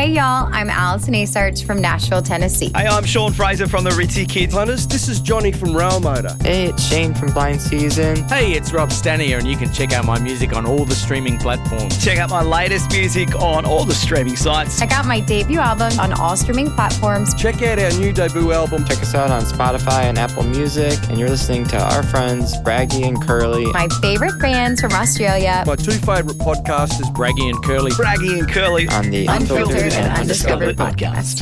Hey 0.00 0.12
y'all, 0.12 0.48
I'm 0.50 0.70
Allison 0.70 1.12
Asarch 1.12 1.62
from 1.62 1.82
Nashville, 1.82 2.22
Tennessee. 2.22 2.72
Hey, 2.74 2.86
I'm 2.86 3.04
Sean 3.04 3.34
Fraser 3.34 3.68
from 3.68 3.84
the 3.84 3.90
Ritzy 3.90 4.26
Kids. 4.26 4.54
Hunters, 4.54 4.86
this 4.86 5.08
is 5.08 5.20
Johnny 5.20 5.52
from 5.52 5.76
Rail 5.76 6.00
Motor. 6.00 6.34
Hey, 6.40 6.68
it's 6.68 6.82
Shane 6.82 7.12
from 7.12 7.34
Blind 7.34 7.60
Season. 7.60 8.16
Hey, 8.30 8.52
it's 8.52 8.72
Rob 8.72 8.88
Stanier, 8.88 9.36
and 9.36 9.46
you 9.46 9.58
can 9.58 9.70
check 9.74 9.92
out 9.92 10.06
my 10.06 10.18
music 10.18 10.56
on 10.56 10.64
all 10.64 10.86
the 10.86 10.94
streaming 10.94 11.36
platforms. 11.36 12.02
Check 12.02 12.16
out 12.16 12.30
my 12.30 12.42
latest 12.42 12.90
music 12.90 13.34
on 13.34 13.66
all 13.66 13.84
the 13.84 13.92
streaming 13.92 14.36
sites. 14.36 14.78
Check 14.78 14.90
out 14.90 15.04
my 15.04 15.20
debut 15.20 15.58
album 15.58 15.92
on 16.00 16.14
all 16.14 16.34
streaming 16.34 16.70
platforms. 16.70 17.34
Check 17.34 17.60
out 17.60 17.78
our 17.78 17.92
new 17.98 18.10
debut 18.10 18.52
album. 18.52 18.86
Check 18.86 19.02
us 19.02 19.14
out 19.14 19.30
on 19.30 19.42
Spotify 19.42 20.04
and 20.04 20.16
Apple 20.16 20.44
Music. 20.44 20.98
And 21.10 21.18
you're 21.18 21.28
listening 21.28 21.66
to 21.66 21.78
our 21.78 22.02
friends, 22.04 22.56
Braggy 22.62 23.06
and 23.06 23.20
Curly. 23.20 23.66
My 23.72 23.86
favorite 24.00 24.40
bands 24.40 24.80
from 24.80 24.92
Australia. 24.92 25.62
My 25.66 25.76
two 25.76 25.92
favourite 25.92 26.38
podcasters, 26.38 27.12
Braggy 27.14 27.50
and 27.50 27.62
Curly. 27.62 27.90
Braggy 27.90 28.38
and 28.38 28.50
Curly. 28.50 28.88
On 28.88 29.10
the 29.10 29.26
Unfiltered, 29.26 29.89
Unfiltered 29.90 30.06
and 30.06 30.18
Undiscovered 30.18 30.76
podcast. 30.76 31.40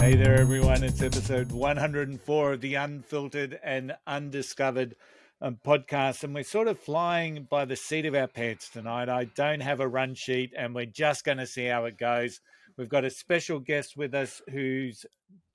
Hey 0.00 0.14
there, 0.14 0.38
everyone. 0.38 0.84
It's 0.84 1.00
episode 1.00 1.52
104 1.52 2.52
of 2.52 2.60
the 2.60 2.74
Unfiltered 2.74 3.58
and 3.62 3.94
Undiscovered 4.06 4.94
um, 5.40 5.58
podcast. 5.64 6.22
And 6.22 6.34
we're 6.34 6.44
sort 6.44 6.68
of 6.68 6.78
flying 6.78 7.46
by 7.48 7.64
the 7.64 7.76
seat 7.76 8.04
of 8.04 8.14
our 8.14 8.26
pants 8.26 8.68
tonight. 8.68 9.08
I 9.08 9.24
don't 9.24 9.60
have 9.60 9.80
a 9.80 9.88
run 9.88 10.14
sheet, 10.14 10.52
and 10.56 10.74
we're 10.74 10.84
just 10.84 11.24
going 11.24 11.38
to 11.38 11.46
see 11.46 11.64
how 11.64 11.86
it 11.86 11.96
goes. 11.96 12.40
We've 12.76 12.90
got 12.90 13.06
a 13.06 13.10
special 13.10 13.58
guest 13.58 13.96
with 13.96 14.14
us 14.14 14.42
whose 14.50 15.06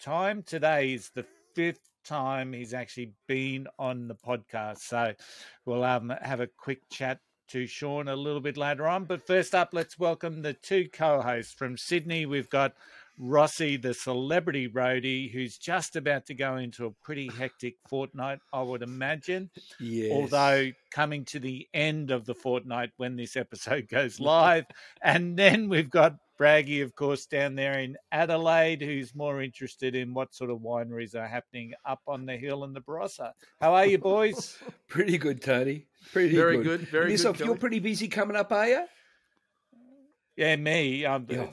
time 0.02 0.42
today 0.42 0.94
is 0.94 1.11
the 1.14 1.25
fifth 1.53 1.88
time 2.03 2.53
he's 2.53 2.73
actually 2.73 3.11
been 3.27 3.67
on 3.77 4.08
the 4.08 4.16
podcast. 4.16 4.80
So 4.80 5.14
we'll 5.66 5.83
um, 5.83 6.11
have 6.21 6.39
a 6.39 6.47
quick 6.47 6.80
chat 6.89 7.19
to 7.50 7.66
Sean 7.67 8.08
a 8.08 8.16
little 8.16 8.42
bit 8.42 8.58
later 8.58 8.88
on. 8.88 9.06
But 9.06 9.26
first 9.26 9.56
up, 9.56 9.70
let's 9.73 9.98
welcome 9.98 10.42
the 10.42 10.53
two 10.53 10.88
co 10.92 11.22
hosts 11.22 11.54
from 11.54 11.78
Sydney. 11.78 12.26
We've 12.26 12.50
got 12.50 12.73
Rossi, 13.17 13.78
the 13.78 13.94
celebrity 13.94 14.70
roadie, 14.70 15.31
who's 15.31 15.58
just 15.58 15.95
about 15.95 16.26
to 16.27 16.33
go 16.33 16.58
into 16.58 16.86
a 16.86 16.92
pretty 17.04 17.27
hectic 17.27 17.76
fortnight, 17.89 18.39
I 18.54 18.61
would 18.61 18.83
imagine. 18.83 19.49
Yes. 19.80 20.11
Although 20.11 20.71
coming 20.92 21.26
to 21.26 21.39
the 21.39 21.67
end 21.73 22.11
of 22.11 22.26
the 22.26 22.36
fortnight 22.36 22.92
when 22.98 23.16
this 23.16 23.36
episode 23.36 23.88
goes 23.92 24.20
live. 24.20 24.66
and 25.02 25.38
then 25.38 25.70
we've 25.70 25.89
got 25.89 26.17
Braggy, 26.39 26.83
of 26.83 26.94
course, 26.94 27.26
down 27.26 27.55
there 27.55 27.80
in 27.80 27.98
Adelaide, 28.11 28.82
who's 28.82 29.16
more 29.16 29.42
interested 29.42 29.95
in 29.95 30.14
what 30.14 30.36
sort 30.36 30.52
of 30.52 30.60
wineries 30.60 31.16
are 31.16 31.27
happening 31.27 31.73
up 31.83 32.02
on 32.08 32.27
the 32.27 32.38
hill 32.38 32.64
in 32.64 32.73
the 32.73 32.82
Barossa. 32.82 33.32
How 33.60 33.73
are 33.73 33.88
you, 33.88 33.98
boys? 33.98 34.55
Pretty 34.88 35.17
good, 35.17 35.42
Tony. 35.42 35.86
Pretty 36.11 36.35
Very 36.35 36.58
good. 36.58 36.80
good, 36.81 36.89
very 36.89 37.03
And 37.05 37.11
yourself, 37.11 37.37
good, 37.37 37.47
You're 37.47 37.58
pretty 37.58 37.80
busy 37.80 38.08
coming 38.08 38.37
up, 38.37 38.52
are 38.52 38.67
you? 38.67 38.85
Yeah, 40.35 40.55
me. 40.55 41.05
I'm, 41.05 41.25
Yeah. 41.30 41.47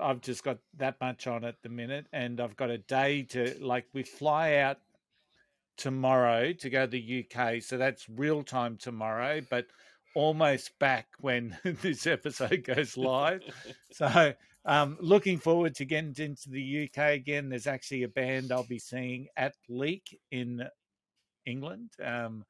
I've 0.00 0.20
just 0.20 0.44
got 0.44 0.58
that 0.78 1.00
much 1.00 1.26
on 1.26 1.44
at 1.44 1.56
the 1.62 1.68
minute, 1.68 2.06
and 2.12 2.40
I've 2.40 2.56
got 2.56 2.70
a 2.70 2.78
day 2.78 3.22
to 3.24 3.56
like. 3.60 3.86
We 3.92 4.04
fly 4.04 4.56
out 4.56 4.78
tomorrow 5.76 6.52
to 6.52 6.70
go 6.70 6.86
to 6.86 6.90
the 6.90 7.24
UK, 7.24 7.62
so 7.62 7.76
that's 7.76 8.08
real 8.08 8.42
time 8.42 8.76
tomorrow, 8.76 9.40
but 9.50 9.66
almost 10.14 10.78
back 10.78 11.08
when 11.20 11.56
this 11.64 12.06
episode 12.06 12.62
goes 12.64 12.96
live. 12.96 13.42
so, 13.92 14.32
um, 14.64 14.96
looking 15.00 15.38
forward 15.38 15.74
to 15.76 15.84
getting 15.84 16.14
into 16.18 16.50
the 16.50 16.84
UK 16.88 17.14
again. 17.14 17.48
There's 17.48 17.66
actually 17.66 18.04
a 18.04 18.08
band 18.08 18.52
I'll 18.52 18.66
be 18.66 18.78
seeing 18.78 19.26
at 19.36 19.54
Leak 19.68 20.18
in 20.30 20.62
England. 21.46 21.90
Um, 22.02 22.44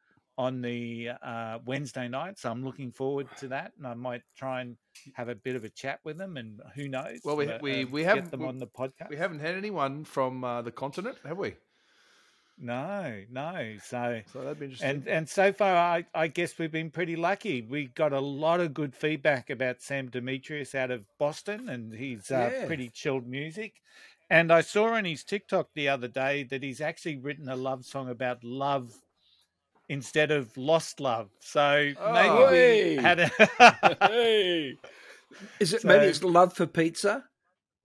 on 0.47 0.63
the 0.63 1.11
uh, 1.23 1.59
Wednesday 1.67 2.09
night, 2.09 2.39
so 2.39 2.51
I'm 2.51 2.65
looking 2.65 2.91
forward 2.91 3.29
to 3.41 3.49
that, 3.49 3.73
and 3.77 3.87
I 3.87 3.95
might 3.95 4.23
try 4.37 4.63
and 4.63 4.77
have 5.15 5.29
a 5.29 5.35
bit 5.35 5.55
of 5.55 5.65
a 5.65 5.69
chat 5.69 6.01
with 6.05 6.17
them, 6.17 6.37
and 6.39 6.61
who 6.75 6.89
knows? 6.89 7.19
Well, 7.25 7.37
we- 7.37 7.47
uh, 7.49 7.59
we- 7.61 7.83
uh, 7.85 7.87
we 7.97 8.03
haven't- 8.05 8.31
them 8.31 8.41
we- 8.41 8.47
on 8.49 8.59
the 8.59 8.67
podcast. 8.67 9.11
We 9.11 9.17
haven't 9.17 9.41
had 9.41 9.55
anyone 9.55 10.05
from 10.05 10.43
uh, 10.45 10.63
the 10.63 10.73
continent, 10.73 11.19
have 11.25 11.37
we? 11.37 11.55
No, 12.63 13.23
no. 13.31 13.77
So 13.83 14.21
So 14.33 14.41
that'd 14.43 14.59
be 14.59 14.67
interesting. 14.67 14.91
and 14.91 15.09
and 15.09 15.29
so 15.29 15.53
far, 15.53 15.75
I, 15.75 16.05
I 16.15 16.27
guess 16.29 16.59
we've 16.59 16.71
been 16.73 16.91
pretty 16.91 17.17
lucky. 17.17 17.63
We 17.63 17.87
got 17.87 18.13
a 18.13 18.21
lot 18.21 18.61
of 18.61 18.75
good 18.75 18.95
feedback 18.95 19.49
about 19.51 19.81
Sam 19.81 20.09
Demetrius 20.11 20.75
out 20.75 20.91
of 20.91 21.07
Boston, 21.19 21.69
and 21.71 21.93
he's 21.95 22.31
uh, 22.31 22.51
Yeah. 22.53 22.67
pretty 22.67 22.89
chilled 22.91 23.27
music. 23.27 23.81
And 24.29 24.53
I 24.53 24.61
saw 24.61 24.93
on 24.95 25.07
his 25.07 25.25
TikTok 25.25 25.71
the 25.75 25.89
other 25.89 26.07
day 26.09 26.45
that 26.45 26.63
he's 26.63 26.81
actually 26.81 27.17
written 27.17 27.49
a 27.49 27.57
love 27.57 27.85
song 27.85 28.09
about 28.11 28.45
love 28.45 28.93
instead 29.91 30.31
of 30.31 30.57
lost 30.57 31.01
love. 31.01 31.29
So 31.41 31.93
Oh. 31.99 32.13
maybe 32.13 32.57
Hey. 32.57 32.97
we 32.97 33.03
had 33.03 33.19
a 33.21 33.27
hey. 34.07 34.77
Is 35.61 35.75
it 35.75 35.85
maybe 35.85 36.07
it's 36.07 36.23
love 36.23 36.53
for 36.55 36.67
pizza? 36.67 37.25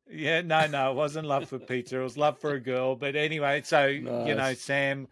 Yeah, 0.10 0.42
no, 0.42 0.68
no, 0.68 0.92
it 0.92 0.96
wasn't 0.96 1.28
love 1.28 1.50
for 1.50 1.58
pizza. 1.58 2.00
It 2.00 2.04
was 2.04 2.16
love 2.18 2.40
for 2.40 2.52
a 2.54 2.60
girl. 2.60 2.96
But 2.96 3.16
anyway, 3.16 3.62
so 3.66 3.88
you 3.88 4.02
know, 4.36 4.54
Sam, 4.54 5.08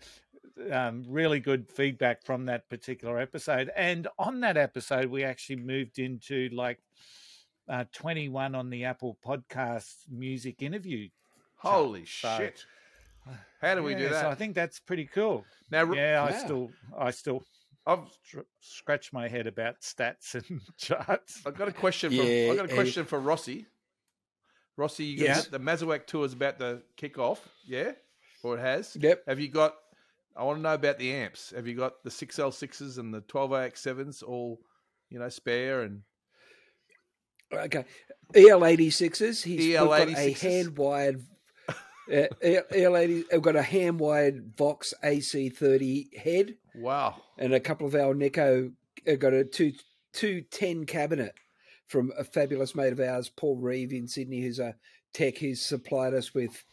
um, 0.71 1.03
really 1.09 1.39
good 1.39 1.67
feedback 1.67 2.23
from 2.23 2.45
that 2.45 2.69
particular 2.69 3.17
episode. 3.19 3.71
And 3.75 4.07
on 4.19 4.39
that 4.41 4.55
episode, 4.55 5.07
we 5.07 5.23
actually 5.23 5.55
moved 5.57 5.97
into 5.99 6.49
like 6.53 6.77
uh, 7.67 7.85
21 7.93 8.53
on 8.55 8.69
the 8.69 8.85
Apple 8.85 9.17
Podcast 9.25 9.95
music 10.11 10.61
interview. 10.61 11.09
Holy 11.57 12.05
So- 12.05 12.37
shit! 12.37 12.65
How 13.61 13.75
do 13.75 13.83
we 13.83 13.95
do 13.95 14.09
that? 14.09 14.21
So 14.21 14.29
I 14.29 14.35
think 14.35 14.55
that's 14.55 14.79
pretty 14.79 15.05
cool. 15.05 15.45
now, 15.71 15.85
r- 15.87 15.95
Yeah, 15.95 16.23
I 16.29 16.31
still, 16.33 16.71
I 16.97 17.11
still 17.11 17.43
I've 17.85 17.99
scratched 18.59 19.13
my 19.13 19.27
head 19.27 19.47
about 19.47 19.81
stats 19.81 20.35
and 20.35 20.61
charts. 20.77 21.41
I've 21.45 21.55
got 21.57 21.67
a 21.67 21.71
question. 21.73 22.09
From, 22.15 22.25
Yeah, 22.25 22.49
I've 22.51 22.57
got 22.57 22.69
a 22.69 22.71
eh. 22.71 22.75
question 22.75 23.05
for 23.05 23.19
Rossi. 23.19 23.65
Rossi, 24.77 25.03
you 25.05 25.23
Yes. 25.25 25.43
got 25.47 25.51
the 25.51 25.59
Masuak 25.59 26.07
tour 26.07 26.25
is 26.25 26.33
about 26.33 26.59
to 26.59 26.81
kick 26.97 27.17
off, 27.19 27.47
yeah, 27.65 27.91
or 28.43 28.57
it 28.57 28.61
has. 28.61 28.95
Yep. 28.99 29.23
Have 29.27 29.39
you 29.39 29.49
got? 29.49 29.75
I 30.35 30.43
want 30.43 30.57
to 30.57 30.61
know 30.63 30.73
about 30.73 30.97
the 30.97 31.13
amps. 31.13 31.51
Have 31.55 31.67
you 31.67 31.75
got 31.75 32.03
the 32.03 32.09
six 32.09 32.39
L 32.39 32.51
sixes 32.51 32.97
and 32.97 33.13
the 33.13 33.21
twelve 33.21 33.53
AX 33.53 33.81
sevens 33.81 34.23
all, 34.23 34.59
you 35.09 35.19
know, 35.19 35.29
spare 35.29 35.81
and 35.83 36.01
Okay. 37.53 37.85
EL86s. 38.33 39.43
He's 39.43 39.59
we've 39.59 39.73
got 39.77 40.09
a 40.09 40.31
hand 40.33 40.75
wired. 40.77 41.21
Uh, 42.11 42.27
EL80. 42.43 43.25
I've 43.33 43.41
got 43.41 43.55
a 43.55 43.61
hand 43.61 43.99
wired 43.99 44.53
Vox 44.57 44.93
AC30 45.03 46.17
head. 46.17 46.55
wow, 46.75 47.15
and 47.37 47.53
a 47.53 47.59
couple 47.59 47.87
of 47.87 47.95
our 47.95 48.13
Neko 48.13 48.71
uh, 49.07 49.15
got 49.15 49.33
a 49.33 49.43
two 49.45 49.73
two 50.11 50.41
ten 50.51 50.85
cabinet 50.85 51.33
from 51.87 52.11
a 52.17 52.23
fabulous 52.23 52.75
mate 52.75 52.91
of 52.93 52.99
ours, 52.99 53.29
Paul 53.29 53.57
Reeve 53.57 53.93
in 53.93 54.07
Sydney, 54.07 54.41
who's 54.41 54.59
a 54.59 54.75
tech 55.13 55.37
who's 55.37 55.61
supplied 55.61 56.13
us 56.13 56.33
with 56.33 56.63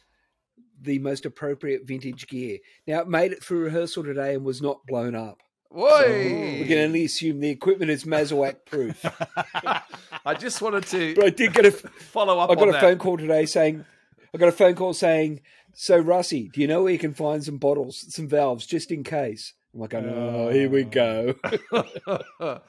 the 0.81 0.99
most 0.99 1.27
appropriate 1.27 1.87
vintage 1.87 2.27
gear. 2.27 2.59
Now 2.87 3.01
it 3.01 3.09
made 3.09 3.33
it 3.33 3.45
through 3.45 3.65
rehearsal 3.65 4.03
today 4.03 4.35
and 4.35 4.45
was 4.45 4.63
not 4.63 4.87
blown 4.87 5.15
up. 5.15 5.39
So 5.73 6.09
we 6.09 6.65
can 6.67 6.79
only 6.79 7.05
assume 7.05 7.39
the 7.41 7.51
equipment 7.51 7.91
is 7.93 8.05
Masuak 8.05 8.65
proof. 8.67 9.05
I 10.25 10.35
just 10.35 10.61
wanted 10.63 10.87
to 10.87 11.15
but 11.15 11.25
I 11.27 11.31
did 11.31 11.53
get 11.53 11.67
a 11.67 11.71
follow 11.71 12.39
up 12.41 12.51
I 12.51 12.55
got 12.57 12.69
a 12.69 12.73
that. 12.73 12.81
phone 12.81 12.99
call 12.99 13.17
today 13.19 13.47
saying 13.47 13.85
I 14.35 14.39
got 14.39 14.49
a 14.49 14.53
phone 14.53 14.75
call 14.75 14.95
saying, 14.95 15.41
"So 15.75 15.99
Rossi, 15.99 16.49
do 16.53 16.61
you 16.61 16.67
know 16.67 16.83
where 16.85 16.93
you 16.93 16.99
can 16.99 17.15
find 17.15 17.43
some 17.45 17.59
bottles, 17.59 18.05
some 18.15 18.29
valves, 18.29 18.67
just 18.67 18.91
in 18.91 19.03
case?" 19.05 19.55
I'm 19.73 19.81
like, 19.81 19.95
oh, 19.95 20.49
here 20.51 20.69
we 20.69 20.83
go. 20.83 21.35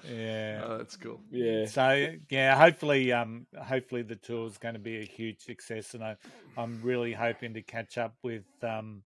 Yeah. 0.08 0.62
Oh, 0.66 0.78
that's 0.78 0.98
cool. 0.98 1.19
yeah. 1.31 1.66
So 1.66 2.13
yeah, 2.30 2.56
hopefully, 2.56 3.12
um, 3.12 3.48
hopefully 3.60 4.04
the 4.04 4.16
tour 4.16 4.48
is 4.48 4.58
going 4.58 4.74
to 4.75 4.80
be 4.80 4.98
a 5.02 5.06
huge 5.06 5.40
success, 5.42 5.94
and 5.94 6.04
I, 6.04 6.16
I'm 6.58 6.80
really 6.84 7.13
hoping 7.13 7.54
to 7.56 7.62
catch 7.62 7.98
up 7.98 8.16
with 8.24 8.44
um, 8.64 9.04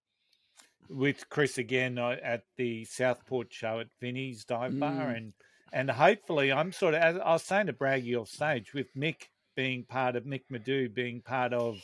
with 0.90 1.30
Chris 1.30 1.58
again 1.58 1.98
uh, 1.98 2.18
at 2.24 2.44
the 2.58 2.86
Southport 2.86 3.54
show 3.54 3.80
at 3.80 3.88
Vinny's 4.02 4.44
Dive 4.46 4.78
Bar, 4.80 4.92
Mm. 4.92 5.18
and 5.18 5.34
and 5.74 5.92
hopefully 5.92 6.52
I'm 6.52 6.72
sort 6.72 6.94
of 6.96 7.02
as 7.02 7.18
I 7.18 7.34
was 7.34 7.44
saying 7.44 7.68
to 7.68 7.74
Braggy 7.74 8.20
off 8.20 8.30
stage 8.30 8.74
with 8.74 8.94
Mick 8.96 9.30
being 9.56 9.84
part 9.84 10.16
of 10.16 10.24
Mick 10.26 10.44
Medew 10.52 10.94
being 10.94 11.22
part 11.22 11.54
of 11.54 11.76
the 11.76 11.82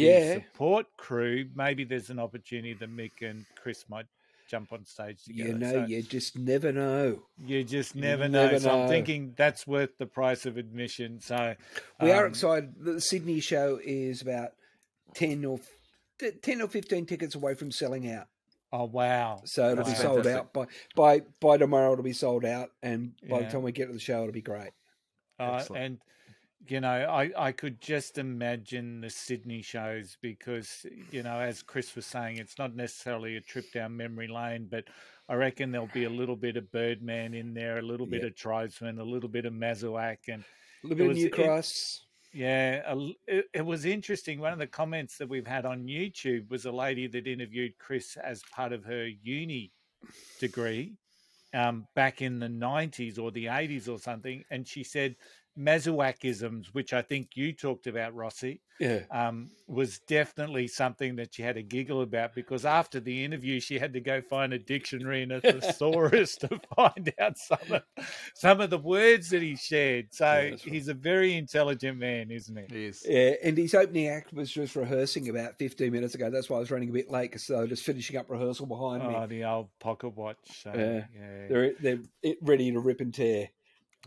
Yeah. 0.00 0.34
support 0.34 0.86
crew. 0.96 1.48
Maybe 1.54 1.84
there's 1.84 2.10
an 2.10 2.18
opportunity 2.18 2.74
that 2.74 2.90
Mick 2.94 3.22
and 3.22 3.44
Chris 3.60 3.84
might 3.88 4.06
jump 4.48 4.72
on 4.72 4.84
stage 4.84 5.24
together. 5.24 5.48
You 5.50 5.58
know, 5.58 5.72
So- 5.72 5.86
you 5.86 6.02
just 6.02 6.38
never 6.38 6.70
know. 6.72 7.22
you 7.44 7.64
just 7.64 7.94
You 7.96 8.02
never 8.02 8.28
know. 8.28 8.46
never 8.46 8.60
so 8.60 8.82
I'm 8.82 8.88
thinking 8.88 9.34
that's 9.36 9.66
worth 9.66 9.98
the 9.98 10.06
price 10.06 10.46
of 10.46 10.56
admission. 10.56 11.20
So 11.20 11.56
We 12.00 12.12
are 12.12 12.24
um, 12.26 12.30
excited. 12.30 12.74
The 12.78 13.00
Sydney 13.00 13.40
show 13.40 13.80
is 13.82 14.22
about 14.22 14.52
ten 15.14 15.44
or 15.44 15.58
ten 16.42 16.62
or 16.62 16.68
fifteen 16.68 17.06
tickets 17.06 17.34
away 17.34 17.54
from 17.54 17.72
selling 17.72 18.08
out. 18.10 18.28
Oh 18.72 18.84
wow! 18.84 19.42
So 19.46 19.70
it'll 19.70 19.84
be 19.84 19.94
sold 19.94 20.26
out 20.26 20.52
by 20.52 20.66
by 20.94 21.20
by 21.40 21.56
tomorrow. 21.56 21.92
It'll 21.92 22.02
be 22.04 22.12
sold 22.12 22.44
out, 22.44 22.70
and 22.82 23.14
by 23.28 23.38
Yeah. 23.40 23.46
the 23.46 23.50
time 23.52 23.62
we 23.62 23.72
get 23.72 23.86
to 23.86 23.92
the 23.92 23.98
show, 24.00 24.22
it'll 24.22 24.32
be 24.32 24.42
great. 24.42 24.72
Uh, 25.38 25.64
and 25.74 25.98
you 26.70 26.80
know, 26.80 26.88
I 26.90 27.30
I 27.36 27.52
could 27.52 27.80
just 27.80 28.18
imagine 28.18 29.00
the 29.00 29.10
Sydney 29.10 29.62
shows 29.62 30.16
because 30.20 30.84
you 31.10 31.22
know, 31.22 31.38
as 31.38 31.62
Chris 31.62 31.94
was 31.96 32.06
saying, 32.06 32.38
it's 32.38 32.58
not 32.58 32.74
necessarily 32.74 33.36
a 33.36 33.40
trip 33.40 33.70
down 33.72 33.96
memory 33.96 34.28
lane, 34.28 34.68
but 34.70 34.84
I 35.28 35.34
reckon 35.34 35.72
there'll 35.72 35.88
be 35.92 36.04
a 36.04 36.10
little 36.20 36.36
bit 36.36 36.56
of 36.56 36.70
Birdman 36.72 37.34
in 37.34 37.54
there, 37.54 37.78
a 37.78 37.82
little 37.82 38.06
bit 38.06 38.22
Yeah. 38.22 38.28
of 38.28 38.36
Tribesman, 38.36 38.98
a 38.98 39.04
little 39.04 39.28
bit 39.28 39.44
of 39.46 39.52
Masuak, 39.52 40.18
and 40.28 40.42
A 40.84 40.86
little 40.86 40.96
bit 40.98 41.02
of 41.04 41.08
was- 41.08 41.16
New 41.18 41.26
it- 41.26 41.32
Cross. 41.32 42.02
Yeah, 42.32 42.82
a 42.86 42.96
it, 43.26 43.46
it 43.54 43.64
was 43.64 43.86
interesting. 43.86 44.40
One 44.40 44.52
of 44.52 44.58
the 44.58 44.66
comments 44.66 45.16
that 45.18 45.28
we've 45.28 45.46
had 45.46 45.64
on 45.64 45.84
YouTube 45.86 46.50
was 46.50 46.66
a 46.66 46.72
lady 46.72 47.06
that 47.06 47.26
interviewed 47.26 47.78
Chris 47.78 48.16
as 48.18 48.42
part 48.54 48.72
of 48.74 48.84
her 48.84 49.06
uni 49.22 49.72
degree 50.38 50.92
um, 51.54 51.86
back 51.94 52.20
in 52.20 52.38
the 52.38 52.48
90s 52.48 53.18
or 53.18 53.30
the 53.30 53.46
80s 53.46 53.88
or 53.88 53.98
something. 53.98 54.44
And 54.50 54.68
she 54.68 54.84
said 54.84 55.16
Masuakisms, 55.58 56.66
which 56.72 56.92
I 56.92 57.02
think 57.02 57.30
you 57.36 57.52
talked 57.52 57.86
about, 57.86 58.14
Rossi, 58.14 58.60
Yeah. 58.78 59.00
um, 59.10 59.48
was 59.66 59.98
definitely 60.00 60.68
something 60.68 61.16
that 61.16 61.34
she 61.34 61.42
had 61.42 61.56
a 61.56 61.62
giggle 61.62 62.02
about 62.02 62.34
because 62.34 62.64
after 62.64 63.00
the 63.00 63.24
interview, 63.24 63.58
she 63.60 63.78
had 63.78 63.92
to 63.94 64.00
go 64.00 64.20
find 64.20 64.52
a 64.52 64.58
dictionary 64.58 65.22
and 65.22 65.32
a 65.32 65.40
thesaurus 65.40 66.36
to 66.36 66.60
find 66.76 67.12
out 67.18 67.38
some 67.38 67.58
of, 67.72 67.82
some 68.34 68.60
of 68.60 68.70
the 68.70 68.78
words 68.78 69.30
that 69.30 69.42
he 69.42 69.56
shared. 69.56 70.08
So 70.12 70.24
Yeah, 70.26 70.50
right. 70.50 70.60
he's 70.60 70.88
a 70.88 70.94
very 70.94 71.34
intelligent 71.34 71.98
man, 71.98 72.30
isn't 72.30 72.56
he? 72.56 72.64
He 72.74 72.84
is. 72.86 73.02
Yeah, 73.08 73.34
and 73.42 73.56
his 73.56 73.74
opening 73.74 74.08
act 74.08 74.32
was 74.32 74.50
just 74.50 74.76
rehearsing 74.76 75.28
about 75.28 75.58
15 75.58 75.90
minutes 75.90 76.14
ago. 76.14 76.30
That's 76.30 76.50
why 76.50 76.58
I 76.58 76.60
was 76.60 76.70
running 76.70 76.90
a 76.90 76.92
bit 76.92 77.10
late 77.10 77.30
because 77.30 77.46
they 77.46 77.56
were 77.56 77.66
just 77.66 77.84
finishing 77.84 78.16
up 78.16 78.28
rehearsal 78.30 78.66
behind 78.66 79.02
Oh, 79.02 79.08
me. 79.08 79.14
Oh, 79.16 79.26
the 79.26 79.44
old 79.44 79.68
pocket 79.80 80.10
watch. 80.10 80.36
So, 80.62 80.72
Yeah. 80.74 81.04
yeah. 81.18 81.46
They're 81.48 81.72
they're 81.80 82.34
ready 82.42 82.70
to 82.72 82.78
rip 82.80 83.00
and 83.00 83.12
tear. 83.14 83.48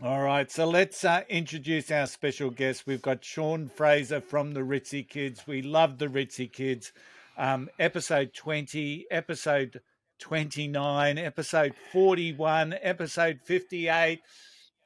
All 0.02 0.22
right, 0.22 0.50
so 0.50 0.66
let's 0.66 1.04
uh, 1.04 1.24
introduce 1.28 1.90
our 1.90 2.06
special 2.06 2.48
guest. 2.48 2.86
We've 2.86 3.02
got 3.02 3.22
Sean 3.22 3.68
Fraser 3.68 4.22
from 4.22 4.52
the 4.52 4.62
Ritzy 4.62 5.06
Kids. 5.06 5.46
We 5.46 5.60
love 5.60 5.98
the 5.98 6.06
Ritzy 6.06 6.50
Kids. 6.50 6.90
Um, 7.36 7.68
episode 7.78 8.32
20, 8.32 9.04
episode 9.10 9.82
29, 10.18 11.18
episode 11.18 11.74
41, 11.92 12.76
episode 12.80 13.40
58, 13.44 14.20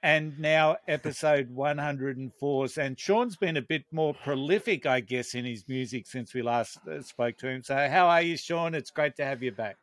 and 0.02 0.36
now 0.40 0.78
episode 0.88 1.48
104. 1.48 2.66
And 2.76 2.98
Sean's 2.98 3.36
been 3.36 3.56
a 3.56 3.62
bit 3.62 3.84
more 3.92 4.14
prolific, 4.14 4.84
I 4.84 4.98
guess, 4.98 5.36
in 5.36 5.44
his 5.44 5.62
music 5.68 6.08
since 6.08 6.34
we 6.34 6.42
last 6.42 6.78
uh, 6.88 7.00
spoke 7.02 7.38
to 7.38 7.48
him. 7.48 7.62
So, 7.62 7.76
how 7.76 8.08
are 8.08 8.22
you, 8.22 8.36
Sean? 8.36 8.74
It's 8.74 8.90
great 8.90 9.14
to 9.18 9.24
have 9.24 9.44
you 9.44 9.52
back. 9.52 9.76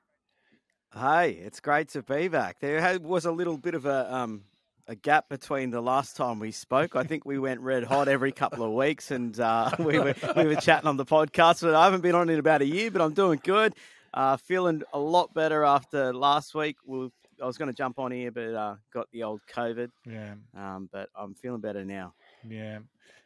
Hey, 0.94 1.40
it's 1.42 1.62
great 1.62 1.88
to 1.90 2.04
be 2.04 2.28
back. 2.28 2.60
There 2.60 3.00
was 3.00 3.24
a 3.24 3.32
little 3.32 3.58
bit 3.58 3.76
of 3.76 3.86
a 3.86 4.14
um, 4.14 4.44
a 4.92 4.96
gap 4.96 5.30
between 5.30 5.72
the 5.72 5.80
last 5.80 6.18
time 6.18 6.38
we 6.38 6.52
spoke. 6.52 6.98
I 6.98 7.04
think 7.04 7.26
we 7.26 7.40
went 7.40 7.62
red 7.62 7.86
hot 7.86 8.10
every 8.10 8.34
couple 8.34 8.66
of 8.66 8.74
weeks, 8.74 9.10
and 9.10 9.40
uh, 9.40 9.72
we 9.80 9.98
were 9.98 10.14
we 10.36 10.46
were 10.46 10.56
chatting 10.56 10.88
on 10.88 10.98
the 10.98 11.06
podcast. 11.06 11.62
But 11.62 11.76
I 11.76 11.86
haven't 11.86 12.02
been 12.02 12.14
on 12.14 12.30
in 12.30 12.38
about 12.38 12.62
a 12.62 12.66
year, 12.66 12.92
but 12.92 13.02
I'm 13.02 13.14
doing 13.14 13.40
good. 13.42 13.74
Uh, 14.14 14.36
feeling 14.36 14.84
a 14.92 15.00
lot 15.00 15.34
better 15.34 15.64
after 15.64 16.14
last 16.14 16.54
week. 16.54 16.76
we 16.86 17.10
I 17.42 17.46
was 17.46 17.58
going 17.58 17.70
to 17.70 17.74
jump 17.74 18.00
on 18.00 18.12
here, 18.12 18.32
but 18.32 18.54
uh, 18.54 18.76
got 18.94 19.10
the 19.12 19.24
old 19.24 19.40
COVID. 19.56 19.90
Yeah. 20.06 20.34
Um, 20.56 20.90
but 20.92 21.10
I'm 21.16 21.34
feeling 21.36 21.62
better 21.62 21.86
now. 21.86 22.14
Yeah. 22.48 22.80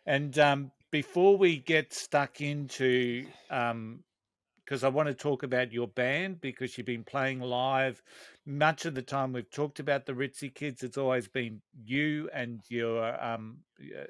And 0.06 0.38
um, 0.38 0.71
before 0.91 1.35
we 1.35 1.57
get 1.57 1.94
stuck 1.94 2.41
into, 2.41 3.25
because 3.50 4.83
I 4.83 4.88
want 4.88 5.07
to 5.07 5.13
talk 5.13 5.44
about 5.44 5.73
your 5.73 5.88
band 5.88 6.39
because 6.41 6.77
you've 6.77 6.88
been 6.88 7.03
playing 7.03 7.41
live. 7.41 8.01
Much 8.45 8.86
of 8.86 8.94
the 8.94 9.01
time 9.01 9.33
we've 9.33 9.50
talked 9.50 9.80
about 9.80 10.06
the 10.06 10.13
Ritzy 10.13 10.53
Kids, 10.53 10.83
it's 10.83 10.97
always 10.97 11.27
been 11.27 11.62
you 11.83 12.30
and 12.33 12.62
your 12.69 13.21
um, 13.24 13.57
uh, 13.81 14.03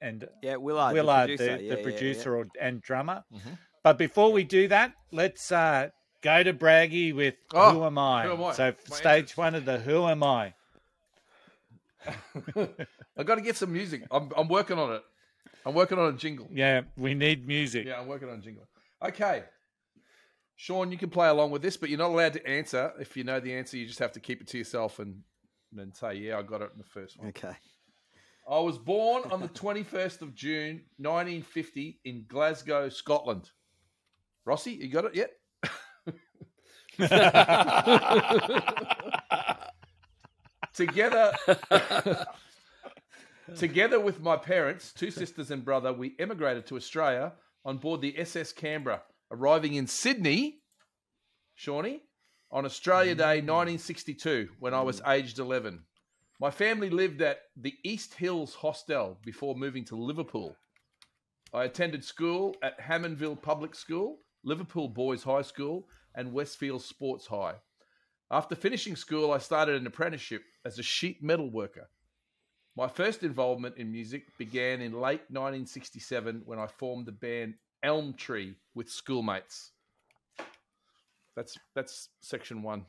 and 0.00 0.28
Yeah, 0.42 0.56
Willard, 0.56 0.92
Willard, 0.92 1.30
the 1.30 1.36
the, 1.36 1.36
producer. 1.38 1.56
the 1.56 1.62
Yeah, 1.64 1.70
yeah, 1.70 1.76
yeah. 1.76 1.82
producer 1.82 2.36
Or, 2.36 2.46
and 2.60 2.82
drummer. 2.82 3.24
Mhm. 3.32 3.58
But 3.82 3.96
before 3.98 4.30
we 4.32 4.44
do 4.44 4.68
that, 4.68 4.92
let's 5.10 5.50
uh, 5.50 5.88
go 6.20 6.42
to 6.42 6.52
Braggy 6.52 7.14
with 7.14 7.34
Oh, 7.54 7.70
Who 7.72 7.84
Am 7.84 7.96
I? 7.98 8.24
Who 8.26 8.32
Am 8.32 8.44
I? 8.44 8.52
So 8.52 8.74
My 8.90 8.96
stage 8.96 9.06
entrance. 9.30 9.36
one 9.36 9.54
of 9.54 9.64
the 9.64 9.78
Who 9.78 10.06
Am 10.06 10.22
I? 10.22 10.54
I've 13.16 13.24
got 13.26 13.36
to 13.36 13.40
get 13.40 13.56
some 13.56 13.72
music. 13.72 14.02
I'm, 14.10 14.30
I'm 14.36 14.48
working 14.48 14.78
on 14.78 14.92
it. 14.92 15.02
I'm 15.64 15.72
working 15.74 15.98
on 15.98 16.14
a 16.14 16.16
jingle. 16.16 16.48
Yeah, 16.52 16.82
we 16.96 17.14
need 17.14 17.46
music. 17.46 17.86
Yeah, 17.86 18.00
I'm 18.00 18.06
working 18.06 18.28
on 18.28 18.38
a 18.38 18.42
jingle. 18.42 18.64
Okay. 19.02 19.44
Sean, 20.56 20.92
you 20.92 20.98
can 20.98 21.10
play 21.10 21.28
along 21.28 21.50
with 21.50 21.62
this, 21.62 21.76
but 21.76 21.88
you're 21.88 21.98
not 21.98 22.10
allowed 22.10 22.34
to 22.34 22.46
answer. 22.46 22.92
If 23.00 23.16
you 23.16 23.24
know 23.24 23.40
the 23.40 23.54
answer, 23.54 23.76
you 23.76 23.86
just 23.86 23.98
have 23.98 24.12
to 24.12 24.20
keep 24.20 24.40
it 24.40 24.46
to 24.48 24.58
yourself 24.58 24.98
and 24.98 25.20
then 25.72 25.92
say, 25.92 26.14
yeah, 26.14 26.38
I 26.38 26.42
got 26.42 26.62
it 26.62 26.70
in 26.72 26.78
the 26.78 26.84
first 26.84 27.18
one. 27.18 27.28
Okay. 27.28 27.56
I 28.48 28.58
was 28.60 28.78
born 28.78 29.24
on 29.30 29.40
the 29.40 29.48
21st 29.60 30.22
of 30.22 30.34
June, 30.34 30.82
1950, 30.98 32.00
in 32.04 32.24
Glasgow, 32.28 32.88
Scotland. 32.88 33.50
Rossi, 34.44 34.72
you 34.72 34.88
got 34.88 35.06
it 35.06 35.14
yet? 35.14 35.30
together, 40.74 41.32
together 43.56 43.98
with 43.98 44.20
my 44.20 44.36
parents, 44.36 44.92
two 44.92 45.10
sisters 45.10 45.50
and 45.50 45.64
brother, 45.64 45.92
we 45.92 46.14
emigrated 46.18 46.66
to 46.66 46.76
Australia 46.76 47.32
on 47.64 47.78
board 47.78 48.00
the 48.00 48.16
SS 48.18 48.52
Canberra, 48.52 49.02
arriving 49.30 49.74
in 49.74 49.86
Sydney, 49.86 50.60
Shawnee, 51.54 52.02
on 52.50 52.64
Australia 52.64 53.14
mm. 53.14 53.18
Day 53.18 53.36
1962 53.40 54.48
when 54.60 54.74
I 54.74 54.82
was 54.82 55.02
aged 55.06 55.38
11. 55.38 55.82
My 56.40 56.50
family 56.50 56.90
lived 56.90 57.22
at 57.22 57.38
the 57.56 57.74
East 57.84 58.14
Hills 58.14 58.54
Hostel 58.54 59.18
before 59.24 59.54
moving 59.54 59.84
to 59.86 59.96
Liverpool. 59.96 60.56
I 61.52 61.64
attended 61.64 62.04
school 62.04 62.56
at 62.62 62.80
Hammondville 62.80 63.40
Public 63.40 63.74
School, 63.74 64.18
Liverpool 64.42 64.88
Boys 64.88 65.22
High 65.22 65.42
School, 65.42 65.88
and 66.14 66.32
Westfield 66.32 66.82
Sports 66.82 67.26
High. 67.26 67.54
After 68.30 68.56
finishing 68.56 68.96
school, 68.96 69.32
I 69.32 69.38
started 69.38 69.80
an 69.80 69.86
apprenticeship 69.86 70.42
as 70.64 70.78
a 70.78 70.82
sheet 70.82 71.22
metal 71.22 71.50
worker. 71.50 71.88
My 72.76 72.88
first 72.88 73.22
involvement 73.22 73.76
in 73.76 73.92
music 73.92 74.26
began 74.36 74.80
in 74.80 74.92
late 74.92 75.22
1967 75.30 76.42
when 76.44 76.58
I 76.58 76.66
formed 76.66 77.06
the 77.06 77.12
band 77.12 77.54
Elm 77.84 78.14
Tree 78.14 78.56
with 78.74 78.90
schoolmates. 78.90 79.70
That's 81.36 81.56
that's 81.74 82.08
section 82.20 82.62
one. 82.62 82.86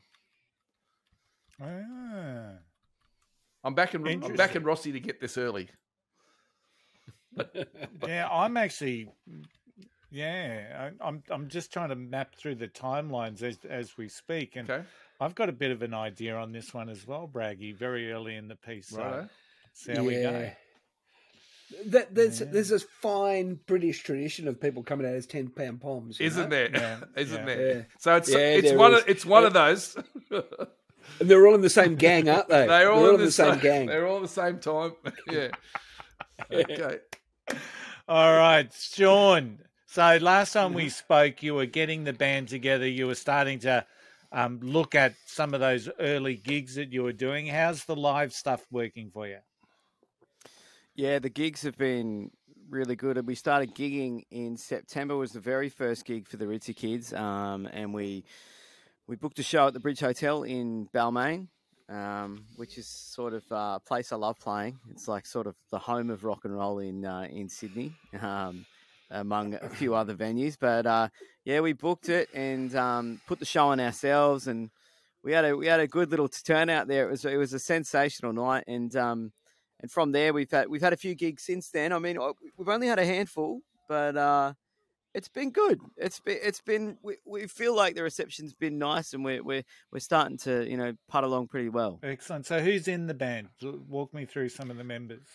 Ah. 1.62 2.54
I'm 3.62 3.74
back 3.74 3.94
in 3.94 4.06
I'm 4.06 4.34
back 4.34 4.56
in 4.56 4.64
Rossi 4.64 4.92
to 4.92 5.00
get 5.00 5.20
this 5.20 5.36
early. 5.36 5.68
yeah, 8.06 8.28
I'm 8.30 8.56
actually, 8.56 9.10
yeah, 10.10 10.88
I, 11.00 11.06
I'm 11.06 11.22
I'm 11.30 11.48
just 11.48 11.72
trying 11.72 11.90
to 11.90 11.96
map 11.96 12.34
through 12.34 12.54
the 12.54 12.68
timelines 12.68 13.42
as 13.42 13.58
as 13.68 13.98
we 13.98 14.08
speak, 14.08 14.56
and 14.56 14.70
Okay. 14.70 14.84
I've 15.20 15.34
got 15.34 15.48
a 15.48 15.52
bit 15.52 15.70
of 15.70 15.82
an 15.82 15.94
idea 15.94 16.36
on 16.36 16.52
this 16.52 16.72
one 16.72 16.88
as 16.88 17.06
well, 17.06 17.28
Braggy. 17.30 17.74
Very 17.76 18.12
early 18.12 18.36
in 18.36 18.48
the 18.48 18.56
piece, 18.56 18.88
so 18.88 18.98
Righto. 19.02 19.28
see 19.74 19.94
how 19.94 20.04
we 20.04 20.14
go. 20.14 20.50
Yeah. 21.70 21.78
That, 21.86 22.14
there's 22.14 22.40
Yeah. 22.40 22.46
there's 22.50 22.68
this 22.68 22.84
fine 23.00 23.58
British 23.66 24.02
tradition 24.02 24.46
of 24.48 24.60
people 24.60 24.82
coming 24.82 25.06
out 25.06 25.14
as 25.14 25.26
ten 25.26 25.48
pound 25.48 25.80
poms, 25.80 26.20
Isn't 26.20 26.44
know? 26.44 26.48
there? 26.48 26.70
Yeah, 26.72 27.00
Isn't 27.16 27.38
yeah. 27.38 27.44
there? 27.44 27.76
Yeah. 27.76 27.82
So 27.98 28.16
it's 28.16 28.28
Yeah, 28.30 28.38
it's 28.38 28.72
one 28.72 28.94
is. 28.94 29.02
of 29.02 29.08
it's 29.08 29.26
one 29.26 29.44
of 29.44 29.52
those. 29.52 29.96
And 30.30 30.44
they're 31.30 31.46
all 31.46 31.54
in 31.54 31.60
the 31.60 31.70
same 31.70 31.96
gang, 31.96 32.28
aren't 32.28 32.48
they? 32.48 32.66
They're 32.66 32.90
all 32.92 33.10
in 33.14 33.20
the, 33.20 33.30
same 33.30 33.58
gang. 33.58 33.86
They're 33.86 34.06
all 34.06 34.20
the 34.20 34.28
same 34.28 34.58
time. 34.58 34.92
yeah. 35.30 35.48
Okay. 36.52 36.98
All 38.08 38.36
right, 38.36 38.72
Sean. 38.72 39.58
So 39.86 40.18
last 40.20 40.52
time 40.52 40.74
we 40.74 40.88
spoke, 40.90 41.42
you 41.42 41.54
were 41.54 41.66
getting 41.66 42.04
the 42.04 42.12
band 42.12 42.48
together. 42.48 42.86
You 42.86 43.06
were 43.06 43.14
starting 43.14 43.60
to 43.60 43.84
um, 44.30 44.60
look 44.62 44.94
at 44.94 45.14
some 45.24 45.54
of 45.54 45.60
those 45.60 45.88
early 45.98 46.34
gigs 46.36 46.74
that 46.74 46.92
you 46.92 47.02
were 47.02 47.12
doing. 47.12 47.46
How's 47.46 47.84
the 47.84 47.96
live 47.96 48.32
stuff 48.32 48.64
working 48.70 49.10
for 49.10 49.26
you? 49.26 49.38
Yeah, 50.96 51.18
the 51.18 51.28
gigs 51.28 51.60
have 51.60 51.76
been 51.76 52.30
really 52.70 52.96
good. 52.96 53.24
We 53.26 53.34
started 53.34 53.74
gigging 53.74 54.22
in 54.30 54.56
September. 54.56 55.14
Was 55.14 55.32
the 55.32 55.40
very 55.40 55.68
first 55.68 56.06
gig 56.06 56.26
for 56.26 56.38
the 56.38 56.46
Ritzy 56.46 56.74
Kids, 56.74 57.12
um, 57.12 57.68
and 57.70 57.92
we 57.92 58.24
we 59.06 59.14
booked 59.16 59.38
a 59.38 59.42
show 59.42 59.66
at 59.66 59.74
the 59.74 59.80
Bridge 59.80 60.00
Hotel 60.00 60.42
in 60.44 60.88
Balmain, 60.94 61.48
um, 61.90 62.46
which 62.56 62.78
is 62.78 62.86
sort 62.88 63.34
of 63.34 63.44
a 63.50 63.78
place 63.86 64.10
I 64.10 64.16
love 64.16 64.38
playing. 64.38 64.78
It's 64.90 65.06
like 65.06 65.26
sort 65.26 65.46
of 65.46 65.54
the 65.70 65.78
home 65.78 66.08
of 66.08 66.24
rock 66.24 66.46
and 66.46 66.56
roll 66.56 66.78
in 66.78 67.04
uh, 67.04 67.26
in 67.30 67.50
Sydney, 67.50 67.92
um, 68.18 68.64
among 69.10 69.52
a 69.52 69.68
few 69.68 69.94
other 69.94 70.14
venues. 70.14 70.56
But 70.58 70.86
uh, 70.86 71.08
yeah, 71.44 71.60
we 71.60 71.74
booked 71.74 72.08
it 72.08 72.30
and 72.32 72.74
um, 72.74 73.20
put 73.26 73.38
the 73.38 73.44
show 73.44 73.68
on 73.68 73.80
ourselves, 73.80 74.46
and 74.46 74.70
we 75.22 75.32
had 75.32 75.44
a 75.44 75.54
we 75.54 75.66
had 75.66 75.80
a 75.80 75.86
good 75.86 76.10
little 76.10 76.28
turnout 76.28 76.88
there. 76.88 77.06
It 77.06 77.10
was 77.10 77.24
it 77.26 77.36
was 77.36 77.52
a 77.52 77.58
sensational 77.58 78.32
night, 78.32 78.64
and 78.66 78.96
um, 78.96 79.32
and 79.80 79.90
from 79.90 80.12
there 80.12 80.32
we've 80.32 80.50
had 80.50 80.68
we've 80.68 80.82
had 80.82 80.92
a 80.92 80.96
few 80.96 81.14
gigs 81.14 81.42
since 81.42 81.70
then. 81.70 81.92
I 81.92 81.98
mean, 81.98 82.18
we've 82.56 82.68
only 82.68 82.86
had 82.86 82.98
a 82.98 83.06
handful, 83.06 83.60
but 83.88 84.16
uh, 84.16 84.54
it's 85.14 85.28
been 85.28 85.50
good. 85.50 85.80
It's 85.96 86.20
been 86.20 86.38
it's 86.42 86.60
been 86.60 86.98
we, 87.02 87.16
we 87.24 87.46
feel 87.46 87.74
like 87.74 87.94
the 87.94 88.02
reception's 88.02 88.54
been 88.54 88.78
nice, 88.78 89.14
and 89.14 89.24
we're 89.24 89.42
we're 89.42 89.64
we're 89.90 90.00
starting 90.00 90.38
to 90.38 90.68
you 90.68 90.76
know 90.76 90.92
putt 91.08 91.24
along 91.24 91.48
pretty 91.48 91.68
well. 91.68 91.98
Excellent. 92.02 92.46
So 92.46 92.60
who's 92.60 92.86
in 92.86 93.06
the 93.06 93.14
band? 93.14 93.48
Walk 93.62 94.12
me 94.12 94.26
through 94.26 94.50
some 94.50 94.70
of 94.70 94.76
the 94.76 94.84
members. 94.84 95.26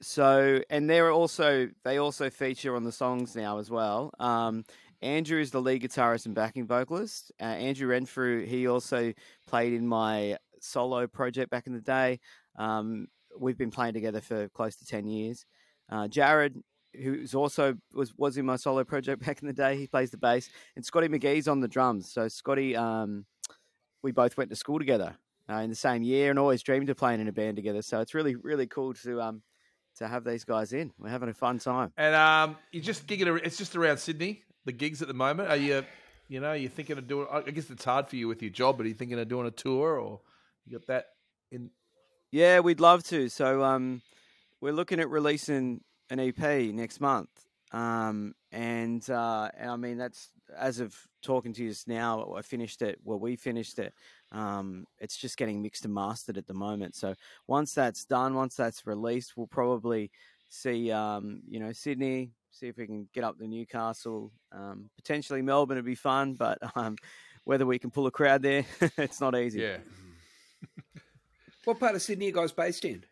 So 0.00 0.60
and 0.70 0.88
they're 0.88 1.10
also 1.10 1.70
they 1.84 1.98
also 1.98 2.30
feature 2.30 2.76
on 2.76 2.84
the 2.84 2.92
songs 2.92 3.34
now 3.34 3.58
as 3.58 3.70
well. 3.70 4.12
Um, 4.18 4.64
Andrew 5.02 5.40
is 5.40 5.50
the 5.50 5.60
lead 5.60 5.82
guitarist 5.82 6.26
and 6.26 6.34
backing 6.34 6.66
vocalist. 6.66 7.32
Uh, 7.40 7.44
Andrew 7.44 7.88
Renfrew, 7.88 8.46
he 8.46 8.66
also 8.66 9.12
played 9.46 9.72
in 9.72 9.86
my 9.86 10.38
solo 10.60 11.06
project 11.06 11.50
back 11.50 11.66
in 11.66 11.74
the 11.74 11.80
day. 11.80 12.20
Um, 12.56 13.08
we've 13.38 13.58
been 13.58 13.70
playing 13.70 13.94
together 13.94 14.20
for 14.20 14.48
close 14.50 14.76
to 14.76 14.86
ten 14.86 15.06
years. 15.06 15.44
Uh, 15.90 16.08
Jared, 16.08 16.60
who's 16.94 17.34
also 17.34 17.76
was 17.92 18.14
was 18.16 18.36
in 18.36 18.46
my 18.46 18.56
solo 18.56 18.84
project 18.84 19.24
back 19.26 19.40
in 19.42 19.46
the 19.46 19.52
day, 19.52 19.76
he 19.76 19.86
plays 19.86 20.10
the 20.10 20.18
bass, 20.18 20.48
and 20.76 20.84
Scotty 20.84 21.08
McGee's 21.08 21.48
on 21.48 21.60
the 21.60 21.68
drums. 21.68 22.12
So 22.12 22.28
Scotty, 22.28 22.76
um, 22.76 23.26
we 24.02 24.12
both 24.12 24.36
went 24.36 24.50
to 24.50 24.56
school 24.56 24.78
together 24.78 25.16
uh, 25.50 25.56
in 25.56 25.70
the 25.70 25.76
same 25.76 26.02
year, 26.02 26.30
and 26.30 26.38
always 26.38 26.62
dreamed 26.62 26.90
of 26.90 26.96
playing 26.96 27.20
in 27.20 27.28
a 27.28 27.32
band 27.32 27.56
together. 27.56 27.82
So 27.82 28.00
it's 28.00 28.14
really 28.14 28.36
really 28.36 28.66
cool 28.66 28.94
to 28.94 29.20
um 29.20 29.42
to 29.96 30.08
have 30.08 30.24
these 30.24 30.44
guys 30.44 30.72
in. 30.72 30.92
We're 30.98 31.08
having 31.08 31.28
a 31.28 31.34
fun 31.34 31.58
time. 31.58 31.92
And 31.96 32.14
um, 32.14 32.56
you're 32.72 32.82
just 32.82 33.06
gigging. 33.06 33.40
It's 33.44 33.56
just 33.56 33.76
around 33.76 33.98
Sydney. 33.98 34.42
The 34.64 34.72
gigs 34.72 35.02
at 35.02 35.08
the 35.08 35.14
moment. 35.14 35.50
Are 35.50 35.56
you, 35.56 35.84
you 36.28 36.40
know, 36.40 36.52
you 36.52 36.68
thinking 36.68 36.98
of 36.98 37.06
doing? 37.06 37.26
I 37.30 37.42
guess 37.42 37.70
it's 37.70 37.84
hard 37.84 38.08
for 38.08 38.16
you 38.16 38.28
with 38.28 38.42
your 38.42 38.50
job, 38.50 38.76
but 38.76 38.86
are 38.86 38.88
you 38.88 38.94
thinking 38.94 39.18
of 39.18 39.28
doing 39.28 39.46
a 39.46 39.50
tour, 39.50 39.98
or 39.98 40.20
you 40.64 40.78
got 40.78 40.86
that 40.86 41.06
in? 41.50 41.70
Yeah, 42.34 42.58
we'd 42.58 42.80
love 42.80 43.04
to. 43.04 43.28
So 43.28 43.62
um, 43.62 44.02
we're 44.60 44.72
looking 44.72 44.98
at 44.98 45.08
releasing 45.08 45.82
an 46.10 46.18
EP 46.18 46.74
next 46.74 47.00
month. 47.00 47.28
Um, 47.70 48.34
and 48.50 49.08
uh, 49.08 49.50
and 49.56 49.70
I 49.70 49.76
mean 49.76 49.98
that's 49.98 50.30
as 50.58 50.80
of 50.80 50.96
talking 51.22 51.52
to 51.52 51.62
you 51.62 51.72
now. 51.86 52.34
I 52.36 52.42
finished 52.42 52.82
it. 52.82 52.98
Well, 53.04 53.20
we 53.20 53.36
finished 53.36 53.78
it. 53.78 53.94
Um, 54.32 54.84
it's 54.98 55.16
just 55.16 55.36
getting 55.36 55.62
mixed 55.62 55.84
and 55.84 55.94
mastered 55.94 56.36
at 56.36 56.48
the 56.48 56.54
moment. 56.54 56.96
So 56.96 57.14
once 57.46 57.72
that's 57.72 58.04
done, 58.04 58.34
once 58.34 58.56
that's 58.56 58.84
released, 58.84 59.36
we'll 59.36 59.46
probably 59.46 60.10
see 60.48 60.90
um, 60.90 61.40
you 61.48 61.60
know 61.60 61.70
Sydney, 61.70 62.32
see 62.50 62.66
if 62.66 62.76
we 62.76 62.86
can 62.86 63.08
get 63.14 63.22
up 63.22 63.38
to 63.38 63.46
Newcastle, 63.46 64.32
um, 64.50 64.90
potentially 64.96 65.40
Melbourne 65.40 65.76
would 65.76 65.84
be 65.84 65.94
fun, 65.94 66.34
but 66.34 66.58
um, 66.74 66.96
whether 67.44 67.64
we 67.64 67.78
can 67.78 67.92
pull 67.92 68.08
a 68.08 68.10
crowd 68.10 68.42
there, 68.42 68.64
it's 68.98 69.20
not 69.20 69.38
easy. 69.38 69.60
Yeah. 69.60 69.76
what 71.64 71.80
part 71.80 71.94
of 71.94 72.02
Sydney 72.02 72.26
are 72.26 72.28
you 72.28 72.34
guys 72.34 72.52
based 72.52 72.84
in? 72.84 73.04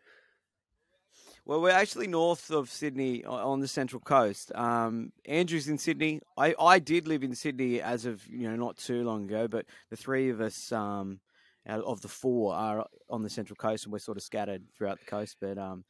Well, 1.45 1.61
we're 1.61 1.71
actually 1.71 2.07
north 2.07 2.51
of 2.51 2.69
Sydney 2.69 3.25
on 3.25 3.59
the 3.59 3.67
central 3.67 3.99
coast. 3.99 4.53
Um, 4.55 5.11
Andrew's 5.25 5.67
in 5.67 5.77
Sydney. 5.77 6.21
I, 6.37 6.55
I 6.57 6.79
did 6.79 7.05
live 7.05 7.21
in 7.21 7.35
Sydney 7.35 7.81
as 7.81 8.05
of 8.05 8.25
you 8.27 8.49
know 8.49 8.55
not 8.55 8.77
too 8.77 9.03
long 9.03 9.25
ago, 9.25 9.49
but 9.49 9.65
the 9.89 9.97
three 9.97 10.29
of 10.29 10.39
us 10.39 10.71
um, 10.71 11.19
out 11.67 11.83
of 11.83 12.01
the 12.01 12.07
four 12.07 12.55
are 12.55 12.87
on 13.09 13.23
the 13.23 13.29
central 13.29 13.57
coast, 13.57 13.83
and 13.83 13.91
we're 13.91 13.99
sort 13.99 14.17
of 14.17 14.23
scattered 14.23 14.63
throughout 14.77 14.99
the 14.99 15.05
coast. 15.05 15.35
But 15.41 15.57
um, 15.57 15.83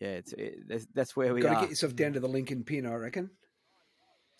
yeah, 0.00 0.08
it's 0.08 0.34
it, 0.34 0.86
that's 0.94 1.16
where 1.16 1.32
we 1.32 1.40
Got 1.40 1.52
are. 1.52 1.54
to 1.54 1.60
get 1.62 1.70
yourself 1.70 1.96
down 1.96 2.12
to 2.12 2.20
the 2.20 2.28
Link 2.28 2.50
and 2.50 2.66
Pin, 2.66 2.86
I 2.86 2.94
reckon. 2.94 3.30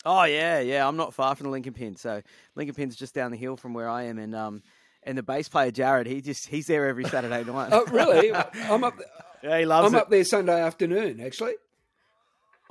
Oh 0.05 0.25
yeah, 0.25 0.59
yeah. 0.59 0.87
I'm 0.87 0.97
not 0.97 1.15
far 1.15 1.35
from 1.35 1.45
the 1.45 1.51
Link 1.51 1.65
and 1.65 1.75
Pin, 1.75 1.95
so 1.95 2.21
Link 2.55 2.67
and 2.67 2.77
Pin's 2.77 2.95
just 2.95 3.15
down 3.15 3.31
the 3.31 3.37
hill 3.37 3.57
from 3.57 3.73
where 3.73 3.89
I 3.89 4.03
am, 4.03 4.19
and 4.19 4.35
um, 4.35 4.61
and 5.03 5.17
the 5.17 5.23
bass 5.23 5.49
player 5.49 5.71
Jared, 5.71 6.07
he 6.07 6.21
just 6.21 6.47
he's 6.47 6.67
there 6.67 6.87
every 6.87 7.05
Saturday 7.05 7.43
night. 7.43 7.69
oh 7.71 7.85
really? 7.91 8.33
I'm 8.69 8.83
up. 8.83 8.99
Yeah, 9.43 9.59
he 9.59 9.65
loves 9.65 9.85
it. 9.85 9.87
I'm 9.89 9.95
it. 9.95 10.01
up 10.03 10.09
there 10.09 10.23
Sunday 10.23 10.61
afternoon, 10.61 11.19
actually. 11.19 11.53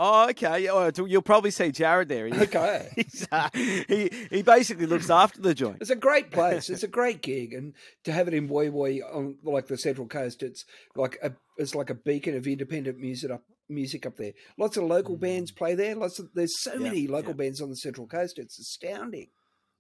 Oh, 0.03 0.31
okay. 0.31 0.63
You'll 0.65 1.21
probably 1.21 1.51
see 1.51 1.71
Jared 1.73 2.09
there. 2.09 2.27
He- 2.27 2.33
Okay. 2.41 2.89
he's, 2.97 3.29
uh, 3.31 3.51
he 3.53 4.11
he 4.31 4.41
basically 4.43 4.87
looks 4.87 5.11
after 5.11 5.43
the 5.43 5.55
joint. 5.55 5.77
It's 5.83 5.91
a 5.91 5.97
great 5.97 6.31
place. 6.31 6.71
It's 6.71 6.83
a 6.83 6.89
great 6.89 7.21
gig, 7.21 7.53
and 7.53 7.75
to 8.05 8.13
have 8.13 8.27
it 8.27 8.33
in 8.35 8.49
Woy 8.49 8.71
Woy 8.71 9.01
on 9.03 9.37
like 9.43 9.67
the 9.67 9.77
Central 9.77 10.07
Coast, 10.07 10.43
it's 10.43 10.65
like 10.97 11.19
a 11.23 11.33
it's 11.59 11.75
like 11.75 11.91
a 11.91 11.95
beacon 11.95 12.35
of 12.37 12.47
independent 12.47 12.99
music 12.99 13.31
up 13.31 13.43
music 13.69 14.07
up 14.07 14.17
there. 14.17 14.33
Lots 14.57 14.79
of 14.79 14.85
local 14.85 15.17
bands 15.19 15.51
play 15.53 15.75
there. 15.75 15.95
Lots 15.95 16.19
of 16.19 16.31
there's 16.35 16.59
so 16.63 16.71
Mm. 16.71 16.75
Yeah, 16.77 16.89
many 16.89 17.07
local 17.07 17.33
yeah. 17.33 17.37
bands 17.37 17.61
on 17.61 17.69
the 17.69 17.77
Central 17.77 18.07
Coast. 18.07 18.39
It's 18.39 18.59
astounding. 18.59 19.29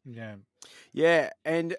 Yeah. 0.04 0.34
Yeah, 0.92 1.30
and 1.46 1.76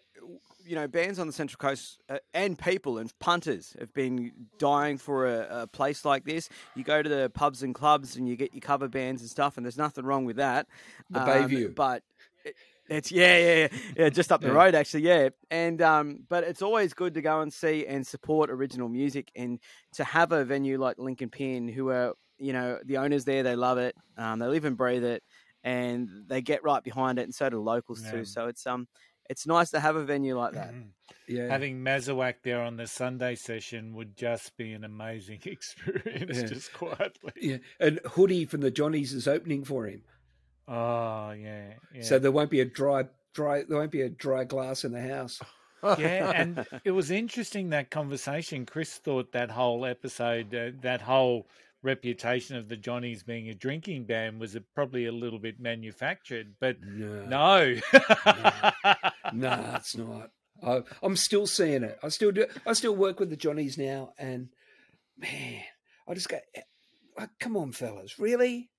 you 0.71 0.77
know, 0.77 0.87
bands 0.87 1.19
on 1.19 1.27
the 1.27 1.33
Central 1.33 1.57
Coast 1.57 1.99
uh, 2.07 2.19
and 2.33 2.57
people 2.57 2.97
and 2.97 3.11
punters 3.19 3.75
have 3.77 3.93
been 3.93 4.31
dying 4.57 4.97
for 4.97 5.27
a, 5.27 5.63
a 5.63 5.67
place 5.67 6.05
like 6.05 6.23
this. 6.23 6.47
You 6.77 6.85
go 6.85 7.03
to 7.03 7.09
the 7.09 7.29
pubs 7.29 7.61
and 7.61 7.75
clubs 7.75 8.15
and 8.15 8.25
you 8.29 8.37
get 8.37 8.53
your 8.53 8.61
cover 8.61 8.87
bands 8.87 9.21
and 9.21 9.29
stuff, 9.29 9.57
and 9.57 9.65
there's 9.65 9.77
nothing 9.77 10.05
wrong 10.05 10.23
with 10.23 10.37
that. 10.37 10.67
The 11.09 11.19
Um, 11.19 11.27
Bayview. 11.27 11.75
but 11.75 12.03
it, 12.45 12.55
it's 12.89 13.11
yeah, 13.11 13.37
yeah, 13.37 13.53
yeah, 13.55 13.67
yeah, 13.97 14.09
just 14.09 14.31
up 14.31 14.39
the 14.39 14.47
Yeah. 14.47 14.53
road 14.53 14.73
actually, 14.73 15.01
yeah. 15.01 15.27
And 15.49 15.81
um, 15.81 16.19
but 16.29 16.45
it's 16.45 16.61
always 16.61 16.93
good 16.93 17.15
to 17.15 17.21
go 17.21 17.41
and 17.41 17.51
see 17.51 17.85
and 17.85 18.07
support 18.07 18.49
original 18.49 18.87
music, 18.87 19.29
and 19.35 19.59
to 19.95 20.05
have 20.05 20.31
a 20.31 20.45
venue 20.45 20.79
like 20.79 20.97
Link 20.97 21.19
and 21.21 21.31
Pin, 21.33 21.67
who 21.67 21.89
are 21.89 22.13
you 22.39 22.53
know 22.53 22.79
the 22.85 22.95
owners 22.99 23.25
there, 23.25 23.43
they 23.43 23.57
love 23.57 23.77
it, 23.77 23.93
um, 24.17 24.39
they 24.39 24.47
live 24.47 24.63
and 24.63 24.77
breathe 24.77 25.03
it, 25.03 25.21
and 25.65 26.07
they 26.27 26.41
get 26.41 26.63
right 26.63 26.81
behind 26.81 27.19
it, 27.19 27.23
and 27.23 27.35
so 27.35 27.49
do 27.49 27.59
locals 27.59 28.01
Yeah. 28.03 28.11
too. 28.11 28.25
So 28.25 28.47
it's 28.47 28.65
um, 28.65 28.87
it's 29.31 29.47
nice 29.47 29.71
to 29.71 29.79
have 29.79 29.95
a 29.95 30.03
venue 30.03 30.37
like 30.37 30.53
that. 30.53 30.73
Yeah. 31.27 31.47
Having 31.47 31.79
Masuak 31.83 32.35
there 32.43 32.61
on 32.61 32.75
the 32.75 32.87
Sunday 32.87 33.35
session 33.35 33.93
would 33.95 34.17
just 34.17 34.57
be 34.57 34.73
an 34.73 34.83
amazing 34.83 35.39
experience, 35.45 36.37
Yeah. 36.41 36.45
just 36.47 36.73
quietly. 36.73 37.31
yeah. 37.39 37.57
And 37.79 37.99
Hoodie 38.05 38.45
from 38.45 38.59
the 38.61 38.71
Johnnies 38.71 39.13
is 39.13 39.27
opening 39.27 39.63
for 39.63 39.85
him, 39.87 40.01
Oh, 40.67 41.31
yeah. 41.31 41.73
yeah. 41.95 42.01
so 42.03 42.19
there 42.19 42.31
won't 42.31 42.49
be 42.51 42.59
a 42.61 42.65
dry 42.65 43.05
dry 43.33 43.63
there 43.67 43.77
won't 43.77 43.91
be 43.91 44.01
a 44.01 44.09
dry 44.09 44.43
glass 44.43 44.83
in 44.83 44.91
the 44.91 45.01
house. 45.01 45.39
yeah, 45.97 46.31
and 46.35 46.65
it 46.83 46.91
was 46.91 47.09
interesting 47.09 47.69
that 47.69 47.89
conversation. 47.89 48.65
Chris 48.65 48.97
thought 48.97 49.31
that 49.31 49.49
whole 49.51 49.85
episode, 49.85 50.53
uh, 50.53 50.71
that 50.81 51.01
whole 51.01 51.47
reputation 51.83 52.55
of 52.55 52.67
the 52.69 52.77
Johnnies 52.77 53.23
being 53.23 53.49
a 53.49 53.53
drinking 53.53 54.05
band 54.05 54.39
was 54.39 54.55
a, 54.55 54.61
probably 54.75 55.05
a 55.07 55.11
little 55.11 55.39
bit 55.39 55.59
manufactured, 55.59 56.53
but 56.59 56.77
No, 56.83 57.25
no. 57.25 57.79
no, 59.33 59.73
it's 59.75 59.95
not. 59.97 60.31
I, 60.63 60.81
I'm 61.01 61.15
still 61.15 61.47
seeing 61.47 61.83
it. 61.83 61.97
I 62.03 62.09
still 62.09 62.31
do. 62.31 62.45
I 62.65 62.73
still 62.73 62.95
work 62.95 63.19
with 63.19 63.29
the 63.29 63.35
Johnnies 63.37 63.77
now, 63.77 64.13
and 64.19 64.49
man, 65.17 65.61
I 66.07 66.13
just 66.13 66.29
go, 66.29 66.37
eh, 66.55 66.61
like, 67.17 67.29
come 67.39 67.57
on, 67.57 67.71
fellas, 67.71 68.19
really? 68.19 68.69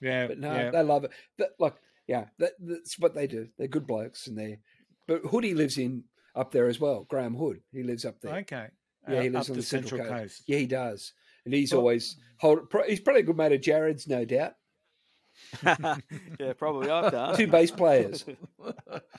yeah, 0.00 0.26
But 0.28 0.38
no, 0.38 0.52
yeah. 0.54 0.70
they 0.70 0.82
love 0.82 1.04
it. 1.04 1.10
That, 1.38 1.50
like, 1.58 1.74
yeah, 2.06 2.26
that, 2.38 2.52
that's 2.58 2.98
what 2.98 3.14
they 3.14 3.26
do. 3.26 3.48
They're 3.58 3.68
good 3.68 3.86
blokes, 3.86 4.26
and 4.26 4.38
they. 4.38 4.58
But 5.06 5.22
Hoodie 5.26 5.54
lives 5.54 5.76
in 5.78 6.04
up 6.34 6.52
there 6.52 6.68
as 6.68 6.80
well. 6.80 7.04
Graham 7.08 7.34
Hood, 7.36 7.60
he 7.72 7.82
lives 7.82 8.04
up 8.04 8.20
there. 8.20 8.36
okay. 8.36 8.68
Yeah, 9.08 9.22
he 9.22 9.28
Uh, 9.28 9.32
lives 9.32 9.46
up 9.48 9.50
on 9.52 9.56
the 9.56 9.60
the 9.60 9.66
Central, 9.66 9.98
Central 9.98 10.08
Coast. 10.08 10.22
Coast. 10.38 10.42
Yeah, 10.48 10.58
he 10.58 10.66
does, 10.66 11.12
and 11.46 11.54
he's 11.54 11.72
Well- 11.72 11.80
always 11.80 12.16
hold. 12.38 12.68
He's 12.86 13.00
probably 13.00 13.22
a 13.22 13.24
good 13.24 13.36
mate 13.38 13.52
of 13.52 13.62
Jared's, 13.62 14.06
no 14.06 14.26
doubt. 14.26 14.54
yeah, 15.64 16.52
probably 16.58 16.90
after. 16.90 17.32
Two 17.36 17.46
bass 17.50 17.70
players. 17.70 18.24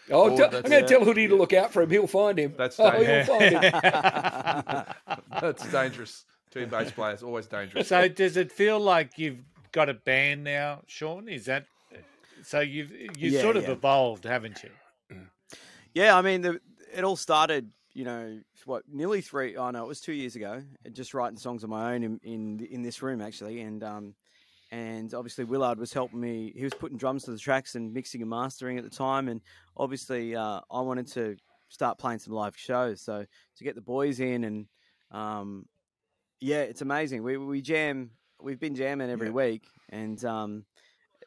Oh, 0.10 0.32
Oh, 0.32 0.38
tell- 0.38 0.56
I'm 0.56 0.62
going 0.64 0.84
to 0.84 0.88
tell 0.88 1.04
Hoodie 1.04 1.28
to 1.28 1.36
look 1.36 1.52
out 1.54 1.74
for 1.74 1.82
him. 1.82 1.90
He'll 1.90 2.08
find 2.08 2.40
him. 2.40 2.54
That's 2.58 2.80
oh, 2.80 2.90
he'll 2.92 3.04
dangerous. 3.04 3.28
find 3.28 3.64
him. 3.64 4.86
That's 5.42 5.72
dangerous. 5.72 6.26
Two 6.50 6.66
bass 6.66 6.92
players, 6.92 7.24
always 7.24 7.46
dangerous. 7.48 7.88
So 7.90 8.08
does 8.08 8.38
it 8.38 8.52
feel 8.52 8.80
like 8.80 9.18
you've 9.18 9.40
got 9.74 9.90
a 9.90 9.94
band 9.94 10.44
now, 10.46 10.82
Sean? 10.88 11.28
Is 11.28 11.46
that 11.46 11.66
so? 12.44 12.62
You've 12.62 12.92
you 12.92 13.32
Yeah, 13.32 13.42
sort 13.42 13.58
of 13.58 13.64
yeah. 13.64 13.72
evolved, 13.72 14.24
haven't 14.24 14.64
you? 14.64 15.18
Yeah, 15.94 16.18
I 16.18 16.22
mean, 16.22 16.42
the, 16.42 16.62
it 16.96 17.04
all 17.04 17.16
started, 17.18 17.70
you 17.98 18.04
know, 18.04 18.40
what 18.66 18.84
nearly 18.88 19.22
three. 19.22 19.56
Oh 19.56 19.72
no, 19.72 19.84
it 19.84 19.88
was 19.88 20.00
two 20.00 20.14
years 20.14 20.36
ago. 20.36 20.62
Just 20.94 21.16
writing 21.16 21.36
songs 21.36 21.64
on 21.64 21.72
my 21.72 21.96
own 21.96 22.04
in 22.04 22.20
in, 22.22 22.68
in 22.70 22.82
this 22.84 23.02
room 23.02 23.22
actually, 23.22 23.62
and 23.62 23.84
um, 23.84 24.14
and 24.72 25.16
obviously 25.16 25.46
Willard 25.46 25.80
was 25.80 25.92
helping 25.94 26.20
me. 26.22 26.54
He 26.56 26.64
was 26.64 26.76
putting 26.76 27.00
drums 27.00 27.24
to 27.24 27.32
the 27.32 27.40
tracks 27.40 27.74
and 27.74 27.92
mixing 27.92 28.22
and 28.22 28.30
mastering 28.30 28.78
at 28.78 28.84
the 28.84 28.92
time, 28.92 29.28
and 29.30 29.42
obviously 29.76 30.36
uh, 30.36 30.60
I 30.70 30.82
wanted 30.82 31.08
to 31.14 31.38
start 31.70 31.98
playing 31.98 32.20
some 32.20 32.34
live 32.34 32.56
shows. 32.56 33.02
So 33.02 33.26
to 33.58 33.64
get 33.64 33.74
the 33.74 33.82
boys 33.82 34.20
in 34.20 34.44
and 34.44 34.68
um, 35.10 35.66
yeah, 36.40 36.62
it's 36.62 36.84
amazing. 36.84 37.24
We 37.24 37.38
we 37.38 37.64
jam. 37.64 38.12
We've 38.40 38.60
been 38.60 38.76
jamming 38.76 39.10
every 39.10 39.30
Yeah. 39.30 39.34
week, 39.34 39.64
and 39.90 40.24
um, 40.24 40.66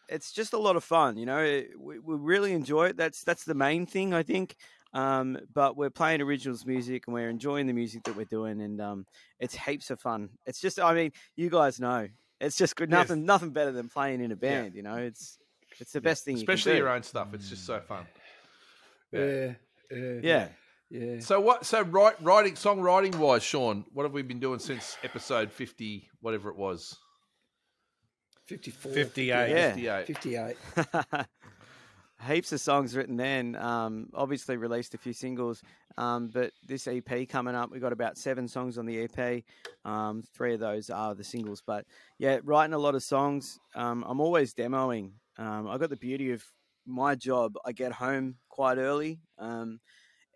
it's 0.08 0.30
just 0.32 0.52
a 0.52 0.58
lot 0.58 0.76
of 0.76 0.84
fun. 0.84 1.16
You 1.16 1.26
know, 1.26 1.62
we, 1.80 1.98
we 1.98 2.14
really 2.14 2.52
enjoy 2.52 2.86
it. 2.90 2.96
That's 2.96 3.24
that's 3.24 3.44
the 3.44 3.54
main 3.54 3.86
thing, 3.86 4.14
I 4.14 4.22
think. 4.22 4.54
Um, 4.92 5.38
but 5.54 5.76
we're 5.76 5.90
playing 5.90 6.20
originals 6.20 6.66
music 6.66 7.04
and 7.06 7.14
we're 7.14 7.28
enjoying 7.30 7.66
the 7.66 7.72
music 7.72 8.02
that 8.04 8.16
we're 8.16 8.24
doing, 8.24 8.60
and 8.60 8.80
um, 8.80 9.06
it's 9.38 9.54
heaps 9.54 9.90
of 9.90 10.00
fun. 10.00 10.30
It's 10.46 10.60
just, 10.60 10.80
I 10.80 10.94
mean, 10.94 11.12
you 11.36 11.48
guys 11.48 11.78
know, 11.78 12.08
it's 12.40 12.56
just 12.56 12.74
good. 12.74 12.90
Yes. 12.90 13.08
Nothing, 13.08 13.24
nothing 13.24 13.50
better 13.50 13.70
than 13.72 13.88
playing 13.88 14.20
in 14.22 14.32
a 14.32 14.36
band. 14.36 14.74
You 14.74 14.82
know, 14.82 14.96
it's 14.96 15.38
it's 15.78 15.92
the 15.92 16.00
best 16.00 16.24
thing. 16.24 16.36
you 16.36 16.44
can 16.44 16.52
especially 16.54 16.72
do. 16.72 16.78
your 16.78 16.88
own 16.88 17.02
stuff. 17.02 17.28
It's 17.34 17.48
just 17.48 17.64
so 17.66 17.80
fun. 17.80 18.04
Yeah, 19.12 19.52
yeah, 19.90 20.20
Yeah. 20.22 20.48
yeah. 20.90 21.20
So 21.20 21.40
what? 21.40 21.64
So 21.66 21.82
write, 21.82 22.20
writing, 22.22 22.54
songwriting 22.54 23.14
wise, 23.16 23.42
Sean, 23.42 23.84
what 23.92 24.04
have 24.04 24.12
we 24.12 24.22
been 24.22 24.40
doing 24.40 24.58
since 24.58 24.96
episode 25.04 25.52
fifty, 25.52 26.08
whatever 26.20 26.48
it 26.50 26.56
was? 26.56 26.96
54, 28.46 28.92
58. 28.92 29.28
Yeah. 29.50 30.02
58. 30.02 30.06
58. 30.06 31.26
Heaps 32.26 32.52
of 32.52 32.60
songs 32.60 32.96
written 32.96 33.16
then. 33.16 33.56
Um, 33.56 34.08
obviously 34.12 34.56
released 34.56 34.94
a 34.94 34.98
few 34.98 35.12
singles, 35.12 35.62
um, 35.96 36.28
but 36.28 36.52
this 36.66 36.86
EP 36.86 37.28
coming 37.28 37.54
up, 37.54 37.70
we 37.70 37.78
got 37.78 37.92
about 37.92 38.18
seven 38.18 38.46
songs 38.46 38.76
on 38.76 38.84
the 38.84 39.04
EP. 39.04 39.42
Um, 39.84 40.22
three 40.34 40.52
of 40.52 40.60
those 40.60 40.90
are 40.90 41.14
the 41.14 41.24
singles, 41.24 41.62
but 41.66 41.86
yeah, 42.18 42.38
writing 42.44 42.74
a 42.74 42.78
lot 42.78 42.94
of 42.94 43.02
songs. 43.02 43.58
Um, 43.74 44.04
I'm 44.06 44.20
always 44.20 44.52
demoing. 44.52 45.12
Um, 45.38 45.68
I 45.68 45.78
got 45.78 45.88
the 45.88 45.96
beauty 45.96 46.32
of 46.32 46.44
my 46.86 47.14
job. 47.14 47.54
I 47.64 47.72
get 47.72 47.92
home 47.92 48.36
quite 48.50 48.76
early, 48.76 49.20
um, 49.38 49.80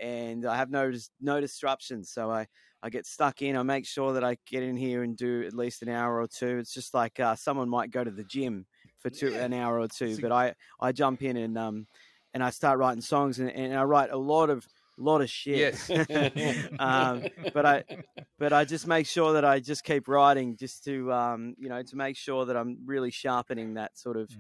and 0.01 0.47
I 0.47 0.57
have 0.57 0.71
no 0.71 0.93
no 1.21 1.41
disruptions. 1.41 2.11
So 2.11 2.31
I 2.31 2.47
I 2.83 2.89
get 2.89 3.07
stuck 3.07 3.43
in. 3.43 3.57
I 3.57 3.63
make 3.63 3.87
sure 3.87 4.15
that 4.15 4.25
I 4.25 4.39
get 4.47 4.63
in 4.63 4.77
here 4.77 5.03
and 5.03 5.17
do 5.17 5.43
at 5.47 5.53
least 5.53 5.83
an 5.83 5.91
hour 5.91 6.21
or 6.21 6.29
two. 6.29 6.59
It's 6.59 6.73
just 6.73 6.95
like 6.95 7.21
uh, 7.21 7.35
someone 7.35 7.69
might 7.69 7.91
go 7.91 8.05
to 8.05 8.11
the 8.11 8.25
gym 8.25 8.67
for 9.05 9.11
two 9.11 9.35
an 9.35 9.53
hour 9.53 9.79
or 9.79 9.87
two, 9.87 10.15
So- 10.17 10.23
but 10.23 10.33
I 10.33 10.55
I 10.81 10.91
jump 10.93 11.23
in 11.23 11.37
and 11.37 11.57
um 11.57 11.87
and 12.33 12.43
I 12.43 12.51
start 12.51 12.79
writing 12.81 13.03
songs 13.03 13.39
and, 13.39 13.49
and 13.51 13.77
I 13.79 13.85
write 13.85 14.11
a 14.11 14.17
lot 14.17 14.51
of 14.51 14.67
lot 14.97 15.21
of 15.21 15.29
shit. 15.31 15.59
Yes. 15.59 15.91
um, 16.79 17.25
but 17.53 17.67
I 17.67 17.85
but 18.39 18.53
I 18.53 18.65
just 18.65 18.87
make 18.87 19.07
sure 19.07 19.35
that 19.35 19.45
I 19.45 19.61
just 19.61 19.85
keep 19.85 20.09
writing 20.09 20.57
just 20.57 20.85
to 20.85 21.13
um 21.13 21.55
you 21.59 21.69
know 21.69 21.83
to 21.83 21.97
make 21.97 22.17
sure 22.17 22.47
that 22.47 22.57
I'm 22.57 22.79
really 22.87 23.11
sharpening 23.11 23.75
that 23.75 23.97
sort 23.99 24.17
of 24.17 24.31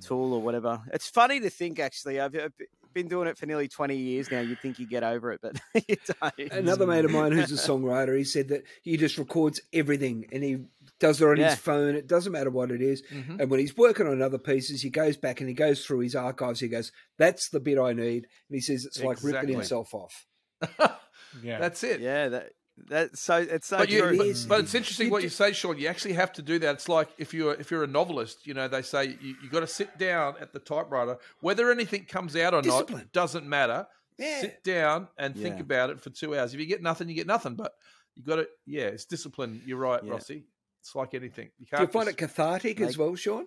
tool 0.00 0.34
or 0.34 0.42
whatever. 0.42 0.80
It's 0.92 1.08
funny 1.08 1.40
to 1.40 1.50
think 1.50 1.78
actually. 1.78 2.20
I've, 2.20 2.34
I've 2.34 2.52
been 2.92 3.06
doing 3.08 3.28
it 3.28 3.38
for 3.38 3.46
nearly 3.46 3.68
20 3.68 3.94
years 3.96 4.30
now. 4.32 4.40
You'd 4.40 4.58
think 4.60 4.78
you 4.80 4.86
get 4.86 5.04
over 5.04 5.30
it, 5.32 5.40
but 5.42 5.60
you 5.88 5.96
don't. 6.20 6.52
Another 6.52 6.86
mate 6.86 7.04
of 7.04 7.10
mine 7.12 7.32
who's 7.32 7.52
a 7.52 7.54
songwriter, 7.70 8.16
he 8.16 8.24
said 8.24 8.48
that 8.48 8.64
he 8.82 8.96
just 8.96 9.16
records 9.18 9.60
everything 9.72 10.26
and 10.32 10.42
he 10.42 10.58
does 11.00 11.20
it 11.20 11.26
on 11.26 11.36
Yeah. 11.38 11.50
his 11.50 11.58
phone. 11.58 11.94
It 11.96 12.06
doesn't 12.06 12.30
matter 12.32 12.50
what 12.50 12.70
it 12.70 12.80
is. 12.82 13.02
Mhm. 13.10 13.40
And 13.40 13.50
when 13.50 13.58
he's 13.60 13.76
working 13.76 14.06
on 14.06 14.22
other 14.22 14.38
pieces, 14.38 14.82
he 14.82 14.90
goes 14.90 15.16
back 15.16 15.40
and 15.40 15.48
he 15.48 15.54
goes 15.54 15.84
through 15.84 16.00
his 16.00 16.14
archives. 16.14 16.60
He 16.60 16.68
goes, 16.68 16.92
"That's 17.18 17.48
the 17.48 17.58
bit 17.60 17.78
I 17.78 17.92
need," 17.92 18.24
and 18.48 18.54
he 18.54 18.60
says 18.60 18.84
it's 18.84 19.02
like 19.02 19.22
ripping 19.24 19.48
himself 19.48 19.92
off. 19.94 20.26
Yeah. 21.42 21.58
That's 21.60 21.84
it. 21.84 22.00
Yeah, 22.00 22.28
that 22.28 22.50
that's 22.88 23.20
so 23.20 23.36
it's 23.36 23.68
so 23.68 23.78
But, 23.78 23.88
you, 23.90 24.00
true. 24.02 24.16
but, 24.16 24.46
but 24.48 24.60
it's 24.60 24.74
interesting 24.74 25.06
You 25.06 25.12
what 25.12 25.18
do- 25.20 25.24
you 25.26 25.30
say, 25.30 25.52
Sean. 25.52 25.78
You 25.78 25.86
actually 25.86 26.14
have 26.14 26.32
to 26.34 26.42
do 26.42 26.58
that. 26.60 26.74
It's 26.74 26.88
like 26.88 27.08
if 27.18 27.32
you're 27.32 27.54
if 27.54 27.70
you're 27.70 27.84
a 27.84 27.88
novelist, 27.88 28.46
you 28.46 28.54
know, 28.54 28.66
they 28.68 28.82
say 28.82 29.16
you, 29.20 29.36
you 29.42 29.48
got 29.50 29.60
to 29.60 29.66
sit 29.66 29.96
down 29.98 30.34
at 30.40 30.52
the 30.52 30.58
typewriter. 30.58 31.18
Whether 31.40 31.70
anything 31.70 32.04
comes 32.06 32.34
out 32.36 32.52
or 32.54 32.62
Discipline. 32.62 32.98
not 33.02 33.12
doesn't 33.12 33.46
matter. 33.46 33.86
Yeah. 34.18 34.40
Sit 34.40 34.64
down 34.64 35.08
and 35.18 35.36
think 35.36 35.60
about 35.60 35.90
it 35.90 36.00
for 36.00 36.10
two 36.10 36.36
hours. 36.36 36.52
If 36.52 36.60
you 36.60 36.66
get 36.66 36.82
nothing, 36.82 37.08
you 37.08 37.14
get 37.14 37.26
nothing. 37.28 37.54
But 37.54 37.72
you 38.16 38.24
got 38.24 38.36
to, 38.36 38.48
yeah, 38.66 38.86
it's 38.86 39.04
discipline. 39.06 39.62
You're 39.64 39.78
right, 39.78 40.02
Yeah. 40.02 40.10
Rossi. 40.12 40.44
It's 40.80 40.94
like 40.94 41.14
anything. 41.14 41.50
You 41.58 41.66
you 41.78 41.86
find 41.86 42.06
just- 42.08 42.08
it 42.08 42.16
cathartic 42.16 42.80
as 42.80 42.96
well, 42.96 43.14
Sean? 43.14 43.46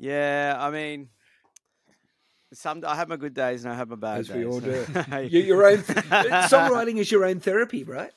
Yeah, 0.00 0.56
I 0.58 0.70
mean, 0.70 1.10
some 2.54 2.82
I 2.86 2.96
have 2.96 3.08
my 3.08 3.16
good 3.16 3.34
days 3.34 3.64
and 3.64 3.72
I 3.72 3.76
have 3.76 3.90
my 3.90 3.96
bad 3.96 4.20
As 4.20 4.28
days. 4.28 4.36
we 4.36 4.46
all 4.46 4.60
do. 4.60 4.86
You- 5.28 5.40
your 5.42 5.66
own 5.66 5.78
songwriting 5.78 6.96
is 6.96 7.12
your 7.12 7.24
own 7.26 7.38
therapy, 7.40 7.84
right? 7.84 8.10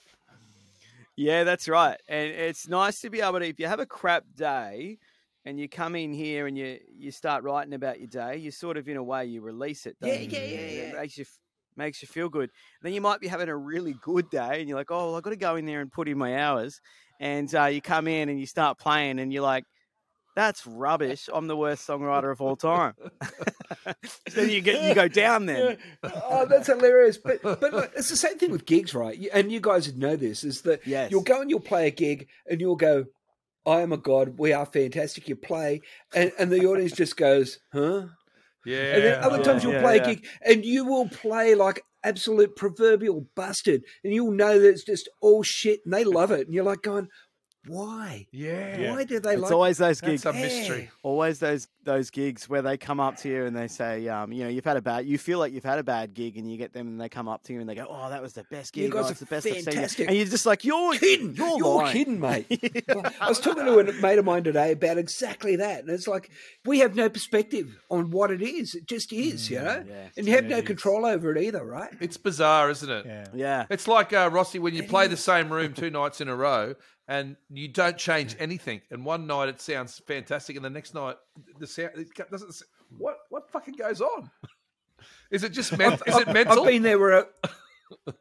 Yeah, 1.15 1.43
that's 1.43 1.67
right. 1.67 1.99
And 2.07 2.31
it's 2.31 2.67
nice 2.67 3.01
to 3.01 3.09
be 3.09 3.19
able 3.21 3.39
to, 3.39 3.47
if 3.47 3.59
you 3.59 3.67
have 3.67 3.79
a 3.81 3.85
crap 3.85 4.23
day 4.35 4.97
and 5.45 5.59
you 5.59 5.67
come 5.69 5.95
in 5.95 6.13
here 6.13 6.47
and 6.47 6.57
you 6.57 6.79
you 6.97 7.11
start 7.11 7.43
writing 7.43 7.73
about 7.73 7.99
your 7.99 8.07
day, 8.07 8.37
you 8.37 8.49
sort 8.49 8.77
of 8.77 8.87
in 8.87 8.95
a 8.97 9.03
way 9.03 9.25
you 9.25 9.41
release 9.41 9.85
it. 9.85 9.97
Yeah, 10.01 10.15
don't 10.15 10.31
yeah, 10.31 10.39
yeah, 10.39 10.45
It 10.45 10.95
makes 10.95 11.17
you 11.17 11.25
makes 11.75 12.01
you 12.01 12.07
feel 12.07 12.29
good. 12.29 12.49
then 12.81 12.93
you 12.93 13.01
might 13.01 13.19
be 13.19 13.27
having 13.27 13.49
a 13.49 13.55
really 13.57 13.93
good 14.01 14.29
day 14.29 14.59
and 14.61 14.69
you're 14.69 14.77
like, 14.77 14.89
oh, 14.91 15.07
well, 15.07 15.15
I've 15.15 15.23
got 15.23 15.31
to 15.31 15.35
go 15.35 15.55
in 15.57 15.65
there 15.65 15.81
and 15.81 15.91
put 15.91 16.07
in 16.07 16.17
my 16.17 16.39
hours. 16.41 16.79
And 17.19 17.53
uh, 17.53 17.65
you 17.65 17.81
come 17.81 18.07
in 18.07 18.29
and 18.29 18.39
you 18.39 18.45
start 18.45 18.77
playing 18.79 19.19
and 19.19 19.33
you're 19.33 19.43
like, 19.43 19.65
that's 20.35 20.65
rubbish. 20.65 21.29
I'm 21.31 21.47
the 21.47 21.55
worst 21.55 21.87
songwriter 21.87 22.31
of 22.31 22.41
all 22.41 22.55
time. 22.55 22.93
then 24.33 24.49
you 24.49 24.61
get 24.61 24.83
you 24.83 24.95
go 24.95 25.07
down 25.07 25.45
then. 25.47 25.77
oh, 26.03 26.45
that's 26.45 26.67
hilarious. 26.67 27.17
But 27.17 27.41
but 27.41 27.61
like, 27.73 27.91
it's 27.95 28.09
the 28.09 28.17
same 28.17 28.37
thing 28.37 28.51
with 28.51 28.65
gigs, 28.65 28.93
right? 28.93 29.17
And 29.33 29.51
you 29.51 29.59
guys 29.59 29.87
would 29.87 29.97
know 29.97 30.15
this 30.15 30.43
is 30.43 30.61
that 30.61 30.85
Yes. 30.85 31.11
you'll 31.11 31.21
go 31.21 31.41
and 31.41 31.49
you'll 31.49 31.59
play 31.59 31.87
a 31.87 31.91
gig 31.91 32.27
and 32.47 32.59
you'll 32.59 32.75
go, 32.75 33.05
I 33.65 33.81
am 33.81 33.93
a 33.93 33.97
god, 33.97 34.37
we 34.37 34.53
are 34.53 34.65
fantastic. 34.65 35.27
You 35.29 35.35
play, 35.35 35.81
and, 36.13 36.31
and 36.37 36.51
the 36.51 36.65
audience 36.65 36.91
just 36.91 37.15
goes, 37.15 37.59
huh? 37.71 38.07
yeah. 38.65 38.95
And 38.95 39.03
then 39.03 39.23
other 39.23 39.37
yeah, 39.37 39.43
times 39.43 39.63
you'll 39.63 39.73
yeah, 39.73 39.81
play 39.81 39.95
yeah. 39.97 40.03
a 40.03 40.15
gig 40.15 40.27
and 40.45 40.65
you 40.65 40.85
will 40.85 41.07
play 41.07 41.55
like 41.55 41.81
absolute 42.03 42.55
proverbial 42.55 43.25
bastard, 43.35 43.83
and 44.03 44.13
you'll 44.13 44.31
know 44.31 44.59
that 44.59 44.69
it's 44.69 44.83
just 44.83 45.09
all 45.21 45.43
shit, 45.43 45.79
and 45.85 45.93
they 45.93 46.03
love 46.03 46.31
it, 46.31 46.45
and 46.47 46.53
you're 46.53 46.63
like 46.63 46.81
going, 46.81 47.07
why? 47.67 48.27
yeah. 48.31 48.91
Why 48.93 49.03
do 49.05 49.19
they 49.19 49.33
It's 49.33 49.41
like? 49.41 49.51
always 49.51 49.77
those 49.77 50.01
That's 50.01 50.23
gigs. 50.23 50.25
a 50.25 50.33
mystery. 50.33 50.89
always 51.01 51.39
those 51.39 51.67
those 51.85 52.09
gigs 52.09 52.47
where 52.49 52.61
they 52.61 52.77
come 52.77 52.99
up 52.99 53.17
to 53.17 53.29
you 53.29 53.45
and 53.45 53.55
they 53.55 53.67
say, 53.67 54.07
um, 54.07 54.31
you 54.31 54.43
know, 54.43 54.49
you've 54.49 54.63
had 54.63 54.77
a 54.77 54.81
bad, 54.81 55.05
you 55.05 55.17
feel 55.17 55.37
like 55.39 55.51
you've 55.53 55.63
had 55.65 55.79
a 55.79 55.83
bad 55.83 56.13
gig, 56.13 56.37
and 56.37 56.49
you 56.49 56.57
get 56.57 56.71
them 56.73 56.87
and 56.87 56.99
they 57.01 57.09
come 57.09 57.27
up 57.27 57.43
to 57.43 57.53
you 57.53 57.59
and 57.59 57.67
they 57.69 57.75
go, 57.75 57.85
oh, 57.89 58.09
that 58.09 58.21
was 58.21 58.33
the 58.33 58.43
best 58.45 58.73
gig. 58.73 58.83
You 58.83 58.87
gig, 58.89 58.93
guys 58.93 59.03
oh, 59.05 59.07
are 59.07 59.11
it's 59.11 59.19
the 59.19 59.25
best 59.25 59.47
I've 59.47 59.53
seen, 59.53 59.63
fantastic. 59.63 60.07
and 60.07 60.17
you're 60.17 60.25
just 60.25 60.45
like, 60.45 60.63
you're 60.63 60.93
kidding. 60.93 61.35
you're, 61.35 61.57
You're, 61.57 61.75
lying. 61.77 61.91
kidding, 61.93 62.19
mate. 62.19 62.45
I 63.21 63.27
was 63.29 63.39
talking 63.39 63.65
to 63.65 63.79
a 63.79 63.93
mate 64.01 64.17
of 64.19 64.25
mine 64.25 64.43
today 64.43 64.71
about 64.71 64.97
exactly 64.97 65.57
that. 65.57 65.81
And 65.81 65.89
it's 65.89 66.07
like, 66.07 66.29
we 66.65 66.79
have 66.79 66.95
no 66.95 67.09
perspective 67.09 67.77
on 67.89 68.11
what 68.11 68.31
it 68.31 68.41
is. 68.41 68.75
It 68.75 68.87
just 68.87 69.11
is, 69.11 69.49
you 69.49 69.59
know? 69.59 69.83
yeah. 69.87 70.07
and 70.15 70.25
you 70.25 70.33
have 70.35 70.45
no 70.45 70.61
control 70.61 71.05
over 71.05 71.35
it 71.35 71.41
either, 71.43 71.63
right? 71.65 71.91
It's 71.99 72.17
bizarre, 72.17 72.69
isn't 72.71 72.89
it? 72.89 73.05
Yeah. 73.05 73.27
Yeah, 73.33 73.65
It's 73.69 73.87
like 73.87 74.13
uh, 74.13 74.29
Rossi 74.31 74.59
when 74.59 74.73
you 74.73 74.83
play 74.83 75.07
the 75.07 75.17
same 75.17 75.51
room 75.51 75.73
two 75.73 75.89
nights 75.89 76.21
in 76.21 76.27
a 76.29 76.35
row 76.35 76.75
and 77.07 77.35
you 77.49 77.67
don't 77.67 77.97
change 77.97 78.35
anything. 78.39 78.81
And 78.91 79.05
one 79.05 79.27
night 79.27 79.49
it 79.49 79.61
sounds 79.61 80.01
fantastic, 80.05 80.55
and 80.55 80.65
the 80.65 80.69
next 80.69 80.93
night 80.93 81.15
the 81.59 81.67
sound 81.67 81.91
it 81.95 82.31
doesn't. 82.31 82.55
What 82.97 83.17
what 83.29 83.49
fucking 83.51 83.75
goes 83.75 84.01
on? 84.01 84.29
Is 85.31 85.43
it 85.43 85.51
just 85.51 85.77
mental? 85.77 86.05
Is 86.07 86.15
it 86.15 86.31
mental? 86.31 86.61
I've 86.61 86.67
been 86.67 86.83
there 86.83 86.99
where 86.99 87.11
a, 87.11 87.25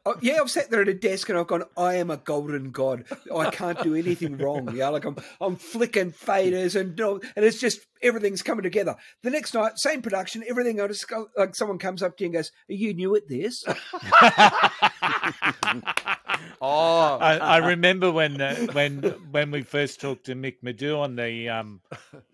Oh, 0.05 0.15
yeah, 0.21 0.39
I've 0.39 0.51
sat 0.51 0.69
there 0.69 0.81
at 0.81 0.87
a 0.87 0.93
desk 0.93 1.29
and 1.29 1.37
I've 1.37 1.47
gone, 1.47 1.63
I 1.77 1.95
am 1.95 2.11
a 2.11 2.17
golden 2.17 2.71
god. 2.71 3.05
I 3.33 3.49
can't 3.49 3.81
do 3.81 3.95
anything 3.95 4.37
wrong. 4.37 4.75
Yeah, 4.75 4.89
like 4.89 5.05
I'm, 5.05 5.15
I'm 5.41 5.55
flicking 5.55 6.11
faders 6.11 6.79
and 6.79 6.99
oh, 7.01 7.19
and 7.35 7.45
it's 7.45 7.59
just 7.59 7.79
everything's 8.01 8.41
coming 8.41 8.63
together. 8.63 8.95
The 9.23 9.29
next 9.29 9.53
night, 9.53 9.73
same 9.77 10.01
production, 10.01 10.43
everything. 10.47 10.81
I 10.81 10.87
just 10.87 11.07
go, 11.07 11.29
like 11.37 11.55
someone 11.55 11.79
comes 11.79 12.03
up 12.03 12.17
to 12.17 12.23
you 12.23 12.27
and 12.27 12.33
goes, 12.33 12.51
"Are 12.69 12.73
you 12.73 12.93
new 12.93 13.15
at 13.15 13.27
this?" 13.27 13.63
oh, 16.61 17.17
I, 17.17 17.37
I 17.37 17.57
remember 17.57 18.11
when 18.11 18.39
uh, 18.39 18.55
when 18.73 19.01
when 19.31 19.51
we 19.51 19.61
first 19.61 20.01
talked 20.01 20.25
to 20.25 20.35
Mick 20.35 20.57
Medew 20.63 20.99
on 20.99 21.15
the 21.15 21.49
um 21.49 21.81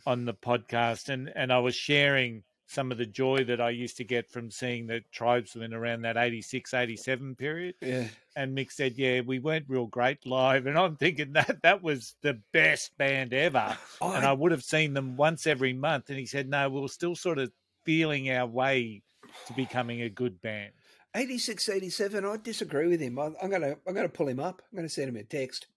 on 0.06 0.26
the 0.26 0.34
podcast, 0.34 1.10
and 1.10 1.32
and 1.36 1.52
I 1.52 1.60
was 1.60 1.76
sharing 1.76 2.44
some 2.70 2.92
of 2.92 3.00
the 3.00 3.06
joy 3.06 3.44
that 3.44 3.60
I 3.60 3.72
used 3.72 3.98
to 3.98 4.04
get 4.04 4.30
from 4.30 4.52
seeing 4.52 4.86
the 4.86 5.02
tribesmen 5.12 5.74
around 5.74 6.04
that 6.04 6.18
86, 6.18 6.72
87 6.72 7.36
period. 7.36 7.74
Yeah. 7.82 8.06
And 8.36 8.56
Mick 8.56 8.72
said, 8.72 8.94
Yeah, 8.96 9.22
we 9.22 9.40
weren't 9.40 9.66
real 9.68 9.88
great 9.88 10.24
live. 10.28 10.68
And 10.68 10.78
I'm 10.78 10.96
thinking 10.96 11.34
that 11.34 11.64
that 11.64 11.82
was 11.82 12.16
the 12.22 12.40
best 12.54 12.96
band 13.00 13.34
ever. 13.34 13.76
Oh, 14.02 14.14
and 14.14 14.24
I 14.24 14.34
would 14.34 14.52
have 14.52 14.64
seen 14.64 14.94
them 14.94 15.18
once 15.18 15.48
every 15.48 15.74
month. 15.74 16.10
And 16.10 16.20
he 16.20 16.28
said, 16.28 16.48
No, 16.48 16.70
we 16.70 16.80
we're 16.80 16.88
still 16.90 17.16
sort 17.16 17.40
of 17.40 17.52
feeling 17.86 18.30
our 18.30 18.46
way 18.46 19.02
to 19.48 19.54
becoming 19.54 20.04
a 20.04 20.10
good 20.10 20.40
band. 20.42 20.72
86, 21.16 21.70
87, 21.70 22.26
I 22.26 22.38
disagree 22.38 22.88
with 22.88 23.02
him. 23.02 23.18
I, 23.20 23.32
I'm 23.42 23.50
gonna 23.50 23.76
I'm 23.88 23.94
gonna 23.96 24.10
pull 24.10 24.28
him 24.28 24.40
up. 24.40 24.62
I'm 24.72 24.76
gonna 24.78 24.90
send 24.90 25.10
him 25.10 25.16
a 25.16 25.24
text. 25.24 25.68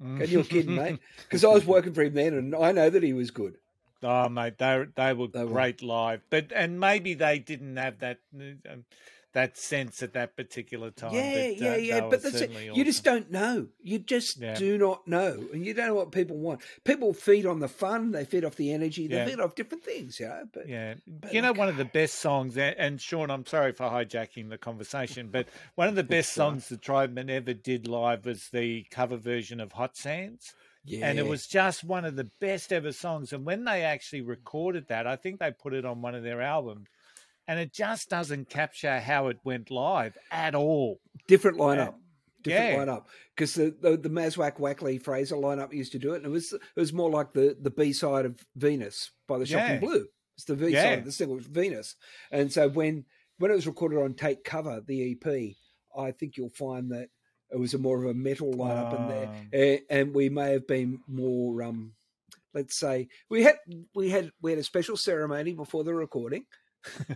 And 0.00 0.28
you're 0.28 0.44
kidding, 0.44 0.76
mate. 0.76 1.00
Because 1.24 1.44
I 1.44 1.48
was 1.48 1.64
working 1.66 1.92
for 1.92 2.02
him 2.02 2.14
then 2.14 2.34
and 2.34 2.54
I 2.54 2.70
know 2.72 2.88
that 2.88 3.02
he 3.02 3.12
was 3.12 3.30
good. 3.32 3.56
Oh, 4.02 4.28
mate, 4.28 4.58
they 4.58 4.84
they 4.94 5.12
were 5.12 5.26
they 5.26 5.44
great 5.44 5.82
were. 5.82 5.88
live, 5.88 6.20
but 6.30 6.52
and 6.54 6.78
maybe 6.78 7.14
they 7.14 7.40
didn't 7.40 7.76
have 7.76 7.98
that 7.98 8.18
um, 8.32 8.84
that 9.34 9.58
sense 9.58 10.02
at 10.02 10.14
that 10.14 10.36
particular 10.36 10.90
time. 10.90 11.12
Yeah, 11.12 11.32
but, 11.48 11.56
yeah, 11.58 11.72
uh, 11.72 11.76
yeah. 11.76 12.00
But 12.08 12.22
that's 12.22 12.40
it. 12.40 12.50
You 12.50 12.84
just 12.84 13.04
don't 13.04 13.30
know. 13.30 13.68
You 13.82 13.98
just 13.98 14.40
Yeah. 14.40 14.54
do 14.54 14.78
not 14.78 15.06
know, 15.06 15.46
and 15.52 15.64
you 15.66 15.74
don't 15.74 15.86
know 15.88 15.94
what 15.94 16.12
people 16.12 16.36
want. 16.38 16.62
People 16.84 17.12
feed 17.12 17.44
on 17.44 17.60
the 17.60 17.68
fun. 17.68 18.12
They 18.12 18.24
feed 18.24 18.44
off 18.44 18.56
the 18.56 18.72
energy. 18.72 19.06
They 19.06 19.16
Yeah. 19.16 19.26
feed 19.26 19.40
off 19.40 19.54
different 19.54 19.84
things. 19.84 20.18
Yeah, 20.18 20.44
but 20.52 20.68
Yeah, 20.68 20.94
but 21.06 21.32
you 21.32 21.42
know, 21.42 21.52
one 21.52 21.68
of 21.68 21.76
the 21.76 21.84
best 21.84 22.16
songs, 22.16 22.56
and 22.56 23.00
Sean, 23.00 23.30
I'm 23.30 23.44
sorry 23.46 23.72
for 23.72 23.84
hijacking 23.90 24.48
the 24.48 24.58
conversation, 24.58 25.28
but 25.28 25.46
one 25.74 25.88
of 25.88 25.94
the 25.94 26.02
best 26.16 26.32
songs 26.32 26.68
the 26.68 26.76
Tribesmen 26.78 27.28
ever 27.30 27.52
did 27.54 27.86
live 27.86 28.24
was 28.24 28.48
the 28.48 28.84
cover 28.90 29.16
version 29.16 29.60
of 29.60 29.72
Hot 29.72 29.96
Sands. 29.96 30.54
Yeah. 30.84 31.06
And 31.06 31.18
it 31.18 31.26
was 31.26 31.46
just 31.46 31.84
one 31.84 32.06
of 32.06 32.16
the 32.16 32.30
best 32.40 32.72
ever 32.72 32.92
songs. 32.92 33.34
And 33.34 33.44
when 33.44 33.64
they 33.64 33.82
actually 33.82 34.22
recorded 34.22 34.88
that, 34.88 35.06
I 35.06 35.16
think 35.16 35.38
they 35.38 35.50
put 35.50 35.74
it 35.74 35.84
on 35.84 36.00
one 36.00 36.14
of 36.14 36.22
their 36.22 36.40
albums, 36.40 36.88
and 37.48 37.58
it 37.58 37.72
just 37.72 38.08
doesn't 38.10 38.48
capture 38.50 39.00
how 39.00 39.26
it 39.28 39.38
went 39.42 39.70
live 39.70 40.16
at 40.30 40.54
all. 40.54 41.00
different 41.26 41.58
lineup. 41.58 41.94
Different 42.42 42.70
Yeah. 42.72 42.78
lineup 42.84 43.04
because 43.34 43.54
the, 43.54 43.74
the 43.80 43.96
the 43.96 44.08
Masuak 44.10 44.58
Wackley 44.60 45.02
Fraser 45.02 45.34
lineup 45.34 45.72
used 45.72 45.90
to 45.92 45.98
do 45.98 46.12
it, 46.14 46.18
and 46.18 46.26
it 46.26 46.28
was 46.30 46.52
it 46.52 46.60
was 46.76 46.92
more 46.92 47.10
like 47.10 47.32
the 47.32 47.56
the 47.60 47.70
B 47.70 47.92
side 47.92 48.24
of 48.26 48.38
Venus 48.54 49.10
by 49.26 49.38
the 49.38 49.46
Shocking 49.46 49.74
Yeah. 49.74 49.80
Blue. 49.80 50.06
It's 50.36 50.44
the 50.44 50.54
V 50.54 50.68
Yeah. 50.68 50.82
side 50.84 50.98
of 51.00 51.04
the 51.04 51.10
single 51.12 51.38
Venus, 51.40 51.96
and 52.30 52.52
so 52.52 52.68
when 52.68 53.06
when 53.38 53.50
it 53.50 53.54
was 53.54 53.66
recorded 53.66 53.98
on 54.00 54.14
Take 54.14 54.44
Cover, 54.44 54.80
the 54.86 55.12
EP, 55.12 55.56
I 55.96 56.12
think 56.12 56.36
you'll 56.36 56.48
find 56.50 56.92
that 56.92 57.08
it 57.50 57.58
was 57.58 57.74
a 57.74 57.78
more 57.78 58.02
of 58.04 58.08
a 58.10 58.14
metal 58.14 58.52
lineup 58.54 58.94
in 58.94 59.08
there, 59.08 59.32
and, 59.52 59.80
and 59.90 60.14
we 60.14 60.28
may 60.28 60.52
have 60.52 60.66
been 60.68 61.00
more 61.08 61.60
um, 61.64 61.94
let's 62.54 62.78
say 62.78 63.08
we 63.28 63.42
had 63.42 63.56
we 63.96 64.10
had 64.10 64.30
we 64.40 64.50
had 64.52 64.60
a 64.60 64.64
special 64.64 64.96
ceremony 64.96 65.54
before 65.54 65.82
the 65.82 65.92
recording. 65.94 66.44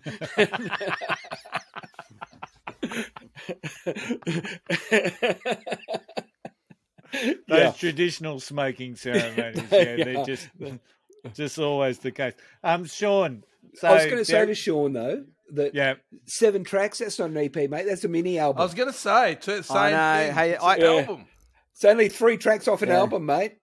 Those 7.13 7.37
Yeah. 7.49 7.73
traditional 7.73 8.41
smoking 8.41 8.97
ceremonies, 8.97 9.69
They 9.69 9.99
yeah, 9.99 10.05
they're 10.05 10.19
are. 10.19 10.25
just 10.25 10.49
just 11.35 11.59
always 11.59 11.99
the 11.99 12.11
case. 12.11 12.33
Um, 12.65 12.87
Sean, 12.87 13.45
so 13.75 13.89
I 13.89 13.95
was 13.95 14.05
going 14.07 14.17
to 14.19 14.25
say 14.25 14.47
to 14.47 14.55
Sean 14.55 14.93
though 14.95 15.25
that 15.53 15.75
yeah, 15.75 15.95
seven 16.27 16.65
tracks. 16.65 16.99
That's 16.99 17.19
not 17.19 17.31
an 17.31 17.37
EP, 17.37 17.55
mate. 17.69 17.85
That's 17.87 18.05
a 18.05 18.09
mini 18.09 18.39
album. 18.39 18.61
I 18.61 18.65
was 18.65 18.73
going 18.75 18.91
to 18.91 18.97
say, 18.99 19.35
t- 19.41 19.63
same 19.63 19.77
I 19.77 19.91
know. 19.91 20.27
thing. 20.27 20.35
Hey, 20.35 20.51
It's 20.53 20.65
I- 20.65 20.77
Yeah. 20.77 20.85
album. 20.87 21.27
It's 21.75 21.85
only 21.85 22.09
three 22.09 22.37
tracks 22.39 22.69
off 22.69 22.81
an 22.83 22.89
Yeah. 22.89 22.99
album, 22.99 23.27
mate. 23.27 23.57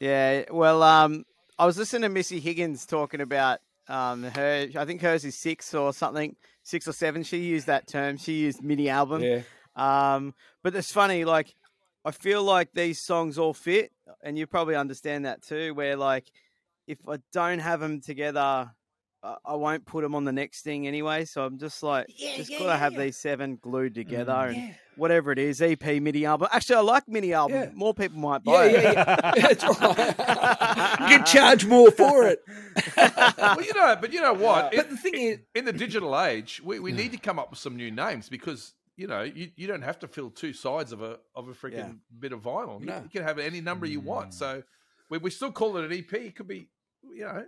Yeah, 0.00 0.44
well, 0.50 0.82
um, 0.82 1.24
I 1.58 1.64
was 1.66 1.76
listening 1.78 2.02
to 2.02 2.08
Missy 2.10 2.40
Higgins 2.40 2.84
talking 2.86 3.20
about 3.22 3.60
um, 3.88 4.24
her. 4.24 4.68
I 4.76 4.84
think 4.84 5.00
hers 5.00 5.24
is 5.24 5.36
six 5.36 5.74
or 5.74 5.92
something, 5.92 6.36
six 6.62 6.88
or 6.88 6.92
seven. 6.92 7.22
She 7.22 7.38
used 7.38 7.66
that 7.66 7.86
term. 7.86 8.16
She 8.16 8.40
used 8.40 8.62
mini 8.62 8.88
album. 8.88 9.22
Yeah. 9.22 9.42
Um, 9.76 10.34
but 10.62 10.74
it's 10.74 10.92
funny, 10.92 11.24
like 11.24 11.54
I 12.04 12.10
feel 12.10 12.42
like 12.42 12.70
these 12.72 13.00
songs 13.00 13.38
all 13.38 13.52
fit, 13.52 13.92
and 14.22 14.38
you 14.38 14.46
probably 14.46 14.76
understand 14.76 15.26
that 15.26 15.42
too. 15.42 15.74
Where 15.74 15.96
like, 15.96 16.30
if 16.86 16.98
I 17.08 17.18
don't 17.32 17.58
have 17.58 17.80
them 17.80 18.00
together, 18.00 18.70
I, 19.26 19.36
I 19.52 19.54
won't 19.56 19.84
put 19.86 20.02
them 20.02 20.14
on 20.14 20.24
the 20.24 20.32
next 20.32 20.62
thing 20.62 20.86
anyway. 20.86 21.24
So 21.24 21.44
I'm 21.44 21.58
just 21.58 21.82
like, 21.82 22.06
Yeah, 22.16 22.36
just 22.36 22.50
yeah, 22.50 22.58
gotta 22.58 22.70
yeah, 22.70 22.76
have 22.78 22.92
yeah. 22.92 22.98
these 23.00 23.16
seven 23.16 23.56
glued 23.60 23.94
together, 23.94 24.32
Mm. 24.32 24.48
and 24.48 24.56
Yeah. 24.56 24.74
whatever 24.96 25.32
it 25.32 25.38
is, 25.38 25.60
EP, 25.60 25.84
mini 26.00 26.24
album. 26.24 26.48
Actually, 26.52 26.76
I 26.76 26.80
like 26.80 27.08
mini 27.08 27.32
album. 27.32 27.56
Yeah. 27.58 27.70
More 27.74 27.92
people 27.94 28.18
might 28.18 28.42
Yeah, 28.44 28.52
buy 28.52 28.66
it. 28.66 28.82
yeah, 28.82 28.92
yeah. 28.92 29.32
That's 29.48 29.64
right. 29.64 31.00
you 31.10 31.16
can 31.18 31.24
charge 31.24 31.66
more 31.66 31.90
for 31.90 32.26
it. 32.28 32.40
well, 32.96 33.62
you 33.62 33.74
know, 33.74 33.96
but 34.00 34.12
you 34.12 34.20
know 34.20 34.34
what? 34.34 34.72
But 34.72 34.86
In- 34.86 34.90
the 34.90 34.96
thing 34.96 35.14
is, 35.14 35.38
in 35.54 35.64
the 35.64 35.72
digital 35.72 36.18
age, 36.20 36.60
we, 36.64 36.78
we 36.80 36.92
need 36.92 37.12
to 37.12 37.18
come 37.18 37.38
up 37.38 37.50
with 37.50 37.58
some 37.58 37.76
new 37.76 37.90
names 37.90 38.28
because 38.28 38.74
you 38.96 39.06
know 39.06 39.22
you, 39.22 39.50
you 39.56 39.66
don't 39.66 39.82
have 39.82 39.98
to 39.98 40.08
fill 40.08 40.30
two 40.30 40.52
sides 40.52 40.92
of 40.92 41.02
a 41.02 41.18
of 41.34 41.48
a 41.48 41.52
freaking 41.52 41.72
Yeah. 41.76 41.92
bit 42.18 42.32
of 42.32 42.42
vinyl. 42.42 42.80
You, 42.80 42.86
No. 42.86 43.00
you 43.02 43.08
can 43.10 43.22
have 43.24 43.38
any 43.38 43.60
number 43.60 43.86
you 43.86 44.00
want. 44.00 44.32
So 44.34 44.62
we, 45.10 45.18
we 45.18 45.30
still 45.30 45.52
call 45.52 45.76
it 45.76 45.84
an 45.84 45.92
EP. 45.92 46.12
It 46.14 46.36
could 46.36 46.48
be, 46.48 46.68
you 47.16 47.24
know, 47.24 47.44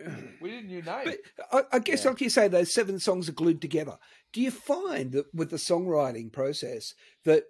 we 0.40 0.50
need 0.50 0.64
a 0.64 0.66
new 0.66 0.82
name. 0.82 1.04
but 1.04 1.18
I, 1.52 1.76
I 1.76 1.78
guess, 1.78 2.04
like 2.04 2.20
you 2.20 2.28
say, 2.28 2.48
those 2.48 2.74
seven 2.74 2.98
songs 2.98 3.28
are 3.28 3.32
glued 3.32 3.60
together. 3.60 3.96
Do 4.32 4.40
you 4.40 4.50
find 4.50 5.12
that 5.12 5.26
with 5.32 5.50
the 5.50 5.56
songwriting 5.56 6.32
process 6.32 6.94
that 7.24 7.44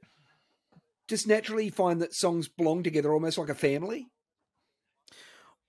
just 1.09 1.27
naturally 1.27 1.70
find 1.70 2.03
that 2.03 2.14
songs 2.14 2.48
belong 2.48 2.83
together 2.83 3.12
almost 3.12 3.38
like 3.38 3.48
a 3.48 3.55
family? 3.55 4.09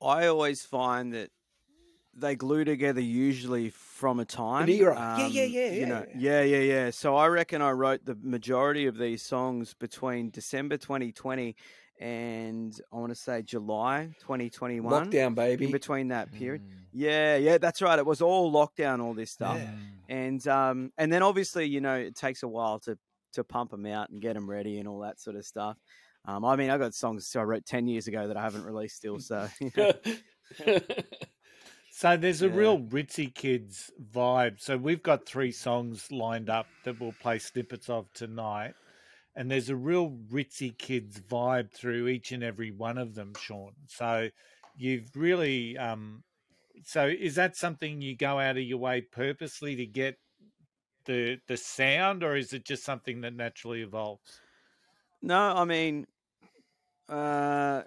I 0.02 0.28
always 0.28 0.64
find 0.64 1.14
that 1.14 1.32
they 2.14 2.36
glue 2.36 2.66
together 2.66 3.02
usually 3.02 3.70
from 3.70 4.20
a 4.20 4.26
time, 4.26 4.68
era. 4.70 5.16
Yeah, 5.18 5.28
yeah, 5.28 5.44
um, 5.44 5.50
yeah, 5.52 5.72
You 5.72 5.86
know, 5.86 6.06
yeah, 6.16 6.42
yeah, 6.44 6.60
yeah. 6.60 6.90
So 6.90 7.16
I 7.16 7.28
reckon 7.28 7.62
I 7.62 7.72
wrote 7.72 8.06
the 8.06 8.18
majority 8.22 8.86
of 8.86 8.98
these 8.98 9.22
songs 9.22 9.74
between 9.74 10.30
December 10.30 10.78
2020 10.78 11.56
and 12.00 12.80
I 12.92 12.98
want 12.98 13.10
to 13.12 13.16
say 13.16 13.42
July 13.42 14.10
2021. 14.22 15.12
Lockdown, 15.12 15.36
baby. 15.36 15.66
In 15.66 15.72
between 15.72 16.10
that 16.10 16.32
period, 16.32 16.62
yeah, 16.92 17.36
yeah, 17.38 17.58
that's 17.58 17.82
right. 17.82 17.98
It 18.00 18.06
was 18.06 18.22
all 18.22 18.52
lockdown, 18.52 19.02
all 19.04 19.14
this 19.14 19.32
stuff, 19.32 19.62
and 20.10 20.46
um, 20.48 20.92
and 20.98 21.12
then 21.12 21.24
obviously, 21.24 21.66
you 21.66 21.82
know, 21.82 21.96
it 21.96 22.16
takes 22.16 22.44
a 22.44 22.48
while 22.48 22.80
to 22.82 22.98
to 23.34 23.44
pump 23.44 23.72
them 23.72 23.86
out 23.86 24.10
and 24.10 24.22
get 24.22 24.34
them 24.34 24.50
ready 24.50 24.80
and 24.80 24.88
all 24.88 25.00
that 25.00 25.20
sort 25.20 25.36
of 25.36 25.46
stuff. 25.46 25.78
Um, 26.26 26.44
I 26.46 26.56
mean, 26.56 26.70
I 26.70 26.78
got 26.78 26.94
songs 26.94 27.36
I 27.36 27.44
wrote 27.44 27.66
ten 27.66 27.88
years 27.88 28.08
ago 28.08 28.28
that 28.28 28.38
I 28.38 28.42
haven't 28.42 28.64
released 28.64 28.98
still, 28.98 29.20
so 29.20 29.48
you 29.60 29.72
know. 29.76 29.92
So 31.92 32.18
there's 32.18 32.42
a 32.42 32.50
Yeah. 32.50 32.56
real 32.56 32.80
Ritzy 32.80 33.34
Kids 33.34 33.90
vibe. 34.12 34.60
So 34.60 34.76
we've 34.78 35.02
got 35.02 35.26
three 35.26 35.52
songs 35.54 36.12
lined 36.12 36.50
up 36.50 36.68
that 36.84 37.00
we'll 37.00 37.14
play 37.14 37.40
snippets 37.40 37.90
of 37.90 38.12
tonight. 38.12 38.74
And 39.36 39.52
there's 39.52 39.69
a 39.69 39.76
real 39.76 40.17
Ritzy 40.32 40.78
Kids 40.78 41.19
vibe 41.19 41.71
through 41.71 42.08
each 42.08 42.32
and 42.32 42.43
every 42.43 42.71
one 42.71 42.98
of 42.98 43.15
them, 43.15 43.34
Sean. 43.38 43.74
So 43.88 44.30
you've 44.78 45.10
really 45.15 45.78
um 45.78 46.24
so 46.84 47.08
is 47.08 47.36
that 47.36 47.56
something 47.56 48.02
you 48.02 48.15
go 48.15 48.39
out 48.39 48.58
of 48.58 48.63
your 48.63 48.78
way 48.78 49.02
purposely 49.02 49.76
to 49.76 49.86
get 49.86 50.17
the 51.06 51.38
the 51.48 51.58
sound 51.58 52.24
or 52.24 52.36
is 52.36 52.54
it 52.54 52.65
just 52.65 52.84
something 52.84 53.21
that 53.21 53.34
naturally 53.34 53.82
evolves? 53.82 54.41
No, 55.21 55.56
I 55.56 55.65
mean, 55.65 56.06
uh, 57.10 57.84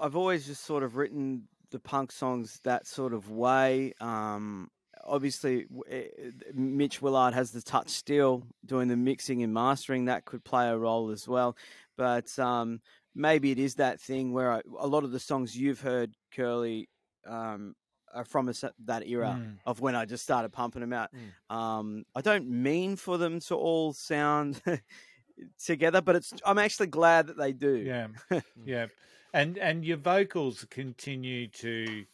I've 0.00 0.16
always 0.16 0.46
just 0.46 0.64
sort 0.64 0.82
of 0.82 0.96
written 0.96 1.48
the 1.70 1.78
punk 1.78 2.12
songs 2.12 2.60
that 2.64 2.86
sort 2.86 3.12
of 3.12 3.30
way. 3.30 3.92
Um, 4.00 4.70
obviously, 5.06 5.66
eh, 5.88 6.04
Mitch 6.52 7.00
Willard 7.02 7.34
has 7.34 7.50
the 7.50 7.62
touch 7.62 7.88
still 7.90 8.42
doing 8.64 8.88
the 8.88 8.96
mixing 8.96 9.42
and 9.42 9.52
mastering. 9.54 10.06
That 10.06 10.24
could 10.24 10.44
play 10.44 10.68
a 10.68 10.76
role 10.78 11.10
as 11.10 11.26
well. 11.28 11.56
But 11.96 12.36
um, 12.38 12.80
maybe 13.14 13.50
it 13.50 13.58
is 13.58 13.76
that 13.76 14.00
thing 14.00 14.32
where 14.32 14.52
I, 14.52 14.62
a 14.78 14.86
lot 14.86 15.04
of 15.04 15.12
the 15.12 15.20
songs 15.20 15.56
you've 15.56 15.80
heard, 15.80 16.14
Curly, 16.34 16.88
um, 17.26 17.74
are 18.12 18.24
from 18.24 18.48
a, 18.48 18.54
that 18.84 19.06
era 19.06 19.36
Mm. 19.40 19.58
of 19.66 19.80
when 19.80 19.96
I 19.96 20.04
just 20.04 20.22
started 20.22 20.52
pumping 20.52 20.80
them 20.80 20.92
out. 20.92 21.10
Um, 21.50 22.04
I 22.14 22.20
don't 22.20 22.48
mean 22.48 22.96
for 22.96 23.18
them 23.18 23.40
to 23.40 23.54
all 23.56 23.92
sound 23.92 24.60
together, 25.64 26.00
but 26.00 26.16
it's 26.16 26.32
I'm 26.44 26.58
actually 26.58 26.88
glad 26.88 27.26
that 27.28 27.36
they 27.36 27.52
do. 27.52 27.76
Yeah. 27.76 28.08
yeah. 28.64 28.86
And 29.32 29.58
and 29.58 29.84
your 29.84 29.96
vocals 29.96 30.64
continue 30.70 31.48
to 31.48 32.04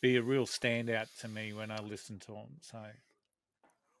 be 0.00 0.16
a 0.16 0.22
real 0.22 0.46
standout 0.46 1.06
to 1.20 1.28
me 1.28 1.52
when 1.52 1.70
I 1.70 1.78
listen 1.80 2.18
to 2.20 2.28
them. 2.32 2.56
So 2.60 2.78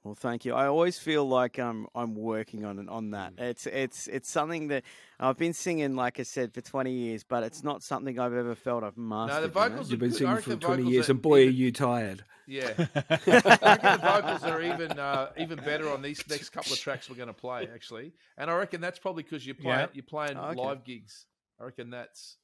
Well, 0.04 0.14
thank 0.14 0.44
you. 0.44 0.54
I 0.54 0.66
always 0.66 0.98
feel 0.98 1.26
like 1.28 1.58
I'm 1.58 1.86
I'm 1.94 2.14
working 2.14 2.64
on 2.64 2.88
on 2.88 3.10
that. 3.10 3.36
Mm. 3.36 3.42
It's 3.42 3.66
it's 3.66 4.06
it's 4.06 4.30
something 4.30 4.68
that 4.68 4.84
I've 5.20 5.36
been 5.38 5.52
singing, 5.52 5.96
like 5.96 6.20
I 6.20 6.22
said, 6.22 6.54
for 6.54 6.60
20 6.60 6.92
years, 6.92 7.24
but 7.24 7.42
it's 7.42 7.64
not 7.64 7.82
something 7.82 8.18
I've 8.18 8.32
ever 8.34 8.54
felt 8.54 8.84
I've 8.84 8.96
mastered. 8.96 9.36
you 9.42 9.46
know? 9.48 9.52
vocals 9.68 9.90
You've 9.90 10.00
been 10.00 10.10
good. 10.10 10.14
I 10.16 10.18
singing 10.18 10.34
reckon 10.34 10.52
for 10.52 10.56
the 10.58 10.66
20 10.66 10.82
vocals 10.82 10.92
years, 10.94 11.08
are 11.08 11.12
and 11.12 11.22
boy, 11.22 11.40
even- 11.40 11.54
are 11.54 11.56
you 11.56 11.72
tired. 11.72 12.24
Yeah, 12.50 12.70
I 12.78 13.02
reckon 13.10 14.00
the 14.00 14.00
vocals 14.22 14.44
are 14.44 14.62
even 14.62 14.98
uh, 14.98 15.32
even 15.36 15.58
better 15.58 15.90
on 15.90 16.00
these 16.00 16.26
next 16.30 16.48
couple 16.48 16.72
of 16.72 16.78
tracks 16.78 17.10
we're 17.10 17.16
going 17.16 17.26
to 17.28 17.34
play, 17.34 17.68
actually. 17.74 18.14
And 18.38 18.50
I 18.50 18.56
reckon 18.56 18.80
that's 18.80 18.98
probably 18.98 19.22
because 19.22 19.44
you're 19.44 19.54
playing 19.54 19.80
Yeah. 19.80 19.86
you're 19.92 20.02
playing 20.04 20.38
Okay. 20.38 20.58
live 20.58 20.82
gigs. 20.84 21.26
I 21.60 21.64
reckon 21.64 21.90
that's 21.90 22.38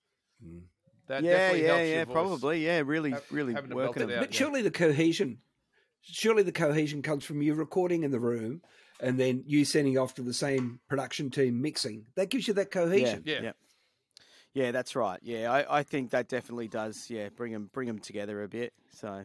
that 1.09 1.23
yeah, 1.23 1.33
definitely 1.33 1.63
yeah, 1.63 1.69
helps 1.69 1.89
yeah, 1.89 1.97
your 1.97 2.05
voice. 2.05 2.13
probably, 2.13 2.67
yeah, 2.67 2.83
really, 2.85 3.11
Have- 3.11 3.25
really 3.31 3.55
having 3.55 3.75
working 3.75 4.03
it 4.05 4.07
out. 4.07 4.11
it. 4.11 4.21
But 4.21 4.35
surely 4.35 4.63
the 4.63 4.71
cohesion, 4.71 5.39
surely 6.03 6.43
the 6.43 6.53
cohesion 6.53 7.03
comes 7.03 7.25
from 7.25 7.43
you 7.43 7.55
recording 7.55 8.03
in 8.05 8.11
the 8.11 8.21
room 8.21 8.63
and 9.01 9.19
then 9.19 9.45
you 9.47 9.65
sending 9.65 9.99
off 9.99 10.15
to 10.15 10.23
the 10.23 10.35
same 10.35 10.81
production 10.89 11.31
team 11.31 11.61
mixing. 11.61 12.07
That 12.15 12.31
gives 12.31 12.49
you 12.49 12.55
that 12.55 12.71
cohesion. 12.71 13.23
Yeah. 13.27 13.41
yeah. 13.43 13.53
Yeah, 14.55 14.71
that's 14.71 14.95
right. 14.95 15.19
Yeah, 15.21 15.51
I, 15.53 15.81
I 15.81 15.83
think 15.83 16.11
that 16.11 16.29
definitely 16.29 16.69
does. 16.69 17.11
Yeah, 17.11 17.29
bring 17.29 17.53
them 17.53 17.69
bring 17.73 17.89
them 17.89 17.99
together 17.99 18.45
a 18.45 18.49
bit. 18.49 18.73
So 18.93 19.25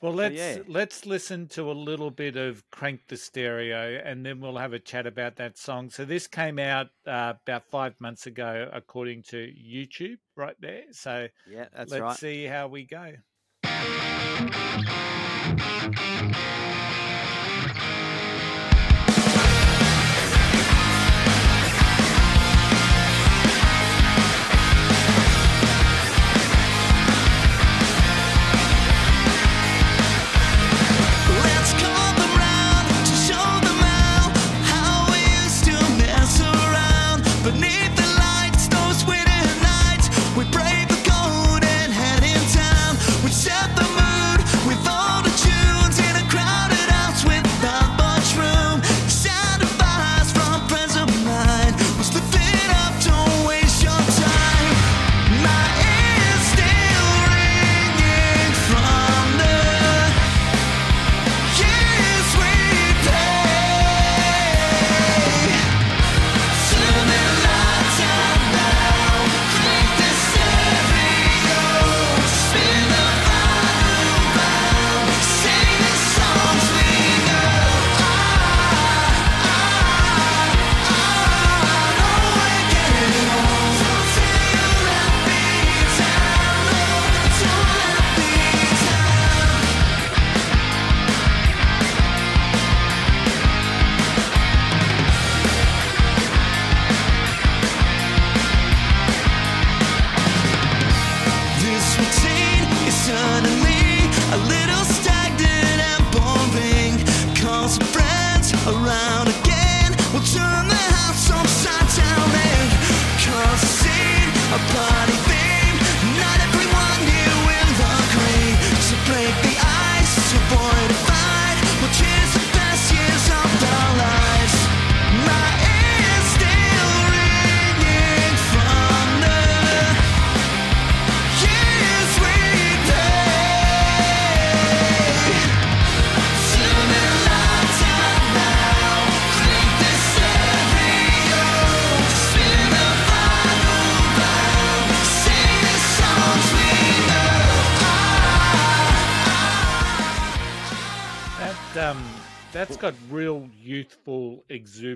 Well, 0.00 0.12
let's 0.12 0.36
yeah. 0.36 0.58
let's 0.68 1.06
listen 1.06 1.48
to 1.48 1.70
a 1.70 1.72
little 1.72 2.12
bit 2.12 2.36
of 2.36 2.62
"Crank 2.70 3.00
the 3.08 3.16
Stereo," 3.16 4.00
and 4.04 4.24
then 4.24 4.40
we'll 4.40 4.56
have 4.56 4.72
a 4.72 4.78
chat 4.78 5.08
about 5.08 5.36
that 5.36 5.58
song. 5.58 5.90
So 5.90 6.04
this 6.04 6.28
came 6.28 6.60
out 6.60 6.86
uh, 7.04 7.34
about 7.42 7.64
five 7.64 7.94
months 7.98 8.26
ago, 8.26 8.68
according 8.72 9.24
to 9.24 9.36
YouTube, 9.36 10.18
right 10.36 10.56
there. 10.60 10.84
So 10.92 11.26
yeah, 11.50 11.66
that's 11.74 11.90
let's 11.90 12.02
right. 12.02 12.16
see 12.16 12.44
how 12.44 12.68
we 12.68 12.84
go. 12.84 13.14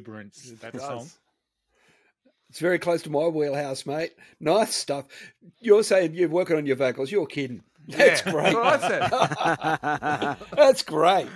Exuberance. 0.02 0.52
That 0.60 0.80
song. 0.80 1.08
It's 2.50 2.58
very 2.58 2.78
close 2.78 3.02
to 3.02 3.10
my 3.10 3.28
wheelhouse, 3.28 3.86
mate. 3.86 4.12
Nice 4.38 4.74
stuff. 4.74 5.06
You're 5.60 5.82
saying 5.82 6.14
you're 6.14 6.28
working 6.28 6.56
on 6.56 6.66
your 6.66 6.76
vocals. 6.76 7.10
You're 7.10 7.26
kidding. 7.26 7.62
That's 7.88 8.24
Yeah, 8.26 8.30
great. 8.32 8.52
that's 8.54 9.10
what 9.10 10.50
That's 10.56 10.82
great. 10.82 11.28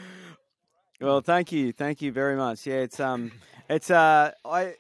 Well, 1.00 1.20
thank 1.22 1.52
you, 1.52 1.72
thank 1.72 2.02
you 2.02 2.12
very 2.12 2.37
much. 2.37 2.66
Yeah, 2.66 2.76
it's 2.76 3.00
um, 3.00 3.33
it's 3.68 3.90
uh, 3.90 4.33
I, 4.44 4.74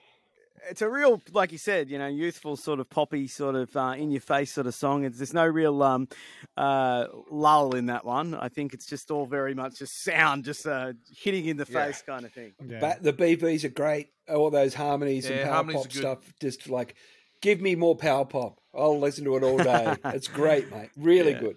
it's 0.68 0.82
a 0.82 0.88
real, 0.88 1.20
like 1.32 1.52
you 1.52 1.58
said, 1.58 1.88
you 1.90 1.98
know, 1.98 2.06
youthful 2.06 2.56
sort 2.56 2.80
of 2.80 2.88
poppy, 2.90 3.28
sort 3.28 3.54
of 3.54 3.74
uh, 3.76 3.94
in 3.96 4.10
your 4.10 4.20
face 4.20 4.52
sort 4.52 4.66
of 4.66 4.74
song. 4.74 5.04
It's, 5.04 5.18
there's 5.18 5.34
no 5.34 5.46
real 5.46 5.82
um, 5.82 6.08
uh, 6.56 7.06
lull 7.30 7.74
in 7.74 7.86
that 7.86 8.04
one. 8.04 8.34
I 8.34 8.48
think 8.48 8.72
it's 8.74 8.86
just 8.86 9.10
all 9.10 9.26
very 9.26 9.54
much 9.54 9.78
just 9.78 10.02
sound, 10.02 10.44
just 10.44 10.66
uh, 10.66 10.92
hitting 11.18 11.46
in 11.46 11.56
the 11.56 11.66
Yeah. 11.68 11.86
face 11.86 12.02
kind 12.02 12.24
of 12.24 12.32
thing. 12.32 12.54
But 12.60 13.02
the 13.02 13.12
BVs 13.12 13.64
are 13.64 13.68
great. 13.68 14.08
All 14.28 14.50
those 14.50 14.74
harmonies 14.74 15.24
Yeah, 15.24 15.32
and 15.36 15.42
power 15.44 15.52
harmonies 15.54 15.82
pop 15.82 15.92
stuff. 15.92 16.32
Just 16.40 16.68
like, 16.68 16.94
give 17.40 17.60
me 17.60 17.74
more 17.74 17.96
power 17.96 18.24
pop. 18.24 18.60
I'll 18.74 18.98
listen 18.98 19.24
to 19.24 19.36
it 19.36 19.42
all 19.42 19.58
day. 19.58 19.96
it's 20.06 20.28
great, 20.28 20.70
mate. 20.70 20.90
Really 20.96 21.32
Yeah. 21.32 21.40
good. 21.40 21.56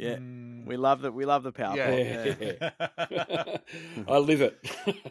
Yeah, 0.00 0.18
we 0.66 0.76
love 0.76 1.02
that. 1.02 1.12
We 1.12 1.24
love 1.24 1.42
the 1.42 1.52
power. 1.52 1.76
Yeah. 1.76 2.34
pop. 2.58 3.10
Yeah. 3.10 3.56
I 4.08 4.18
live 4.18 4.40
it. 4.40 4.58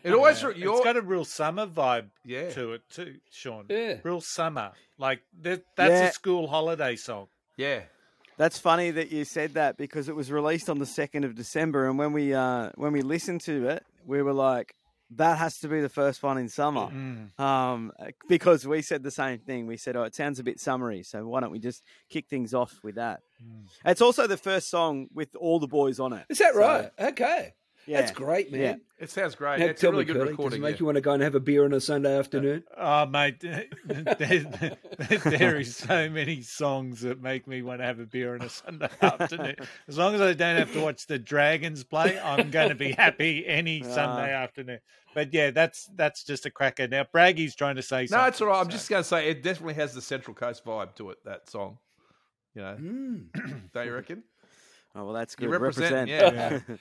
It 0.03 0.13
always 0.13 0.41
Yeah. 0.43 0.49
it's 0.55 0.83
got 0.83 0.97
a 0.97 1.01
real 1.01 1.25
summer 1.25 1.67
vibe 1.67 2.09
to 2.25 2.73
it 2.73 2.81
too, 2.89 3.15
Sean. 3.31 3.65
Yeah. 3.69 3.97
real 4.03 4.21
summer. 4.21 4.71
Like 4.97 5.21
that, 5.41 5.63
that's 5.75 5.91
Yeah. 5.91 6.07
a 6.07 6.11
school 6.11 6.47
holiday 6.47 6.95
song. 6.95 7.27
Yeah. 7.57 7.81
That's 8.37 8.57
funny 8.57 8.91
that 8.91 9.11
you 9.11 9.25
said 9.25 9.53
that 9.55 9.75
because 9.77 10.07
it 10.07 10.15
was 10.15 10.31
released 10.31 10.69
on 10.69 10.79
the 10.79 10.85
second 10.85 11.25
of 11.25 11.35
December, 11.35 11.87
and 11.89 11.99
when 11.99 12.13
we 12.13 12.33
uh, 12.33 12.69
when 12.75 12.93
we 12.93 13.01
listened 13.01 13.41
to 13.41 13.67
it, 13.67 13.83
we 14.05 14.21
were 14.21 14.33
like, 14.33 14.75
"That 15.11 15.37
has 15.39 15.59
to 15.59 15.67
be 15.67 15.81
the 15.81 15.89
first 15.89 16.21
one 16.23 16.37
in 16.37 16.49
summer," 16.49 16.87
Mm. 16.91 17.39
um, 17.39 17.91
because 18.27 18.67
we 18.67 18.81
said 18.81 19.03
the 19.03 19.11
same 19.11 19.39
thing. 19.39 19.65
We 19.67 19.77
said, 19.77 19.95
"Oh, 19.95 20.03
it 20.03 20.15
sounds 20.15 20.39
a 20.39 20.43
bit 20.43 20.59
summery, 20.59 21.03
so 21.03 21.25
why 21.27 21.39
don't 21.39 21.51
we 21.51 21.59
just 21.59 21.83
kick 22.09 22.27
things 22.27 22.53
off 22.53 22.79
with 22.83 22.95
that?" 22.95 23.21
Mm. 23.43 23.65
It's 23.85 24.01
also 24.01 24.27
the 24.27 24.37
first 24.37 24.69
song 24.69 25.07
with 25.13 25.35
all 25.35 25.59
the 25.59 25.67
boys 25.67 25.99
on 25.99 26.13
it. 26.13 26.25
Is 26.29 26.37
that 26.39 26.53
So, 26.53 26.59
right? 26.59 26.91
Okay. 26.99 27.53
That's 27.87 28.11
great, 28.11 28.51
man. 28.51 28.61
Yeah. 28.61 28.75
It 28.99 29.09
sounds 29.09 29.33
great. 29.35 29.59
Now, 29.59 29.65
it's 29.67 29.83
a 29.83 29.89
really 29.89 30.03
me, 30.03 30.05
good 30.05 30.13
Curly, 30.15 30.25
does 30.25 30.31
recording. 30.31 30.59
it 30.59 30.61
make 30.61 30.75
yeah. 30.75 30.79
you 30.81 30.85
want 30.85 30.95
to 30.97 31.01
go 31.01 31.11
and 31.13 31.23
have 31.23 31.33
a 31.35 31.39
beer 31.39 31.63
on 31.65 31.73
a 31.73 31.79
Sunday 31.79 32.17
afternoon? 32.17 32.63
Oh, 32.77 33.05
mate, 33.05 33.39
there, 33.85 34.77
there 35.25 35.59
is 35.59 35.75
so 35.75 36.09
many 36.09 36.41
songs 36.41 37.01
that 37.01 37.21
make 37.21 37.47
me 37.47 37.61
want 37.61 37.79
to 37.79 37.85
have 37.85 37.99
a 37.99 38.05
beer 38.05 38.35
on 38.35 38.41
a 38.41 38.49
Sunday 38.49 38.89
afternoon. 39.01 39.55
As 39.87 39.97
long 39.97 40.15
as 40.15 40.21
I 40.21 40.33
don't 40.33 40.57
have 40.57 40.73
to 40.73 40.81
watch 40.81 41.07
the 41.07 41.17
Dragons 41.17 41.83
play, 41.83 42.19
I'm 42.19 42.51
going 42.51 42.69
to 42.69 42.75
be 42.75 42.91
happy 42.91 43.45
any 43.47 43.81
Sunday 43.83 44.33
afternoon. 44.33 44.79
But 45.15 45.33
yeah, 45.33 45.51
that's 45.51 45.85
that's 45.95 46.23
just 46.23 46.45
a 46.45 46.51
cracker. 46.51 46.87
Now, 46.87 47.05
Braggy's 47.11 47.55
trying 47.55 47.77
to 47.77 47.81
say 47.81 48.01
No, 48.01 48.05
something. 48.07 48.27
it's 48.27 48.41
all 48.41 48.47
right. 48.49 48.59
I'm 48.59 48.69
just 48.69 48.89
going 48.89 49.01
to 49.01 49.07
say 49.07 49.29
it 49.29 49.41
definitely 49.41 49.73
has 49.75 49.93
the 49.93 50.01
Central 50.01 50.35
Coast 50.35 50.63
vibe 50.65 50.93
to 50.95 51.09
it. 51.11 51.17
That 51.25 51.49
song, 51.49 51.77
you 52.53 52.61
know, 52.61 52.77
Mm. 52.79 53.69
don't 53.73 53.85
you 53.87 53.93
reckon? 53.93 54.23
Oh 54.93 55.05
well, 55.05 55.13
that's 55.13 55.35
You 55.39 55.47
good. 55.47 55.61
represent, 55.61 56.09
Represent. 56.09 56.63
yeah. 56.67 56.75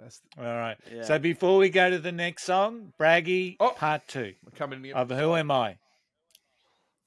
That's 0.00 0.20
All 0.38 0.44
right. 0.44 0.76
Yeah. 0.92 1.02
So 1.04 1.18
before 1.18 1.58
we 1.58 1.68
go 1.68 1.90
to 1.90 1.98
the 1.98 2.12
next 2.12 2.44
song, 2.44 2.92
Braggy, 2.98 3.56
Oh. 3.60 3.70
part 3.76 4.02
two 4.08 4.34
coming 4.56 4.84
in. 4.84 4.92
of 4.94 5.10
Who 5.10 5.34
Am 5.36 5.50
I? 5.50 5.76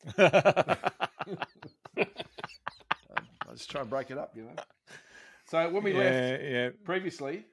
Let's 0.18 0.30
try 3.68 3.82
and 3.82 3.90
break 3.90 4.12
it 4.12 4.18
up, 4.18 4.34
you 4.36 4.44
know. 4.44 4.56
So 5.50 5.70
when 5.70 5.84
we 5.84 5.94
yeah, 5.94 6.00
left 6.00 6.44
yeah. 6.44 6.70
previously 6.84 7.46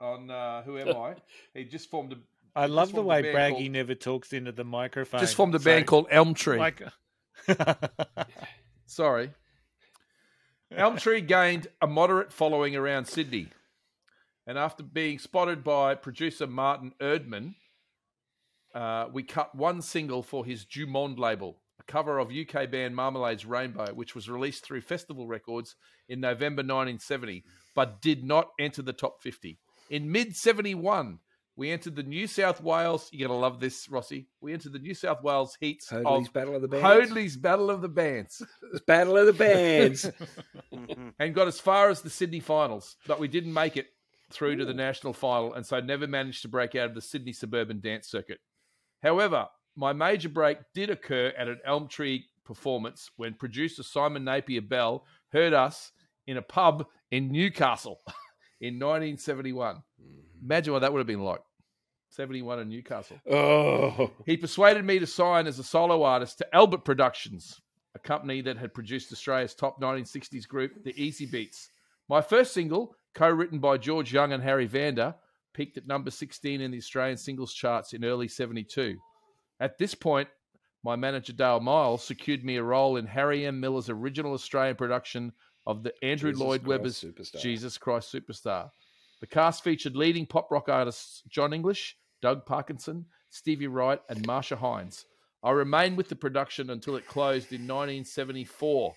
on 0.00 0.30
uh, 0.30 0.62
Who 0.62 0.78
Am 0.78 0.96
I, 0.96 1.14
he 1.54 1.64
just 1.64 1.90
formed 1.90 2.12
a. 2.12 2.16
I 2.54 2.66
love 2.66 2.92
the 2.92 3.02
way 3.02 3.22
Braggy 3.22 3.50
called- 3.58 3.70
never 3.70 3.94
talks 3.94 4.32
into 4.32 4.52
the 4.52 4.64
microphone. 4.64 5.20
Just 5.20 5.34
formed 5.34 5.54
a 5.54 5.58
So, 5.58 5.64
band 5.64 5.86
called 5.86 6.06
Elm 6.10 6.32
Tree. 6.34 6.58
Like, 6.58 6.82
Sorry. 8.86 9.30
Elm 10.74 10.96
Tree 10.96 11.20
gained 11.20 11.68
a 11.82 11.86
moderate 11.86 12.32
following 12.32 12.74
around 12.74 13.06
Sydney. 13.06 13.48
And 14.46 14.58
after 14.58 14.82
being 14.82 15.18
spotted 15.18 15.64
by 15.64 15.94
producer 15.96 16.46
Martin 16.46 16.92
Erdman, 17.00 17.54
uh, 18.74 19.06
we 19.12 19.22
cut 19.22 19.54
one 19.54 19.82
single 19.82 20.22
for 20.22 20.44
his 20.44 20.64
Dumond 20.64 21.18
label, 21.18 21.62
a 21.80 21.82
cover 21.84 22.18
of 22.18 22.30
UK 22.30 22.70
band 22.70 22.94
Marmalade's 22.94 23.44
Rainbow, 23.44 23.92
which 23.94 24.14
was 24.14 24.28
released 24.28 24.64
through 24.64 24.82
Festival 24.82 25.26
Records 25.26 25.74
in 26.08 26.20
November 26.20 26.60
1970, 26.60 27.42
but 27.74 28.00
did 28.00 28.22
not 28.22 28.50
enter 28.60 28.82
the 28.82 28.92
top 28.92 29.20
50. 29.22 29.58
In 29.90 30.12
mid 30.12 30.36
71, 30.36 31.18
we 31.56 31.70
entered 31.70 31.96
the 31.96 32.02
New 32.02 32.26
South 32.26 32.60
Wales. 32.60 33.08
You're 33.12 33.28
going 33.28 33.38
to 33.38 33.40
love 33.40 33.60
this, 33.60 33.88
Rossi. 33.88 34.28
We 34.42 34.52
entered 34.52 34.74
the 34.74 34.78
New 34.78 34.94
South 34.94 35.22
Wales 35.22 35.56
heats 35.58 35.88
Hoadley's 35.88 36.26
of 36.26 36.32
Battle 36.34 36.54
of 36.54 36.62
the 36.62 36.68
Bands. 36.68 36.84
Hoadley's 36.84 37.36
Battle 37.36 37.70
of 37.70 37.80
the 37.80 37.88
Bands. 37.88 38.42
Battle 38.86 39.16
of 39.16 39.26
the 39.26 39.32
Bands. 39.32 40.10
and 41.18 41.34
got 41.34 41.48
as 41.48 41.58
far 41.58 41.88
as 41.88 42.02
the 42.02 42.10
Sydney 42.10 42.40
finals, 42.40 42.96
but 43.06 43.18
we 43.18 43.26
didn't 43.26 43.54
make 43.54 43.76
it 43.78 43.86
through 44.30 44.56
to 44.56 44.64
the 44.64 44.74
national 44.74 45.12
final, 45.12 45.54
and 45.54 45.64
so 45.64 45.80
never 45.80 46.06
managed 46.06 46.42
to 46.42 46.48
break 46.48 46.74
out 46.74 46.88
of 46.88 46.94
the 46.94 47.00
Sydney 47.00 47.32
suburban 47.32 47.80
dance 47.80 48.08
circuit. 48.08 48.38
However, 49.02 49.46
my 49.76 49.92
major 49.92 50.28
break 50.28 50.58
did 50.74 50.90
occur 50.90 51.32
at 51.36 51.48
an 51.48 51.60
Elm 51.64 51.88
Tree 51.88 52.26
performance 52.44 53.10
when 53.16 53.34
producer 53.34 53.82
Simon 53.82 54.24
Napier 54.24 54.62
Bell 54.62 55.04
heard 55.32 55.52
us 55.52 55.92
in 56.26 56.36
a 56.36 56.42
pub 56.42 56.86
in 57.10 57.30
Newcastle 57.30 58.00
in 58.60 58.74
1971. 58.74 59.76
Mm-hmm. 59.76 60.44
Imagine 60.44 60.72
what 60.72 60.80
that 60.80 60.92
would 60.92 61.00
have 61.00 61.06
been 61.06 61.22
like. 61.22 61.40
71 62.10 62.60
in 62.60 62.68
Newcastle. 62.68 63.18
oh, 63.30 64.10
He 64.24 64.36
persuaded 64.36 64.84
me 64.84 64.98
to 64.98 65.06
sign 65.06 65.46
as 65.46 65.58
a 65.58 65.64
solo 65.64 66.02
artist 66.02 66.38
to 66.38 66.54
Albert 66.54 66.84
Productions, 66.84 67.60
a 67.94 67.98
company 67.98 68.40
that 68.42 68.56
had 68.56 68.72
produced 68.72 69.12
Australia's 69.12 69.54
top 69.54 69.80
1960s 69.80 70.48
group, 70.48 70.82
the 70.84 70.94
Easybeats. 70.94 71.68
My 72.08 72.22
first 72.22 72.54
single, 72.54 72.96
co 73.16 73.28
written 73.28 73.58
by 73.58 73.78
George 73.78 74.12
Young 74.12 74.32
and 74.32 74.42
Harry 74.42 74.66
Vanda, 74.66 75.16
peaked 75.54 75.78
at 75.78 75.86
number 75.86 76.10
16 76.10 76.60
in 76.60 76.70
the 76.70 76.76
Australian 76.76 77.16
singles 77.16 77.52
charts 77.52 77.94
in 77.94 78.04
early 78.04 78.28
72. 78.28 78.96
At 79.58 79.78
this 79.78 79.94
point, 79.94 80.28
my 80.84 80.94
manager 80.94 81.32
Dale 81.32 81.60
Miles 81.60 82.04
secured 82.04 82.44
me 82.44 82.56
a 82.56 82.62
role 82.62 82.98
in 82.98 83.06
Harry 83.06 83.46
M. 83.46 83.58
Miller's 83.58 83.88
original 83.88 84.34
Australian 84.34 84.76
production 84.76 85.32
of 85.66 85.82
the 85.82 85.92
Andrew 86.04 86.30
Jesus 86.30 86.40
Lloyd 86.40 86.60
Christ 86.60 86.68
Webber's 86.68 87.02
Superstar. 87.02 87.40
Jesus 87.40 87.78
Christ 87.78 88.12
Superstar. 88.12 88.70
The 89.20 89.26
cast 89.26 89.64
featured 89.64 89.96
leading 89.96 90.26
pop 90.26 90.50
rock 90.50 90.68
artists 90.68 91.22
Jon 91.28 91.54
English, 91.54 91.96
Doug 92.20 92.44
Parkinson, 92.44 93.06
Stevie 93.30 93.66
Wright, 93.66 94.00
and 94.10 94.24
Marcia 94.26 94.56
Hines. 94.56 95.06
I 95.42 95.52
remained 95.52 95.96
with 95.96 96.10
the 96.10 96.16
production 96.16 96.70
until 96.70 96.96
it 96.96 97.08
closed 97.08 97.50
in 97.52 97.62
1974. 97.62 98.94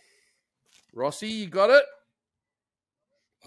Rossi, 0.94 1.28
you 1.28 1.48
got 1.48 1.70
it? 1.70 1.84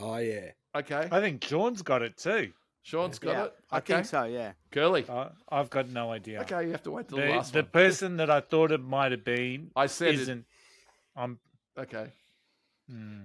oh 0.00 0.16
yeah. 0.16 0.52
Okay. 0.74 1.08
I 1.10 1.20
think 1.20 1.44
Sean's 1.44 1.82
got 1.82 2.02
it 2.02 2.16
too. 2.16 2.52
Sean's 2.82 3.18
got 3.18 3.30
yeah, 3.32 3.44
it? 3.44 3.54
I 3.70 3.78
Okay. 3.78 3.94
think 3.94 4.06
so. 4.06 4.24
Yeah. 4.24 4.52
Curly. 4.72 5.04
I, 5.08 5.28
I've 5.48 5.70
got 5.70 5.88
no 5.88 6.10
idea. 6.10 6.40
Okay, 6.42 6.64
you 6.66 6.72
have 6.72 6.82
to 6.82 6.90
wait 6.90 7.08
till 7.08 7.18
the, 7.18 7.24
The, 7.26 7.30
last 7.30 7.52
the 7.52 7.60
one. 7.62 7.70
person 7.70 8.16
that 8.16 8.28
I 8.30 8.40
thought 8.40 8.72
it 8.72 8.82
might 8.82 9.12
have 9.12 9.24
been 9.24 9.70
I 9.76 9.86
said 9.86 10.14
it. 10.14 10.20
isn't. 10.20 10.44
I'm. 11.14 11.38
Okay. 11.78 12.06
hmm. 12.90 13.20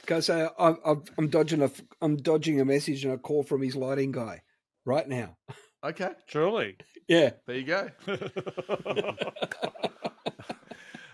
Because 0.00 0.28
uh, 0.30 0.48
I'm, 0.58 0.76
I'm, 0.84 1.02
I'm 1.18 1.28
dodging 1.28 1.62
a, 1.62 1.70
I'm 2.02 2.16
dodging 2.16 2.60
a 2.60 2.64
message 2.64 3.04
and 3.04 3.14
a 3.14 3.18
call 3.18 3.42
from 3.42 3.62
his 3.62 3.74
lighting 3.74 4.12
guy 4.12 4.42
right 4.84 5.08
now. 5.08 5.36
Okay. 5.82 6.10
Truly. 6.28 6.76
Yeah. 7.08 7.30
There 7.46 7.56
you 7.56 7.64
go. 7.64 7.90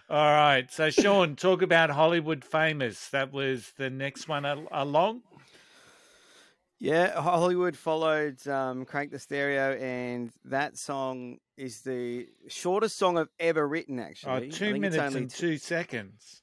All 0.09 0.33
right. 0.33 0.67
So, 0.73 0.91
Sean, 0.91 1.37
talk 1.37 1.63
about 1.63 1.91
Hollywood 1.91 2.45
famous. 2.45 3.09
That 3.11 3.33
was 3.33 3.73
the 3.77 3.91
next 3.91 4.29
one 4.29 4.45
al- 4.45 4.67
along. 4.73 5.23
Yeah, 6.83 7.21
Hollywood 7.21 7.77
followed 7.77 8.47
um, 8.49 8.87
Crank 8.87 9.11
the 9.11 9.19
Stereo, 9.19 9.73
and 9.77 10.31
that 10.47 10.79
song 10.79 11.37
is 11.59 11.83
the 11.83 12.27
shortest 12.49 12.97
song 12.97 13.19
I've 13.19 13.29
ever 13.39 13.69
written, 13.69 13.99
actually. 14.01 14.33
Oh, 14.33 14.37
I 14.37 14.49
two 14.49 14.73
minutes 14.73 14.97
only 14.97 15.21
and 15.21 15.31
two- 15.31 15.49
two 15.53 15.59
seconds. 15.59 16.43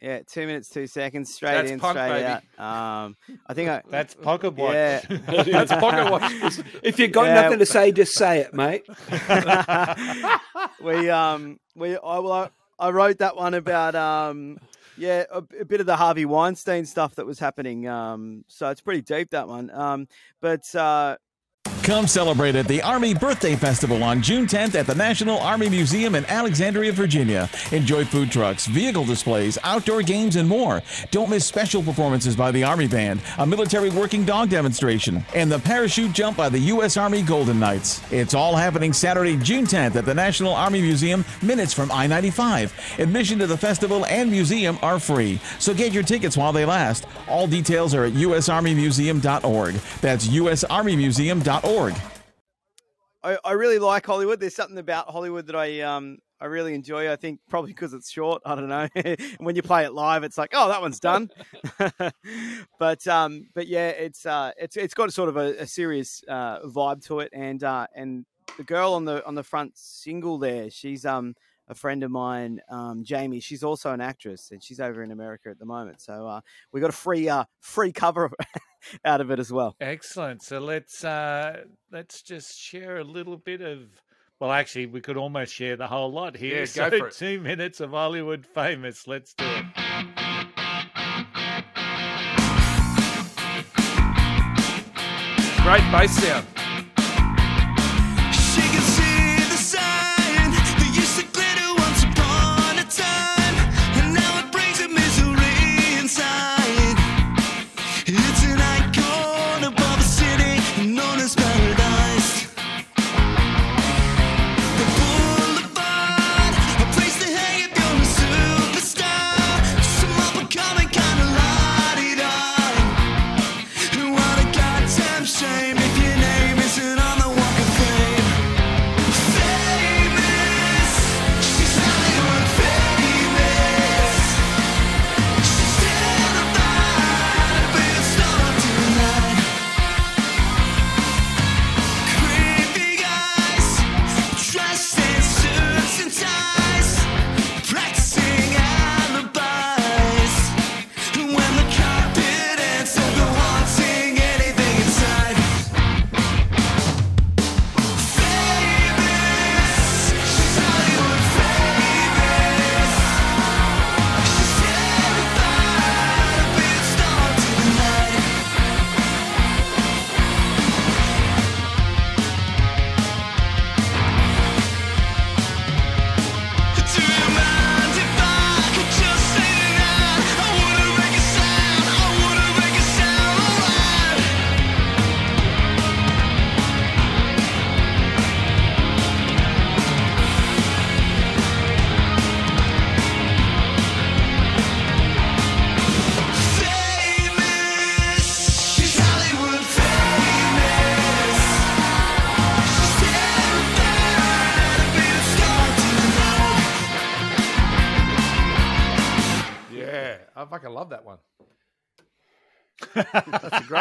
Yeah, 0.00 0.20
two 0.26 0.46
minutes, 0.46 0.68
two 0.68 0.86
seconds, 0.88 1.32
straight 1.32 1.52
That's 1.52 1.70
in, 1.72 1.78
punk, 1.80 1.96
straight 1.96 2.08
baby. 2.24 2.42
out. 2.58 3.04
Um, 3.04 3.16
I 3.46 3.54
think 3.54 3.70
I. 3.70 3.82
That's 3.88 4.14
pocket 4.14 4.54
watch. 4.54 4.74
Yeah. 4.74 5.00
That's 5.08 5.72
pocket 5.72 6.10
watch. 6.10 6.60
If 6.82 6.98
you've 6.98 7.12
got 7.12 7.26
Yeah. 7.26 7.42
nothing 7.42 7.58
to 7.60 7.66
say, 7.66 7.92
just 7.92 8.14
say 8.14 8.40
it, 8.40 8.52
mate. 8.52 8.84
we 10.82 11.08
um 11.10 11.58
we 11.76 11.96
I 11.96 12.18
well 12.18 12.32
I, 12.32 12.48
I 12.78 12.90
wrote 12.90 13.18
that 13.18 13.36
one 13.36 13.54
about 13.54 13.94
um 13.94 14.58
yeah 14.96 15.24
a, 15.30 15.42
a 15.60 15.64
bit 15.64 15.80
of 15.80 15.86
the 15.86 15.96
Harvey 15.96 16.24
Weinstein 16.24 16.84
stuff 16.84 17.14
that 17.16 17.26
was 17.26 17.38
happening 17.38 17.88
um 17.88 18.44
so 18.48 18.68
it's 18.68 18.80
pretty 18.80 19.02
deep 19.02 19.30
that 19.30 19.48
one. 19.48 19.70
Um 19.70 20.08
but 20.40 20.74
uh 20.74 21.16
Come 21.82 22.06
celebrate 22.06 22.54
at 22.54 22.68
the 22.68 22.80
Army 22.80 23.12
Birthday 23.12 23.56
Festival 23.56 24.04
on 24.04 24.22
June 24.22 24.46
10th 24.46 24.76
at 24.76 24.86
the 24.86 24.94
National 24.94 25.40
Army 25.40 25.68
Museum 25.68 26.14
in 26.14 26.24
Alexandria, 26.26 26.92
Virginia. 26.92 27.50
Enjoy 27.72 28.04
food 28.04 28.30
trucks, 28.30 28.66
vehicle 28.66 29.04
displays, 29.04 29.58
outdoor 29.64 30.02
games, 30.02 30.36
and 30.36 30.48
more. 30.48 30.80
Don't 31.10 31.28
miss 31.28 31.44
special 31.44 31.82
performances 31.82 32.36
by 32.36 32.52
the 32.52 32.62
Army 32.62 32.86
Band, 32.86 33.20
a 33.38 33.44
military 33.44 33.90
working 33.90 34.24
dog 34.24 34.48
demonstration, 34.48 35.24
and 35.34 35.50
the 35.50 35.58
parachute 35.58 36.12
jump 36.12 36.36
by 36.36 36.48
the 36.48 36.58
U.S. 36.60 36.96
Army 36.96 37.20
Golden 37.20 37.58
Knights. 37.58 38.00
It's 38.12 38.32
all 38.32 38.54
happening 38.54 38.92
Saturday, 38.92 39.36
June 39.36 39.64
10th 39.64 39.96
at 39.96 40.04
the 40.04 40.14
National 40.14 40.54
Army 40.54 40.82
Museum, 40.82 41.24
minutes 41.42 41.74
from 41.74 41.90
I 41.90 42.06
95. 42.06 43.00
Admission 43.00 43.40
to 43.40 43.48
the 43.48 43.58
festival 43.58 44.06
and 44.06 44.30
museum 44.30 44.78
are 44.82 45.00
free, 45.00 45.40
so 45.58 45.74
get 45.74 45.92
your 45.92 46.04
tickets 46.04 46.36
while 46.36 46.52
they 46.52 46.64
last. 46.64 47.06
All 47.28 47.48
details 47.48 47.92
are 47.92 48.04
at 48.04 48.12
usarmymuseum.org. 48.12 49.74
That's 50.00 50.28
usarmymuseum.org. 50.28 51.71
I, 53.24 53.38
I 53.42 53.52
really 53.52 53.78
like 53.78 54.04
Hollywood. 54.04 54.38
There's 54.38 54.54
something 54.54 54.76
about 54.76 55.08
Hollywood 55.08 55.46
that 55.46 55.56
I 55.56 55.80
um 55.80 56.18
I 56.38 56.44
really 56.44 56.74
enjoy 56.74 57.10
I 57.10 57.16
think 57.16 57.40
probably 57.48 57.72
because 57.72 57.94
it's 57.94 58.10
short 58.10 58.42
I 58.44 58.54
don't 58.54 58.68
know. 58.68 58.88
When 59.38 59.56
you 59.56 59.62
play 59.62 59.84
it 59.86 59.94
live 59.94 60.22
it's 60.22 60.36
like 60.36 60.50
oh 60.52 60.68
that 60.68 60.82
one's 60.82 61.00
done. 61.00 61.30
But 62.78 63.06
um 63.06 63.46
but 63.54 63.68
yeah 63.68 63.88
it's 63.88 64.26
uh 64.26 64.50
it's 64.58 64.76
it's 64.76 64.92
got 64.92 65.14
sort 65.14 65.30
of 65.30 65.38
a, 65.38 65.62
a 65.62 65.66
serious 65.66 66.22
uh 66.28 66.60
vibe 66.60 67.02
to 67.06 67.20
it 67.20 67.30
and 67.32 67.64
uh 67.64 67.86
and 67.94 68.26
the 68.58 68.64
girl 68.64 68.92
on 68.92 69.06
the 69.06 69.26
on 69.26 69.34
the 69.34 69.42
front 69.42 69.72
single 69.78 70.36
there 70.36 70.68
she's 70.68 71.06
um 71.06 71.34
a 71.72 71.74
friend 71.74 72.04
of 72.04 72.10
mine, 72.10 72.60
um, 72.70 73.02
Jamie. 73.02 73.40
She's 73.40 73.64
also 73.64 73.92
an 73.92 74.00
actress, 74.00 74.50
and 74.52 74.62
she's 74.62 74.78
over 74.78 75.02
in 75.02 75.10
America 75.10 75.48
at 75.48 75.58
the 75.58 75.64
moment. 75.64 76.00
So 76.00 76.28
uh, 76.28 76.40
we 76.70 76.80
got 76.80 76.90
a 76.90 76.92
free 76.92 77.28
uh, 77.28 77.44
free 77.60 77.90
cover 77.90 78.30
out 79.04 79.20
of 79.20 79.32
it 79.32 79.40
as 79.40 79.52
well. 79.52 79.74
Excellent. 79.80 80.42
So 80.42 80.60
let's 80.60 81.02
uh, 81.04 81.64
let's 81.90 82.22
just 82.22 82.56
share 82.56 82.98
a 82.98 83.04
little 83.04 83.36
bit 83.36 83.60
of. 83.60 83.80
Well, 84.38 84.52
actually, 84.52 84.86
we 84.86 85.00
could 85.00 85.16
almost 85.16 85.54
share 85.54 85.76
the 85.76 85.86
whole 85.86 86.12
lot 86.12 86.36
here. 86.36 86.54
Yeah, 86.54 86.60
go 86.60 86.66
so 86.66 86.90
for 86.90 87.06
it. 87.08 87.14
two 87.14 87.40
minutes 87.40 87.80
of 87.80 87.90
Hollywood 87.90 88.46
famous. 88.46 89.06
Let's 89.08 89.34
do 89.34 89.44
it. 89.44 89.64
Great 95.62 95.92
bass 95.92 96.10
sound. 96.10 96.61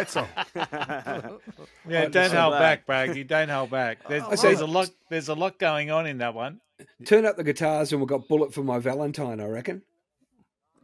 That's 0.03 0.15
a 0.15 0.27
great 0.53 1.23
song. 1.25 1.39
Yeah, 1.87 2.07
don't 2.07 2.29
so 2.31 2.41
hold 2.41 2.53
back, 2.53 2.85
Braggy. 2.85 3.25
Don't 3.27 3.49
hold 3.49 3.69
back. 3.69 4.07
There's, 4.07 4.23
I 4.23 4.35
say- 4.35 4.47
there's 4.49 4.61
a 4.61 4.65
lot. 4.67 4.89
There's 5.09 5.29
a 5.29 5.33
lot 5.35 5.59
going 5.59 5.91
on 5.91 6.05
in 6.07 6.19
that 6.19 6.33
one. 6.33 6.61
Turn 7.05 7.25
up 7.25 7.37
the 7.37 7.43
guitars 7.43 7.91
and 7.91 8.01
we've 8.01 8.07
got 8.09 8.27
Bullet 8.27 8.53
for 8.53 8.63
My 8.63 8.79
Valentine, 8.79 9.39
I 9.39 9.45
reckon. 9.45 9.83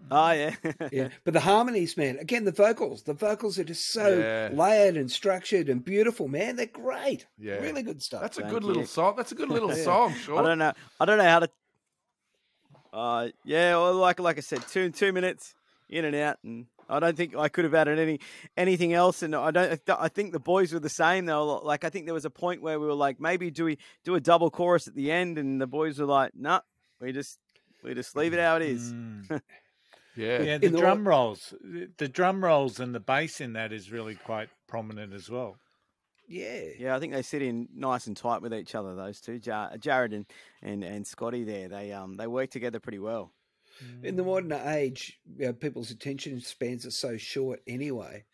Oh 0.10 0.32
yeah, 0.32 0.56
yeah. 0.92 1.10
But 1.26 1.34
the 1.34 1.40
harmonies, 1.42 1.98
man, 1.98 2.18
again, 2.20 2.46
the 2.46 2.52
vocals, 2.52 3.04
the 3.04 3.14
vocals 3.14 3.60
are 3.60 3.64
just 3.66 3.92
so 3.92 4.18
Yeah. 4.20 4.50
layered 4.54 4.96
and 4.96 5.12
structured 5.12 5.68
and 5.70 5.84
beautiful, 5.84 6.28
man. 6.28 6.56
They're 6.56 6.66
great. 6.68 7.26
Yeah. 7.38 7.56
Really 7.56 7.84
good 7.84 8.02
stuff. 8.02 8.22
That's 8.22 8.38
a 8.38 8.42
Thank 8.42 8.54
good 8.54 8.64
little 8.64 8.86
song. 8.86 9.16
That's 9.18 9.32
a 9.34 9.36
good 9.36 9.50
little 9.50 9.70
Yeah. 9.76 9.84
song, 9.84 10.14
Sure. 10.14 10.40
I 10.40 10.44
don't 10.44 10.60
know. 10.60 10.72
I 11.00 11.06
don't 11.06 11.18
know 11.18 11.24
how 11.26 11.40
to. 11.40 11.50
Uh, 12.94 13.28
yeah, 13.44 13.76
well, 13.76 13.96
like 13.96 14.20
like 14.20 14.38
I 14.38 14.42
said, 14.42 14.66
two 14.68 14.92
two 14.92 15.12
minutes 15.12 15.54
in 15.90 16.06
and 16.06 16.16
out, 16.16 16.38
and 16.44 16.68
I 16.90 17.00
don't 17.00 17.16
think 17.18 17.36
I 17.36 17.50
could 17.50 17.66
have 17.66 17.74
added 17.74 18.00
any 18.00 18.20
anything 18.56 18.94
else. 18.94 19.22
And 19.24 19.36
I 19.36 19.52
don't. 19.52 19.82
I 19.90 20.08
think 20.10 20.32
the 20.34 20.40
boys 20.40 20.74
were 20.74 20.80
the 20.80 20.90
same. 20.90 21.26
though. 21.26 21.58
like, 21.60 21.84
I 21.84 21.90
think 21.90 22.06
there 22.06 22.14
was 22.14 22.26
a 22.26 22.30
point 22.30 22.62
where 22.62 22.80
we 22.80 22.86
were 22.88 22.94
like, 22.94 23.20
maybe 23.20 23.52
do 23.52 23.66
we 23.66 23.78
do 24.04 24.16
a 24.16 24.20
double 24.22 24.50
chorus 24.50 24.88
at 24.88 24.96
the 24.96 25.12
end, 25.12 25.38
and 25.38 25.60
the 25.62 25.68
boys 25.68 26.00
were 26.00 26.06
like, 26.06 26.32
nah, 26.36 26.62
we 27.02 27.12
just 27.12 27.40
we 27.84 27.94
just 27.94 28.16
leave 28.16 28.34
it 28.34 28.40
how 28.40 28.56
it 28.58 28.64
is. 28.64 28.92
Mm. 28.94 29.42
Yeah. 30.16 30.42
Yeah, 30.42 30.58
the 30.58 30.66
In 30.66 30.74
the- 30.74 30.80
drum 30.80 31.08
rolls, 31.08 31.54
the- 31.62 31.92
the 31.98 32.08
drum 32.08 32.44
rolls 32.44 32.80
and 32.80 32.96
the 32.96 33.00
bass 33.00 33.40
in 33.40 33.54
that 33.54 33.72
is 33.72 33.92
really 33.92 34.16
quite 34.16 34.50
prominent 34.68 35.14
as 35.14 35.30
well. 35.30 35.58
Yeah. 36.28 36.62
Yeah, 36.80 36.96
I 36.96 37.00
think 37.00 37.14
they 37.14 37.22
sit 37.22 37.44
in 37.44 37.70
nice 37.76 38.08
and 38.08 38.18
tight 38.18 38.42
with 38.42 38.52
each 38.52 38.74
other. 38.74 38.96
Those 38.96 39.22
two, 39.22 39.38
Jar- 39.38 39.78
Jared 39.78 40.14
and, 40.14 40.26
and 40.64 40.84
and 40.84 41.06
Scotty. 41.06 41.44
There, 41.44 41.70
they 41.70 41.92
um 41.94 42.16
they 42.18 42.26
work 42.26 42.50
together 42.50 42.80
pretty 42.80 42.98
well. 42.98 43.32
In 44.04 44.16
the 44.16 44.24
modern 44.24 44.52
age, 44.52 45.20
you 45.38 45.46
know, 45.48 45.54
people's 45.54 45.92
attention 45.92 46.40
spans 46.42 46.86
are 46.86 46.92
so 46.92 47.18
short 47.18 47.62
anyway. 47.68 48.26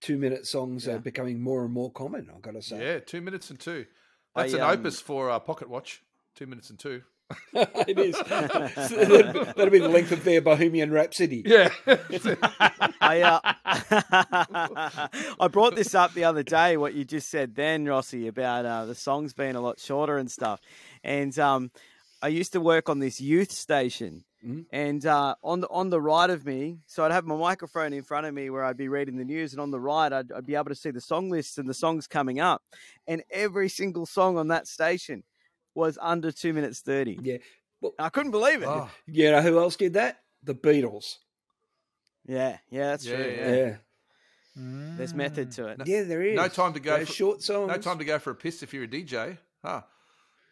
Two 0.00 0.16
minute 0.18 0.46
songs 0.46 0.86
Yeah. 0.86 0.94
are 0.94 0.98
becoming 0.98 1.40
more 1.40 1.64
and 1.64 1.72
more 1.72 1.90
common, 1.90 2.28
I've 2.34 2.42
got 2.42 2.54
to 2.54 2.62
say. 2.62 2.80
Yeah, 2.80 2.98
two 3.00 3.20
minutes 3.20 3.50
and 3.50 3.58
two. 3.58 3.86
I, 4.34 4.42
That's 4.42 4.54
an 4.54 4.60
um, 4.60 4.70
opus 4.70 5.00
for 5.00 5.30
uh, 5.30 5.38
Pocket 5.40 5.68
Watch. 5.68 6.02
Two 6.34 6.46
minutes 6.46 6.70
and 6.70 6.78
two. 6.78 7.02
it 7.52 7.98
is. 7.98 8.16
That'll, 8.26 9.44
that'll 9.44 9.70
be 9.70 9.80
the 9.80 9.88
length 9.88 10.12
of 10.12 10.24
their 10.24 10.40
Bohemian 10.40 10.90
Rhapsody. 10.90 11.42
Yeah. 11.44 11.68
I 13.00 13.20
uh, 13.22 13.40
I 15.40 15.48
brought 15.50 15.74
this 15.76 15.94
up 15.94 16.14
the 16.14 16.24
other 16.24 16.42
day. 16.42 16.76
What 16.76 16.94
you 16.94 17.04
just 17.04 17.28
said 17.28 17.54
then, 17.54 17.84
Rossi, 17.84 18.28
about 18.28 18.64
uh, 18.64 18.86
the 18.86 18.94
songs 18.94 19.34
being 19.34 19.56
a 19.56 19.60
lot 19.60 19.78
shorter 19.80 20.16
and 20.16 20.30
stuff. 20.30 20.60
And 21.02 21.36
um, 21.38 21.70
I 22.22 22.28
used 22.28 22.52
to 22.52 22.60
work 22.60 22.88
on 22.88 22.98
this 22.98 23.20
youth 23.20 23.52
station, 23.52 24.24
Mhm. 24.46 24.66
and 24.70 25.04
uh, 25.04 25.34
on 25.42 25.60
the 25.60 25.68
on 25.68 25.90
the 25.90 26.00
right 26.00 26.30
of 26.30 26.46
me, 26.46 26.78
so 26.86 27.04
I'd 27.04 27.10
have 27.12 27.24
my 27.26 27.36
microphone 27.36 27.92
in 27.92 28.02
front 28.04 28.24
of 28.26 28.32
me 28.34 28.50
where 28.50 28.62
I'd 28.64 28.76
be 28.76 28.88
reading 28.88 29.16
the 29.16 29.24
news, 29.24 29.52
and 29.52 29.60
on 29.60 29.70
the 29.72 29.80
right, 29.80 30.12
I'd, 30.12 30.30
I'd 30.30 30.46
be 30.46 30.54
able 30.54 30.66
to 30.68 30.76
see 30.76 30.90
the 30.92 31.00
song 31.00 31.28
lists 31.28 31.58
and 31.58 31.68
the 31.68 31.74
songs 31.74 32.06
coming 32.06 32.38
up. 32.38 32.62
And 33.08 33.24
every 33.30 33.68
single 33.68 34.06
song 34.06 34.38
on 34.38 34.46
that 34.48 34.68
station 34.68 35.24
was 35.74 35.98
under 36.00 36.30
two 36.30 36.52
minutes 36.52 36.80
thirty. 36.80 37.18
Yeah. 37.22 37.38
Well, 37.80 37.94
I 37.98 38.08
couldn't 38.10 38.30
believe 38.32 38.62
it. 38.62 38.66
Oh, 38.68 38.88
You 39.06 39.30
know 39.32 39.40
who 39.42 39.58
else 39.58 39.74
did 39.76 39.94
that? 39.94 40.20
The 40.44 40.54
Beatles. 40.54 41.16
Yeah, 42.26 42.58
yeah, 42.70 42.86
that's 42.90 43.04
Yeah, 43.06 43.16
true. 43.16 43.24
yeah. 43.36 43.48
Yeah. 43.50 43.56
Yeah. 43.66 43.76
There's 44.96 45.14
method 45.14 45.52
to 45.52 45.68
it. 45.68 45.80
Yeah, 45.86 46.02
there 46.02 46.22
is. 46.22 46.36
no 46.36 46.48
time 46.48 46.72
to 46.74 46.80
go. 46.80 46.98
Those 46.98 47.08
For, 47.08 47.14
short 47.14 47.42
songs. 47.42 47.68
no 47.68 47.78
time 47.78 47.98
to 47.98 48.04
go 48.04 48.18
for 48.18 48.30
a 48.32 48.34
piss 48.34 48.62
if 48.62 48.74
you're 48.74 48.84
a 48.84 48.88
DJ. 48.88 49.38
Huh. 49.64 49.82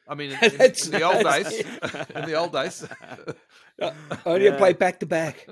I 0.09 0.15
mean, 0.15 0.31
in, 0.31 0.39
in, 0.55 0.61
in 0.61 0.91
the 0.91 1.03
old 1.03 1.25
days, 1.25 1.61
in 2.15 2.25
the 2.27 2.35
old 2.35 2.53
days, 2.53 2.87
Uh, 3.81 3.91
Only 4.25 4.47
Yeah. 4.47 4.57
play 4.57 4.73
back 4.73 5.01
to 5.01 5.07
back. 5.07 5.47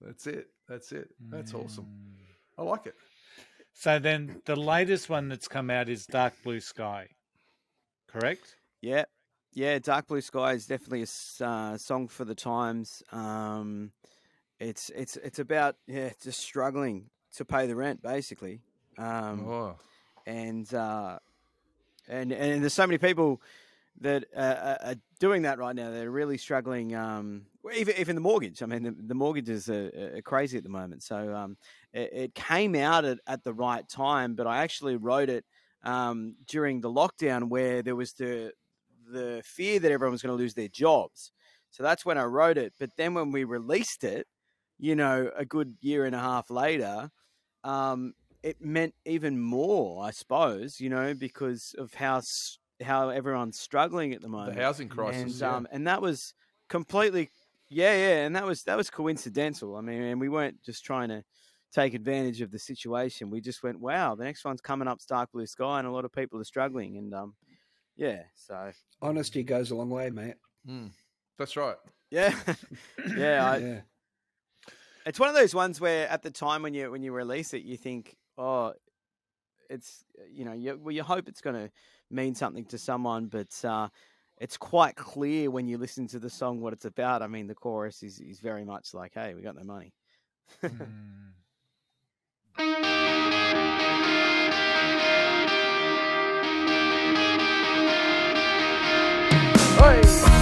that's 0.00 0.26
it. 0.26 0.46
That's 0.68 0.92
it. 0.92 1.08
That's 1.30 1.52
awesome. 1.54 1.86
I 2.56 2.62
like 2.62 2.86
it. 2.86 2.94
So 3.74 3.98
then 3.98 4.40
the 4.46 4.56
latest 4.56 5.10
one 5.10 5.28
that's 5.28 5.46
come 5.48 5.68
out 5.68 5.90
is 5.90 6.06
Dark 6.06 6.32
Blue 6.42 6.60
Sky, 6.60 7.08
correct? 8.08 8.56
Yeah, 8.80 9.04
yeah. 9.52 9.78
Dark 9.78 10.06
Blue 10.06 10.22
Sky 10.22 10.52
is 10.52 10.66
definitely 10.66 11.02
a 11.02 11.44
uh, 11.44 11.76
song 11.76 12.08
for 12.08 12.24
the 12.24 12.34
times. 12.34 13.02
Um, 13.12 13.92
it's 14.58 14.88
it's 14.90 15.16
it's 15.18 15.38
about 15.38 15.76
yeah, 15.86 16.10
just 16.22 16.40
struggling 16.40 17.10
to 17.34 17.44
pay 17.44 17.66
the 17.66 17.76
rent 17.76 18.00
basically, 18.02 18.62
um, 18.96 19.46
Oh, 19.46 19.76
and 20.26 20.72
uh, 20.72 21.18
and 22.08 22.32
and 22.32 22.62
there's 22.62 22.74
so 22.74 22.86
many 22.86 22.98
people 22.98 23.40
that 24.00 24.24
uh, 24.36 24.40
are- 24.80 24.90
are 24.90 24.94
doing 25.18 25.42
that 25.42 25.58
right 25.58 25.74
now. 25.74 25.90
They're 25.90 26.10
really 26.10 26.38
struggling. 26.38 26.94
Um, 26.94 27.46
even 27.74 27.94
even 27.98 28.14
the 28.14 28.20
mortgage. 28.20 28.62
I 28.62 28.66
mean, 28.66 28.82
the, 28.82 28.94
the 28.98 29.14
mortgages 29.14 29.68
are, 29.68 30.16
are 30.16 30.22
crazy 30.22 30.56
at 30.58 30.62
the 30.64 30.70
moment. 30.70 31.02
So 31.02 31.34
um, 31.34 31.56
it, 31.92 32.10
it 32.12 32.34
came 32.34 32.74
out 32.74 33.04
at, 33.04 33.18
at 33.26 33.42
the 33.44 33.54
right 33.54 33.88
time, 33.88 34.34
but 34.34 34.46
I 34.46 34.58
actually 34.58 34.96
wrote 34.96 35.28
it 35.30 35.44
um, 35.82 36.36
during 36.46 36.80
the 36.80 36.90
lockdown 36.90 37.48
where 37.48 37.82
there 37.82 37.96
was 37.96 38.12
the 38.14 38.52
the 39.10 39.42
fear 39.44 39.78
that 39.78 39.92
everyone 39.92 40.12
was 40.12 40.22
going 40.22 40.36
to 40.36 40.42
lose 40.42 40.54
their 40.54 40.68
jobs. 40.68 41.32
So 41.70 41.82
that's 41.82 42.04
when 42.04 42.18
I 42.18 42.24
wrote 42.24 42.58
it. 42.58 42.74
But 42.78 42.90
then 42.96 43.14
when 43.14 43.30
we 43.30 43.44
released 43.44 44.02
it, 44.04 44.26
you 44.78 44.96
know, 44.96 45.30
a 45.36 45.44
good 45.44 45.76
year 45.80 46.04
and 46.04 46.14
a 46.14 46.18
half 46.18 46.50
later, 46.50 47.10
um, 47.64 48.14
it 48.46 48.60
meant 48.60 48.94
even 49.04 49.40
more, 49.40 50.04
I 50.04 50.12
suppose, 50.12 50.80
you 50.80 50.88
know, 50.88 51.14
because 51.14 51.74
of 51.78 51.92
how 51.94 52.22
how 52.80 53.08
everyone's 53.08 53.58
struggling 53.58 54.12
at 54.12 54.22
the 54.22 54.28
moment, 54.28 54.54
the 54.56 54.62
housing 54.62 54.88
crisis. 54.88 55.22
and 55.22 55.40
yeah. 55.40 55.56
um, 55.56 55.68
and 55.72 55.88
that 55.88 56.00
was 56.00 56.32
completely, 56.68 57.30
yeah, 57.68 57.92
yeah, 57.96 58.24
and 58.24 58.36
that 58.36 58.46
was 58.46 58.62
that 58.62 58.76
was 58.76 58.88
coincidental. 58.88 59.74
I 59.74 59.80
mean, 59.80 60.00
and 60.00 60.20
we 60.20 60.28
weren't 60.28 60.62
just 60.62 60.84
trying 60.84 61.08
to 61.08 61.24
take 61.72 61.94
advantage 61.94 62.40
of 62.40 62.52
the 62.52 62.58
situation. 62.60 63.30
We 63.30 63.40
just 63.40 63.64
went, 63.64 63.80
wow, 63.80 64.14
the 64.14 64.22
next 64.22 64.44
one's 64.44 64.60
coming 64.60 64.86
up, 64.86 65.00
Dark 65.08 65.32
Blue 65.32 65.46
Sky, 65.46 65.80
and 65.80 65.88
a 65.88 65.90
lot 65.90 66.04
of 66.04 66.12
people 66.12 66.40
are 66.40 66.44
struggling, 66.44 66.98
and 66.98 67.12
um, 67.12 67.34
yeah, 67.96 68.22
so 68.36 68.70
Honesty 69.02 69.42
goes 69.42 69.72
a 69.72 69.74
long 69.74 69.90
way, 69.90 70.08
mate. 70.10 70.36
Mm, 70.68 70.92
that's 71.36 71.56
right. 71.56 71.76
yeah, 72.12 72.32
yeah, 73.16 73.50
I, 73.50 73.56
yeah. 73.56 73.80
it's 75.04 75.18
one 75.18 75.28
of 75.28 75.34
those 75.34 75.52
ones 75.52 75.80
where 75.80 76.08
at 76.08 76.22
the 76.22 76.30
time 76.30 76.62
when 76.62 76.74
you 76.74 76.92
when 76.92 77.02
you 77.02 77.10
release 77.10 77.54
it, 77.54 77.62
you 77.62 77.76
think, 77.76 78.14
oh, 78.38 78.74
it's 79.68 80.04
you 80.32 80.44
know, 80.44 80.52
you, 80.52 80.78
well, 80.82 80.92
you 80.92 81.02
hope 81.02 81.28
it's 81.28 81.40
going 81.40 81.56
to 81.56 81.70
mean 82.10 82.34
something 82.34 82.64
to 82.66 82.78
someone, 82.78 83.26
but 83.26 83.64
uh, 83.64 83.88
it's 84.38 84.56
quite 84.56 84.96
clear 84.96 85.50
when 85.50 85.66
you 85.66 85.78
listen 85.78 86.06
to 86.08 86.18
the 86.18 86.30
song 86.30 86.60
what 86.60 86.72
it's 86.72 86.84
about. 86.84 87.22
I 87.22 87.26
mean, 87.26 87.46
the 87.46 87.54
chorus 87.54 88.02
is 88.02 88.20
is 88.20 88.40
very 88.40 88.64
much 88.64 88.94
like, 88.94 89.12
hey, 89.14 89.34
we 89.34 89.42
got 89.42 89.56
no 89.56 89.64
money. 89.64 89.92
I 99.78 100.35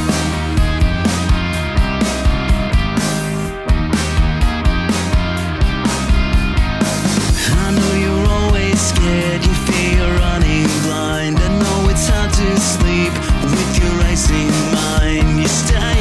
scared, 8.84 9.42
you 9.46 9.54
you're 9.96 10.14
running 10.18 10.68
blind. 10.84 11.38
I 11.38 11.48
know 11.60 11.88
it's 11.88 12.06
hard 12.06 12.30
to 12.40 12.48
sleep 12.60 13.14
with 13.54 13.70
your 13.80 13.94
racing 14.04 14.52
mind. 14.76 15.40
You 15.40 15.48
stay 15.48 15.93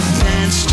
dance 0.00 0.71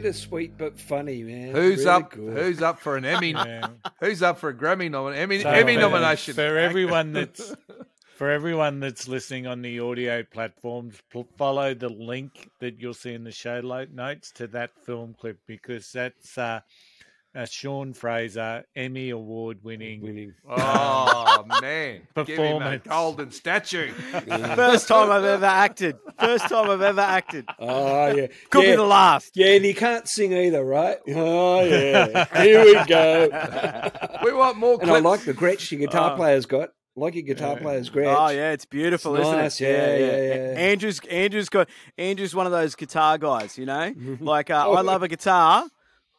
bittersweet 0.00 0.58
but 0.58 0.78
funny, 0.78 1.22
man. 1.22 1.54
Who's 1.54 1.78
Really 1.78 1.90
up? 1.90 2.10
good. 2.10 2.36
Who's 2.36 2.60
up 2.62 2.80
for 2.80 2.96
an 2.96 3.04
Emmy? 3.14 3.30
Yeah. 3.32 3.68
Who's 4.00 4.22
up 4.22 4.38
for 4.38 4.50
a 4.50 4.54
Grammy 4.54 4.90
nomination? 4.90 5.22
Emmy, 5.22 5.40
So 5.40 5.48
Emmy 5.50 5.74
for- 5.74 5.80
nomination 5.80 6.34
for 6.34 6.58
everyone 6.58 7.12
that's 7.12 7.54
for 8.16 8.30
everyone 8.30 8.80
that's 8.80 9.08
listening 9.08 9.46
on 9.46 9.62
the 9.62 9.80
audio 9.80 10.22
platforms. 10.22 10.98
pl- 11.10 11.28
Follow 11.36 11.72
the 11.74 11.88
link 11.88 12.50
that 12.60 12.80
you'll 12.80 12.94
see 12.94 13.12
in 13.14 13.24
the 13.24 13.32
show 13.32 13.60
notes 13.60 14.32
to 14.32 14.46
that 14.48 14.70
film 14.84 15.14
clip 15.18 15.38
because 15.46 15.90
that's 15.92 16.36
uh, 16.38 16.60
uh, 17.36 17.44
Sean 17.44 17.92
Fraser 17.92 18.64
Emmy 18.74 19.10
award 19.10 19.58
winning. 19.62 20.00
Winning. 20.00 20.32
Oh 20.48 21.44
man! 21.60 22.00
Give 22.16 22.26
him 22.28 22.56
a 22.56 22.58
Performance. 22.58 22.82
golden 22.88 23.30
statue. 23.30 23.92
First 23.92 24.88
time 24.88 25.10
I've 25.10 25.24
ever 25.24 25.44
acted. 25.46 25.96
First 26.18 26.48
time 26.48 26.70
I've 26.70 26.80
ever 26.82 27.00
acted. 27.02 27.44
Oh 27.58 28.06
yeah, 28.08 28.26
Could 28.50 28.62
be 28.62 28.74
the 28.76 28.82
last. 28.84 29.32
Yeah, 29.36 29.48
and 29.48 29.64
he 29.64 29.74
can't 29.74 30.08
sing 30.08 30.32
either, 30.32 30.64
right? 30.64 30.98
Oh 31.08 31.60
yeah, 31.62 32.42
here 32.42 32.64
we 32.64 32.84
go. 32.86 33.90
we 34.24 34.32
want 34.32 34.56
more 34.56 34.78
And 34.80 34.90
I 34.90 34.98
like 35.00 35.20
the 35.20 35.34
Gretsch 35.34 35.70
your 35.70 35.80
guitar 35.80 36.12
Oh. 36.12 36.16
player's 36.16 36.46
got. 36.46 36.70
Like 36.98 37.14
your 37.14 37.24
guitar 37.24 37.56
player's 37.56 37.90
Gretsch. 37.90 38.16
Oh 38.18 38.30
yeah, 38.30 38.52
it's 38.52 38.64
beautiful, 38.64 39.14
It's 39.16 39.26
isn't 39.26 39.38
nice, 39.38 39.60
it? 39.60 39.64
yeah, 39.64 39.96
yeah, 39.96 40.34
yeah. 40.52 40.58
Andrew's 40.70 40.98
Andrew's 41.10 41.50
got 41.50 41.68
Andrew's 41.98 42.34
one 42.34 42.46
of 42.46 42.52
those 42.52 42.74
guitar 42.74 43.18
guys, 43.18 43.58
you 43.58 43.66
know. 43.66 43.92
Like 44.20 44.48
uh, 44.48 44.64
Oh, 44.66 44.72
I 44.74 44.80
love 44.80 45.02
a 45.02 45.08
guitar. 45.08 45.66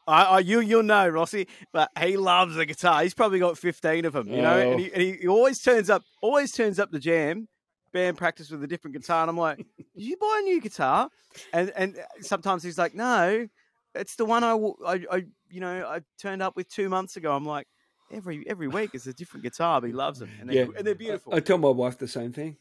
I, 0.07 0.23
I 0.23 0.39
you 0.39 0.61
you'll 0.61 0.83
know 0.83 1.07
Rossi, 1.07 1.47
but 1.73 1.91
he 2.01 2.17
loves 2.17 2.55
the 2.55 2.65
guitar. 2.65 3.03
He's 3.03 3.13
probably 3.13 3.39
got 3.39 3.57
fifteen 3.57 4.05
of 4.05 4.13
them, 4.13 4.29
you 4.29 4.41
know. 4.41 4.57
Oh. 4.57 4.71
And, 4.71 4.79
he, 4.79 4.89
oh. 4.89 4.93
and 4.93 5.01
he, 5.01 5.11
he 5.13 5.27
always 5.27 5.59
turns 5.61 5.89
up, 5.89 6.03
always 6.21 6.51
turns 6.51 6.79
up 6.79 6.91
the 6.91 6.99
jam 6.99 7.47
band 7.93 8.17
practice 8.17 8.49
with 8.49 8.63
a 8.63 8.67
different 8.67 8.95
guitar. 8.95 9.21
And 9.21 9.29
I'm 9.29 9.37
like, 9.37 9.57
did 9.57 9.65
you 9.93 10.17
buy 10.17 10.39
a 10.39 10.43
new 10.43 10.61
guitar? 10.61 11.09
And 11.53 11.71
and 11.75 11.97
uh, 11.97 12.01
sometimes 12.21 12.63
he's 12.63 12.77
like, 12.77 12.95
no, 12.95 13.47
it's 13.95 14.15
the 14.15 14.25
one 14.25 14.43
I, 14.43 14.53
I, 14.85 15.25
you 15.49 15.59
know 15.59 15.85
I 15.85 16.01
turned 16.19 16.41
up 16.41 16.55
with 16.55 16.69
two 16.69 16.89
months 16.89 17.17
ago. 17.17 17.35
I'm 17.35 17.45
like. 17.45 17.67
Every 18.09 18.41
every 18.47 18.69
week 18.69 18.91
is 18.93 19.05
a 19.05 19.11
different 19.11 19.43
guitar, 19.43 19.81
but 19.81 19.87
he 19.87 19.93
loves 19.93 20.19
them, 20.19 20.29
and 20.39 20.49
they're, 20.49 20.55
Yeah. 20.55 20.77
and 20.77 20.87
they're 20.87 20.95
beautiful. 20.95 21.35
I 21.35 21.41
tell 21.41 21.57
my 21.57 21.71
wife 21.71 21.97
the 21.97 22.07
same 22.07 22.31
thing. 22.31 22.55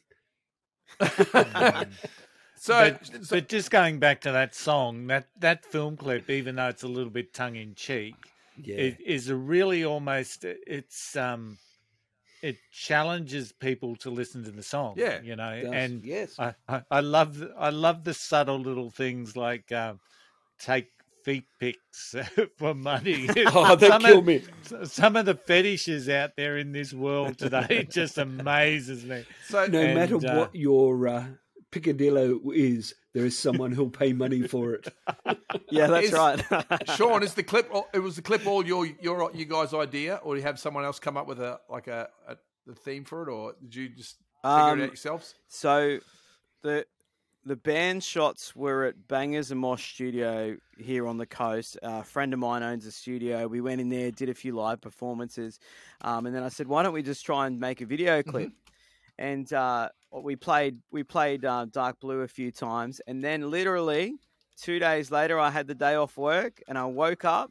So, 2.58 2.96
but, 3.12 3.28
but 3.30 3.48
just 3.48 3.70
going 3.70 3.98
back 3.98 4.20
to 4.22 4.32
that 4.32 4.54
song, 4.54 5.06
that 5.08 5.26
that 5.38 5.64
film 5.64 5.96
clip, 5.96 6.30
even 6.30 6.56
though 6.56 6.68
it's 6.68 6.82
a 6.82 6.88
little 6.88 7.10
bit 7.10 7.32
tongue 7.34 7.56
in 7.56 7.74
cheek, 7.74 8.14
Yeah. 8.62 8.76
it 8.76 9.00
is 9.04 9.28
a 9.28 9.36
really 9.36 9.84
almost 9.84 10.44
it's 10.44 11.16
um 11.16 11.58
it 12.42 12.56
challenges 12.70 13.52
people 13.52 13.96
to 13.96 14.10
listen 14.10 14.44
to 14.44 14.50
the 14.50 14.62
song. 14.62 14.94
Yeah, 14.96 15.20
you 15.22 15.36
know, 15.36 15.50
and 15.50 16.02
yes. 16.04 16.38
I, 16.38 16.54
I, 16.68 16.82
I 16.90 17.00
love 17.00 17.38
the, 17.38 17.52
I 17.58 17.70
love 17.70 18.04
the 18.04 18.14
subtle 18.14 18.58
little 18.58 18.90
things 18.90 19.36
like 19.36 19.72
um, 19.72 20.00
take 20.58 20.88
feet 21.24 21.46
pics 21.58 22.14
for 22.56 22.74
money. 22.74 23.28
Oh, 23.46 23.74
they 23.74 23.88
Some 23.88 24.02
kill 24.02 24.18
of- 24.18 24.26
me. 24.26 24.42
Some 24.84 25.16
of 25.16 25.26
the 25.26 25.34
fetishes 25.34 26.08
out 26.08 26.36
there 26.36 26.56
in 26.58 26.72
this 26.72 26.92
world 26.92 27.38
today 27.38 27.86
just 27.90 28.16
amazes 28.18 29.04
me. 29.04 29.24
So 29.48 29.66
no 29.66 29.80
And, 29.80 29.94
matter 29.94 30.16
uh, 30.16 30.36
what 30.38 30.54
your 30.54 31.08
uh, 31.08 31.24
picadillo 31.80 32.40
is, 32.54 32.94
there 33.14 33.24
is 33.24 33.36
someone 33.38 33.72
who'll 33.72 33.90
pay 33.90 34.12
money 34.12 34.42
for 34.46 34.74
it. 34.74 34.88
Yeah, 35.70 35.86
that's 35.88 36.08
Is- 36.08 36.12
right. 36.12 36.44
Sean, 36.96 37.22
is 37.22 37.34
the 37.34 37.42
clip? 37.42 37.72
It 37.92 37.98
was 37.98 38.14
the 38.16 38.22
clip 38.22 38.46
all 38.46 38.64
your 38.64 38.86
your 39.00 39.30
you 39.34 39.46
guys' 39.46 39.74
idea, 39.74 40.16
or 40.22 40.34
do 40.34 40.40
you 40.40 40.46
have 40.46 40.58
someone 40.60 40.84
else 40.84 40.98
come 41.00 41.16
up 41.16 41.26
with 41.26 41.40
a 41.40 41.58
like 41.68 41.86
a, 41.88 42.08
a 42.28 42.36
the 42.66 42.74
theme 42.74 43.04
for 43.04 43.22
it, 43.22 43.28
or 43.32 43.54
did 43.62 43.74
you 43.74 43.88
just 43.88 44.16
figure 44.42 44.50
Um, 44.58 44.78
it 44.80 44.82
out 44.84 44.88
yourselves? 44.88 45.34
So 45.48 45.98
the 46.62 46.86
the 47.44 47.56
band 47.56 48.04
shots 48.04 48.54
were 48.54 48.84
at 48.84 49.08
Bangers 49.08 49.50
and 49.50 49.60
Mosh 49.60 49.94
Studio 49.94 50.56
here 50.78 51.06
on 51.08 51.16
the 51.16 51.26
coast. 51.26 51.78
a 51.82 52.02
friend 52.04 52.32
of 52.32 52.38
mine 52.38 52.62
owns 52.62 52.86
a 52.86 52.92
studio. 52.92 53.46
We 53.48 53.60
went 53.60 53.80
in 53.80 53.88
there, 53.88 54.10
did 54.10 54.28
a 54.28 54.34
few 54.34 54.52
live 54.54 54.80
performances, 54.80 55.58
um, 56.02 56.26
and 56.26 56.34
then 56.34 56.42
I 56.44 56.48
said, 56.48 56.68
"Why 56.68 56.82
don't 56.82 56.94
we 56.94 57.02
just 57.02 57.24
try 57.24 57.46
and 57.46 57.58
make 57.58 57.80
a 57.80 57.86
video 57.86 58.22
clip?" 58.22 58.52
And 59.18 59.50
uh, 59.52 59.88
we 60.12 60.36
played 60.36 60.78
we 60.90 61.02
played 61.02 61.44
uh, 61.44 61.66
Dark 61.70 62.00
Blue 62.00 62.20
a 62.20 62.28
few 62.28 62.50
times, 62.50 63.00
and 63.06 63.22
then 63.24 63.50
literally 63.50 64.14
two 64.60 64.78
days 64.78 65.10
later, 65.10 65.38
I 65.38 65.50
had 65.50 65.66
the 65.66 65.74
day 65.74 65.94
off 65.94 66.16
work, 66.16 66.62
and 66.68 66.76
I 66.76 66.84
woke 66.84 67.24
up, 67.24 67.50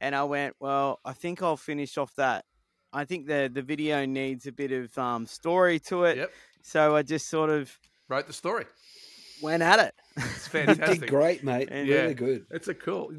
and 0.00 0.14
I 0.14 0.24
went, 0.24 0.56
"Well, 0.60 1.00
I 1.04 1.12
think 1.12 1.42
I'll 1.42 1.56
finish 1.56 1.98
off 1.98 2.14
that." 2.16 2.44
I 2.92 3.04
think 3.04 3.26
the 3.26 3.50
the 3.52 3.62
video 3.62 4.06
needs 4.06 4.46
a 4.46 4.52
bit 4.52 4.72
of 4.72 4.96
um, 4.98 5.26
story 5.26 5.78
to 5.80 6.04
it. 6.04 6.16
Yep. 6.16 6.32
So 6.62 6.96
I 6.96 7.02
just 7.02 7.28
sort 7.28 7.50
of 7.50 7.78
Wrote 8.08 8.26
the 8.26 8.32
story. 8.32 8.64
went 9.42 9.62
at 9.62 9.78
it. 9.80 9.94
It's 10.16 10.46
You 10.46 10.50
fantastic. 10.66 11.00
did 11.00 11.10
great, 11.10 11.44
mate. 11.44 11.68
And- 11.70 11.88
really 11.88 12.08
Yeah. 12.08 12.12
good. 12.14 12.46
It's 12.50 12.68
a 12.68 12.74
cool. 12.74 13.12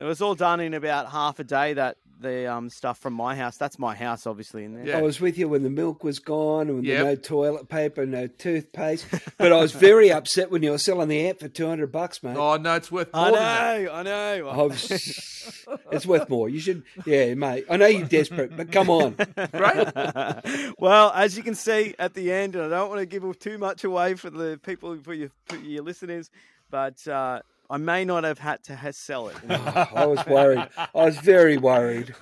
It 0.00 0.04
was 0.04 0.20
all 0.22 0.34
done 0.34 0.60
in 0.60 0.74
about 0.74 1.10
half 1.12 1.38
a 1.38 1.44
day. 1.44 1.74
That 1.74 1.96
the 2.20 2.52
um, 2.52 2.68
stuff 2.68 2.98
from 2.98 3.14
my 3.14 3.34
house. 3.34 3.56
That's 3.56 3.78
my 3.78 3.94
house, 3.94 4.26
obviously. 4.26 4.64
In 4.64 4.74
there. 4.74 4.86
Yeah. 4.86 4.98
I 4.98 5.02
was 5.02 5.20
with 5.20 5.38
you 5.38 5.48
when 5.48 5.62
the 5.62 5.70
milk 5.70 6.04
was 6.04 6.18
gone 6.18 6.68
and 6.68 6.84
Yep. 6.84 7.04
no 7.04 7.14
toilet 7.16 7.68
paper, 7.68 8.04
no 8.06 8.26
toothpaste. 8.26 9.06
But 9.38 9.52
I 9.52 9.56
was 9.56 9.72
very 9.72 10.12
upset 10.12 10.50
when 10.50 10.62
you 10.62 10.70
were 10.72 10.78
selling 10.78 11.08
the 11.08 11.26
amp 11.26 11.40
for 11.40 11.48
two 11.48 11.66
hundred 11.66 11.90
bucks, 11.92 12.22
mate. 12.22 12.36
Oh 12.36 12.56
no, 12.56 12.74
it's 12.76 12.92
worth 12.92 13.12
more 13.14 13.22
I 13.22 13.30
than 13.30 13.34
that. 13.34 13.82
know. 13.82 13.92
I 13.92 14.02
know. 14.02 14.48
I 14.48 14.62
was- 14.62 15.56
it's 15.90 16.06
worth 16.06 16.28
more. 16.28 16.48
You 16.48 16.60
should, 16.60 16.82
yeah, 17.06 17.32
mate. 17.34 17.64
I 17.70 17.76
know 17.78 17.86
you're 17.86 18.06
desperate, 18.06 18.56
but 18.56 18.70
come 18.70 18.90
on. 18.90 19.16
Great. 19.52 19.88
Well, 20.78 21.12
as 21.14 21.36
you 21.36 21.42
can 21.42 21.54
see 21.54 21.94
at 21.98 22.14
the 22.14 22.32
end, 22.32 22.54
and 22.56 22.64
I 22.64 22.68
don't 22.68 22.88
want 22.88 23.00
to 23.00 23.06
give 23.06 23.38
too 23.38 23.58
much 23.58 23.84
away 23.84 24.14
for 24.14 24.30
the 24.30 24.58
people 24.62 24.98
for 25.02 25.12
your 25.14 25.30
for 25.46 25.56
your 25.56 25.82
listeners, 25.82 26.30
but 26.70 27.06
uh, 27.06 27.40
I 27.72 27.76
may 27.76 28.04
not 28.04 28.24
have 28.24 28.40
had 28.40 28.64
to 28.64 28.74
ha- 28.74 28.90
sell 28.90 29.28
it. 29.28 29.36
I 29.48 30.04
was 30.04 30.26
worried. 30.26 30.66
I 30.76 30.88
was 31.04 31.16
very 31.18 31.56
worried. 31.56 32.12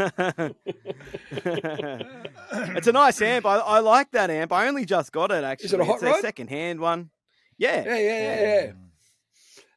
it's 1.33 2.87
a 2.87 2.93
nice 2.93 3.21
amp. 3.23 3.47
I, 3.47 3.57
I 3.57 3.79
like 3.81 4.11
that 4.13 4.31
amp. 4.31 4.53
I 4.53 4.69
only 4.69 4.85
just 4.85 5.11
got 5.13 5.31
it 5.31 5.45
actually. 5.45 5.67
Is 5.67 5.73
it 5.73 5.81
a 5.81 5.85
hot 5.85 5.95
it's 5.97 6.03
rod? 6.05 6.19
a 6.19 6.21
second 6.23 6.49
hand 6.51 6.81
one. 6.81 7.11
Yeah. 7.57 7.85
Yeah, 7.85 7.99
yeah, 7.99 8.01
yeah, 8.21 8.65
yeah. 8.65 8.73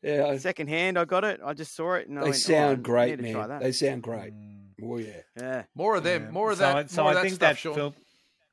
Yeah, 0.03 0.25
I- 0.27 0.37
Second 0.37 0.67
hand, 0.67 0.97
I 0.97 1.05
got 1.05 1.23
it. 1.23 1.39
I 1.45 1.53
just 1.53 1.75
saw 1.75 1.93
it 1.93 2.07
and 2.09 2.17
I 2.17 2.23
they 2.23 2.29
went, 2.31 2.35
oh, 2.35 2.39
sound 2.39 2.77
need 2.77 2.83
great, 2.83 3.19
man. 3.21 3.59
They 3.61 3.71
sound 3.71 4.03
great. 4.03 4.33
Mm. 4.33 4.57
Oh 4.83 4.97
yeah. 4.97 5.21
Yeah. 5.37 5.63
More 5.75 5.95
of 5.95 6.03
them. 6.03 6.31
More 6.31 6.51
of 6.51 6.57
So 6.57 6.63
that. 6.63 6.75
I- 6.75 6.85
so 6.87 7.03
more 7.03 7.11
I 7.11 7.13
of 7.13 7.15
that 7.15 7.21
think 7.21 7.35
stuff, 7.35 7.49
that 7.49 7.57
Sean. 7.57 7.75
film- 7.75 7.93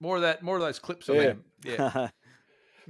More 0.01 0.17
of 0.17 0.23
that. 0.23 0.43
More 0.43 0.57
of 0.57 0.61
those 0.63 0.79
clips 0.79 1.09
of 1.09 1.17
Yeah. 1.17 1.23
them. 1.23 1.45
Yeah. 1.65 2.09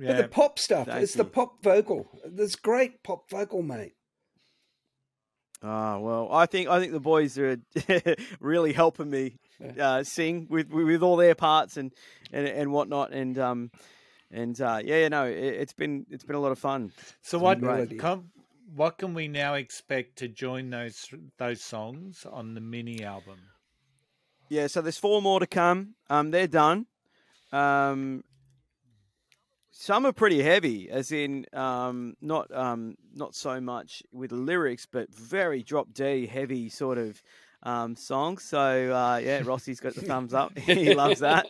But 0.00 0.16
the 0.16 0.28
pop 0.28 0.60
stuff, 0.60 0.86
Thank 0.86 1.02
it's 1.02 1.14
the 1.14 1.24
pop 1.24 1.60
vocal. 1.64 2.06
There's 2.24 2.54
great 2.54 3.02
pop 3.02 3.28
vocal, 3.30 3.62
mate. 3.62 3.94
Oh 5.62 5.98
well, 5.98 6.28
I 6.32 6.46
think 6.46 6.68
I 6.68 6.78
think 6.78 6.92
the 6.92 7.00
boys 7.00 7.36
are 7.38 7.56
really 8.40 8.72
helping 8.72 9.10
me 9.10 9.38
uh, 9.80 10.04
sing 10.04 10.46
with 10.48 10.70
with 10.70 11.02
all 11.02 11.16
their 11.16 11.34
parts 11.34 11.76
and 11.76 11.92
and, 12.32 12.46
and 12.46 12.70
whatnot, 12.72 13.12
and 13.12 13.36
um 13.38 13.70
and 14.30 14.60
uh, 14.60 14.80
yeah, 14.84 15.08
no, 15.08 15.26
it, 15.26 15.36
it's 15.36 15.72
been 15.72 16.06
it's 16.10 16.24
been 16.24 16.36
a 16.36 16.40
lot 16.40 16.52
of 16.52 16.58
fun. 16.58 16.92
So 17.22 17.38
what 17.38 17.60
melody. 17.60 17.96
com- 17.96 18.30
what 18.74 18.98
can 18.98 19.14
we 19.14 19.28
now 19.28 19.54
expect 19.54 20.16
to 20.16 20.28
join 20.28 20.70
those 20.70 21.06
those 21.38 21.62
songs 21.62 22.26
on 22.30 22.54
the 22.54 22.60
mini 22.60 23.02
album? 23.02 23.38
Yeah, 24.48 24.66
so 24.66 24.80
there's 24.80 24.98
four 24.98 25.20
more 25.20 25.40
to 25.40 25.46
come. 25.46 25.94
Um, 26.08 26.30
they're 26.30 26.46
done. 26.46 26.86
Um, 27.52 28.24
some 29.80 30.04
are 30.06 30.12
pretty 30.12 30.42
heavy, 30.42 30.90
as 30.90 31.12
in 31.12 31.46
um, 31.52 32.16
not 32.20 32.52
um, 32.52 32.96
not 33.14 33.36
so 33.36 33.60
much 33.60 34.02
with 34.10 34.32
lyrics, 34.32 34.86
but 34.90 35.14
very 35.14 35.62
drop 35.62 35.94
D 35.94 36.26
heavy 36.26 36.68
sort 36.68 36.98
of 36.98 37.22
um, 37.62 37.94
songs. 37.94 38.42
So 38.42 38.58
uh, 38.58 39.18
yeah, 39.18 39.40
Rossi's 39.44 39.78
got 39.78 39.94
the 39.94 40.00
thumbs 40.00 40.34
up. 40.34 40.58
he 40.66 40.94
loves 40.94 41.20
that. 41.20 41.46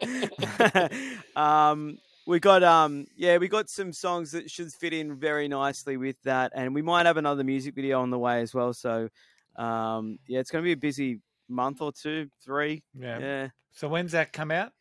um, 1.37 1.97
we 2.27 2.39
got 2.39 2.63
um, 2.63 3.07
yeah, 3.17 3.39
we 3.39 3.49
got 3.49 3.71
some 3.71 3.95
songs 3.95 4.33
that 4.33 4.51
should 4.51 4.75
fit 4.75 4.93
in 4.93 5.17
very 5.17 5.49
nicely 5.49 5.97
with 5.97 6.21
that, 6.25 6.53
and 6.55 6.75
we 6.75 6.83
might 6.83 7.07
have 7.07 7.17
another 7.17 7.45
music 7.45 7.75
video 7.75 8.03
on 8.03 8.11
the 8.11 8.19
way 8.19 8.43
as 8.43 8.53
well. 8.53 8.75
So 8.75 9.09
um, 9.57 10.19
yeah, 10.27 10.41
it's 10.41 10.51
going 10.51 10.63
to 10.63 10.67
be 10.67 10.73
a 10.73 10.77
busy 10.77 11.21
month 11.49 11.81
or 11.81 11.93
two, 11.93 12.29
three. 12.45 12.83
Yeah. 12.93 13.19
Yeah. 13.21 13.49
So 13.73 13.89
when's 13.89 14.13
that 14.13 14.35
come 14.35 14.51
out? 14.51 14.73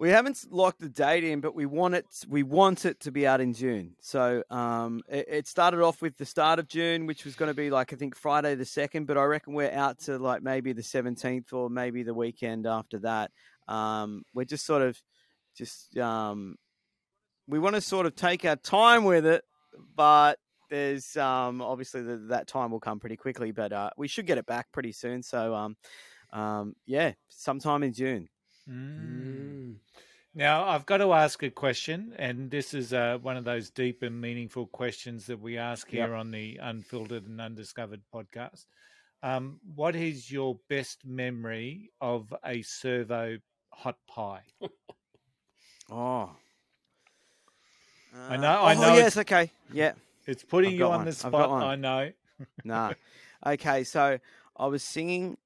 We 0.00 0.08
haven't 0.08 0.46
locked 0.50 0.80
the 0.80 0.88
date 0.88 1.24
in, 1.24 1.42
but 1.42 1.54
we 1.54 1.66
want 1.66 1.94
it. 1.94 2.06
We 2.26 2.42
want 2.42 2.86
it 2.86 3.00
to 3.00 3.12
be 3.12 3.26
out 3.26 3.42
in 3.42 3.52
June. 3.52 3.96
So 4.00 4.42
um, 4.48 5.02
it, 5.10 5.26
it 5.28 5.46
started 5.46 5.82
off 5.82 6.00
with 6.00 6.16
the 6.16 6.24
start 6.24 6.58
of 6.58 6.68
June, 6.68 7.04
which 7.04 7.26
was 7.26 7.36
going 7.36 7.50
to 7.50 7.54
be 7.54 7.68
like 7.68 7.92
I 7.92 7.96
think 7.96 8.16
Friday 8.16 8.54
the 8.54 8.64
second, 8.64 9.06
but 9.06 9.18
I 9.18 9.24
reckon 9.24 9.52
we're 9.52 9.70
out 9.70 9.98
to 10.04 10.16
like 10.16 10.42
maybe 10.42 10.72
the 10.72 10.82
seventeenth 10.82 11.52
or 11.52 11.68
maybe 11.68 12.02
the 12.02 12.14
weekend 12.14 12.66
after 12.66 12.98
that. 13.00 13.30
Um, 13.68 14.22
we're 14.32 14.46
just 14.46 14.64
sort 14.64 14.80
of 14.80 14.98
just 15.54 15.94
um, 15.98 16.56
we 17.46 17.58
want 17.58 17.74
to 17.74 17.82
sort 17.82 18.06
of 18.06 18.16
take 18.16 18.46
our 18.46 18.56
time 18.56 19.04
with 19.04 19.26
it, 19.26 19.44
but 19.96 20.38
there's 20.70 21.14
um, 21.18 21.60
obviously 21.60 22.00
the, 22.00 22.16
that 22.30 22.46
time 22.46 22.70
will 22.70 22.80
come 22.80 23.00
pretty 23.00 23.16
quickly. 23.16 23.52
But 23.52 23.74
uh, 23.74 23.90
we 23.98 24.08
should 24.08 24.24
get 24.24 24.38
it 24.38 24.46
back 24.46 24.72
pretty 24.72 24.92
soon. 24.92 25.22
So 25.22 25.54
um, 25.54 25.76
um, 26.32 26.74
yeah, 26.86 27.12
sometime 27.28 27.82
in 27.82 27.92
June. 27.92 28.30
Mm. 28.66 29.76
Now, 30.34 30.64
I've 30.68 30.86
got 30.86 30.98
to 30.98 31.12
ask 31.12 31.42
a 31.42 31.50
question, 31.50 32.14
and 32.16 32.50
this 32.50 32.72
is 32.72 32.92
uh, 32.92 33.18
one 33.20 33.36
of 33.36 33.44
those 33.44 33.70
deep 33.70 34.02
and 34.02 34.20
meaningful 34.20 34.66
questions 34.66 35.26
that 35.26 35.40
we 35.40 35.58
ask 35.58 35.88
here 35.88 36.06
Yep. 36.08 36.18
on 36.18 36.30
the 36.30 36.56
Unfiltered 36.62 37.26
and 37.26 37.40
Undiscovered 37.40 38.02
podcast. 38.14 38.66
Um, 39.24 39.58
what 39.74 39.96
is 39.96 40.30
your 40.30 40.58
best 40.68 41.04
memory 41.04 41.90
of 42.00 42.32
a 42.44 42.62
servo 42.62 43.38
hot 43.72 43.96
pie? 44.06 44.42
Oh. 45.92 46.30
I 48.28 48.36
know, 48.36 48.48
I 48.62 48.76
oh, 48.76 48.80
know. 48.80 48.94
yes, 48.94 49.16
okay. 49.16 49.50
Yeah. 49.72 49.94
it's 50.24 50.44
putting 50.44 50.76
you 50.76 50.84
on 50.84 50.98
one. 50.98 51.04
the 51.06 51.12
spot. 51.12 51.50
I 51.62 51.74
know. 51.74 52.12
Nah. 52.64 52.92
Okay, 53.44 53.82
so 53.82 54.18
I 54.56 54.66
was 54.66 54.82
singing 54.84 55.36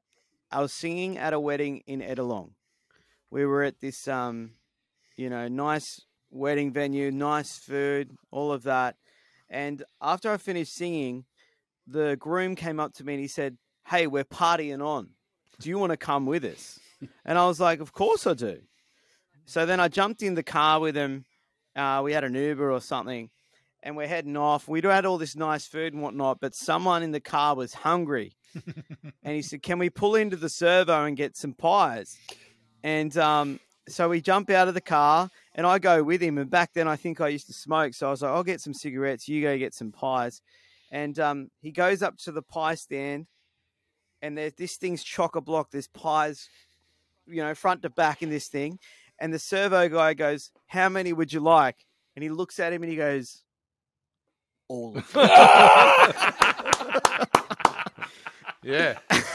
I 0.52 0.60
was 0.60 0.72
singing 0.74 1.16
at 1.16 1.32
a 1.32 1.40
wedding 1.40 1.82
in 1.86 2.00
Ettalong. 2.02 2.50
We 3.30 3.46
were 3.46 3.62
at 3.62 3.80
this 3.80 4.06
um, 4.06 4.50
you 5.16 5.30
know, 5.30 5.48
nice 5.48 6.00
wedding 6.30 6.72
venue, 6.72 7.10
nice 7.10 7.58
food, 7.58 8.10
all 8.30 8.52
of 8.52 8.64
that. 8.64 8.96
And 9.48 9.82
after 10.00 10.32
I 10.32 10.36
finished 10.36 10.74
singing, 10.74 11.24
the 11.86 12.16
groom 12.18 12.56
came 12.56 12.80
up 12.80 12.94
to 12.94 13.04
me 13.04 13.14
and 13.14 13.20
he 13.20 13.28
said, 13.28 13.56
Hey, 13.86 14.06
we're 14.06 14.24
partying 14.24 14.84
on. 14.84 15.10
Do 15.60 15.68
you 15.68 15.78
want 15.78 15.90
to 15.90 15.96
come 15.96 16.26
with 16.26 16.44
us? 16.44 16.78
And 17.26 17.36
I 17.36 17.46
was 17.46 17.60
like, 17.60 17.80
Of 17.80 17.92
course 17.92 18.26
I 18.26 18.32
do. 18.34 18.60
So 19.44 19.66
then 19.66 19.78
I 19.78 19.88
jumped 19.88 20.22
in 20.22 20.34
the 20.34 20.42
car 20.42 20.80
with 20.80 20.96
him. 20.96 21.26
Uh, 21.76 22.00
we 22.02 22.12
had 22.12 22.24
an 22.24 22.34
Uber 22.34 22.70
or 22.72 22.80
something, 22.80 23.28
and 23.82 23.96
we're 23.96 24.06
heading 24.06 24.36
off. 24.36 24.68
We'd 24.68 24.84
had 24.84 25.04
all 25.04 25.18
this 25.18 25.36
nice 25.36 25.66
food 25.66 25.92
and 25.92 26.02
whatnot, 26.02 26.38
but 26.40 26.54
someone 26.54 27.02
in 27.02 27.10
the 27.10 27.20
car 27.20 27.54
was 27.54 27.74
hungry. 27.74 28.36
and 29.22 29.34
he 29.34 29.42
said, 29.42 29.62
Can 29.62 29.78
we 29.78 29.90
pull 29.90 30.14
into 30.14 30.36
the 30.36 30.48
servo 30.48 31.04
and 31.04 31.16
get 31.16 31.36
some 31.36 31.52
pies? 31.52 32.16
And 32.82 33.14
um, 33.18 33.60
so 33.88 34.08
we 34.08 34.20
jump 34.20 34.50
out 34.50 34.68
of 34.68 34.74
the 34.74 34.80
car, 34.80 35.30
and 35.54 35.66
I 35.66 35.78
go 35.78 36.02
with 36.02 36.22
him. 36.22 36.38
And 36.38 36.50
back 36.50 36.72
then, 36.72 36.88
I 36.88 36.96
think 36.96 37.20
I 37.20 37.28
used 37.28 37.46
to 37.48 37.52
smoke. 37.52 37.94
So 37.94 38.08
I 38.08 38.10
was 38.10 38.22
like, 38.22 38.32
I'll 38.32 38.44
get 38.44 38.60
some 38.60 38.74
cigarettes. 38.74 39.28
You 39.28 39.42
go 39.42 39.58
get 39.58 39.74
some 39.74 39.92
pies. 39.92 40.40
And 40.90 41.18
um, 41.18 41.50
he 41.60 41.70
goes 41.70 42.02
up 42.02 42.16
to 42.18 42.32
the 42.32 42.42
pie 42.42 42.76
stand, 42.76 43.26
and 44.22 44.38
there's 44.38 44.54
this 44.54 44.76
thing's 44.76 45.02
chock 45.02 45.36
a 45.36 45.40
block. 45.40 45.70
There's 45.70 45.88
pies, 45.88 46.48
you 47.26 47.42
know, 47.42 47.54
front 47.54 47.82
to 47.82 47.90
back 47.90 48.22
in 48.22 48.30
this 48.30 48.48
thing. 48.48 48.78
And 49.20 49.32
the 49.32 49.38
servo 49.38 49.88
guy 49.88 50.14
goes, 50.14 50.50
How 50.66 50.88
many 50.88 51.12
would 51.12 51.32
you 51.32 51.40
like? 51.40 51.76
And 52.16 52.22
he 52.22 52.30
looks 52.30 52.58
at 52.60 52.72
him 52.72 52.82
and 52.82 52.90
he 52.90 52.96
goes, 52.96 53.42
All 54.68 54.96
of 54.96 55.12
them. 55.12 55.28
Yeah. 58.64 58.98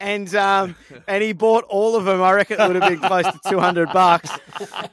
and 0.00 0.34
um, 0.34 0.74
and 1.06 1.22
he 1.22 1.32
bought 1.32 1.64
all 1.68 1.94
of 1.94 2.06
them. 2.06 2.22
I 2.22 2.32
reckon 2.32 2.60
it 2.60 2.66
would 2.66 2.82
have 2.82 2.90
been 2.90 3.00
close 3.00 3.26
to 3.26 3.40
two 3.48 3.60
hundred 3.60 3.92
bucks. 3.92 4.30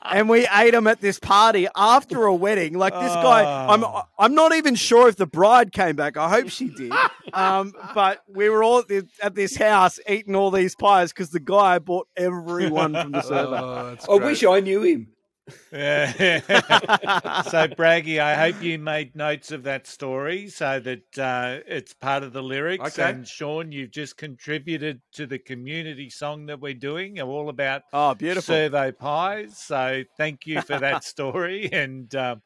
And 0.04 0.30
we 0.30 0.48
ate 0.54 0.72
them 0.72 0.86
at 0.88 1.02
this 1.02 1.20
party 1.20 1.68
after 1.76 2.26
a 2.26 2.36
wedding. 2.36 2.74
Like 2.74 2.94
this 2.94 3.14
guy, 3.14 3.68
I'm 3.70 3.84
I'm 4.20 4.36
not 4.36 4.54
even 4.54 4.76
sure 4.76 5.08
if 5.08 5.16
the 5.16 5.26
bride 5.26 5.72
came 5.72 5.96
back. 5.96 6.18
I 6.18 6.30
hope 6.30 6.50
she 6.50 6.70
did. 6.70 6.94
Um, 7.34 7.74
but 7.96 8.22
we 8.28 8.50
were 8.50 8.64
all 8.64 8.80
at 8.80 8.88
this, 8.88 9.04
at 9.22 9.36
this 9.36 9.56
house 9.56 10.00
eating 10.08 10.36
all 10.36 10.52
these 10.52 10.76
pies 10.76 11.12
because 11.12 11.30
the 11.30 11.40
guy 11.40 11.80
bought 11.80 12.08
everyone 12.16 12.94
from 12.94 13.12
the 13.12 13.22
server. 13.22 13.98
Oh, 14.08 14.20
I 14.20 14.26
wish 14.26 14.44
I 14.44 14.60
knew 14.60 14.82
him. 14.82 15.08
So, 15.72 17.68
Braggy, 17.68 18.20
I 18.20 18.36
hope 18.36 18.62
you 18.62 18.78
made 18.80 19.16
notes 19.16 19.52
of 19.52 19.64
that 19.64 19.88
story 19.88 20.50
so 20.50 20.80
that 20.80 21.18
uh, 21.18 21.60
it's 21.68 21.94
part 21.94 22.24
of 22.24 22.34
the 22.34 22.44
lyrics. 22.44 22.98
Okay. 23.00 23.10
And 23.10 23.28
Sean, 23.28 23.72
you've 23.72 23.92
just 23.92 24.18
contributed 24.18 25.02
to 25.14 25.26
the 25.26 25.40
community 25.40 26.10
song 26.10 26.46
that 26.48 26.60
we're 26.60 26.74
doing, 26.74 27.20
all 27.22 27.50
about 27.50 27.84
Oh, 27.94 28.14
beautiful. 28.14 28.54
servo 28.54 28.92
pies. 28.92 29.58
So, 29.58 30.04
thank 30.18 30.46
you 30.46 30.62
for 30.62 30.78
that 30.80 31.04
story, 31.06 31.70
and 31.72 32.14
um, 32.16 32.42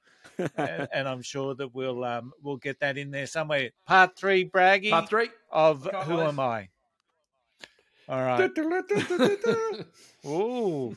and, 0.55 0.87
and 0.93 1.07
I'm 1.07 1.21
sure 1.21 1.55
that 1.55 1.73
we'll 1.73 2.03
um, 2.03 2.31
we'll 2.43 2.57
get 2.57 2.79
that 2.81 2.97
in 2.97 3.11
there 3.11 3.27
somewhere. 3.27 3.71
Part 3.87 4.15
three, 4.17 4.47
Braggy. 4.49 4.89
Part 4.91 5.09
three. 5.09 5.29
of 5.51 5.87
Who. 6.05 6.21
Am 6.21 6.39
I? 6.39 6.69
All 8.09 8.19
right. 8.21 8.37
Ooh. 10.25 10.95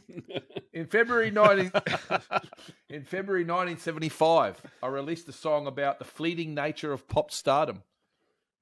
In 0.72 0.86
February 0.86 1.30
19, 1.30 1.70
in 2.88 3.04
February 3.04 3.42
1975, 3.44 4.60
I 4.82 4.86
released 4.88 5.28
a 5.28 5.32
song 5.32 5.66
about 5.66 5.98
the 5.98 6.04
fleeting 6.04 6.54
nature 6.54 6.92
of 6.92 7.06
pop 7.08 7.30
stardom, 7.30 7.82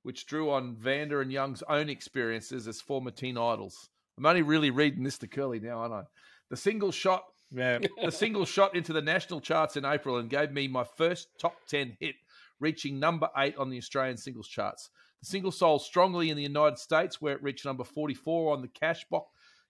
which 0.03 0.27
drew 0.27 0.51
on 0.51 0.75
Vanda 0.77 1.21
and 1.21 1.33
Young's 1.33 1.63
own 1.69 1.89
experiences 1.89 2.69
as 2.69 2.81
former 2.81 3.11
teen 3.11 3.39
idols. 3.39 3.89
I'm 4.19 4.27
only 4.27 4.43
really 4.43 4.71
reading 4.71 5.05
this 5.05 5.19
to 5.19 5.27
Curly 5.29 5.61
now, 5.61 5.79
aren't 5.79 5.95
I? 5.95 6.03
The 6.51 6.57
single 6.57 6.93
shot 6.93 7.25
Yeah. 7.51 7.79
the 8.03 8.13
single 8.13 8.45
shot 8.45 8.75
into 8.77 8.93
the 8.93 9.01
national 9.03 9.41
charts 9.41 9.77
in 9.77 9.85
April 9.85 10.19
and 10.19 10.29
gave 10.29 10.53
me 10.53 10.69
my 10.69 10.85
first 10.85 11.29
top 11.41 11.55
10 11.69 11.97
hit, 12.01 12.17
reaching 12.61 12.99
number 13.01 13.29
8 13.37 13.57
on 13.57 13.71
the 13.71 13.79
Australian 13.79 14.17
singles 14.19 14.49
charts. 14.49 14.91
The 15.23 15.27
single 15.27 15.53
sold 15.53 15.83
strongly 15.83 16.31
in 16.31 16.37
the 16.37 16.43
United 16.43 16.79
States, 16.79 17.21
where 17.21 17.37
it 17.37 17.43
reached 17.45 17.65
number 17.65 17.85
44 17.85 18.53
on 18.53 18.61
the 18.61 18.67
Cashbox, 18.67 19.27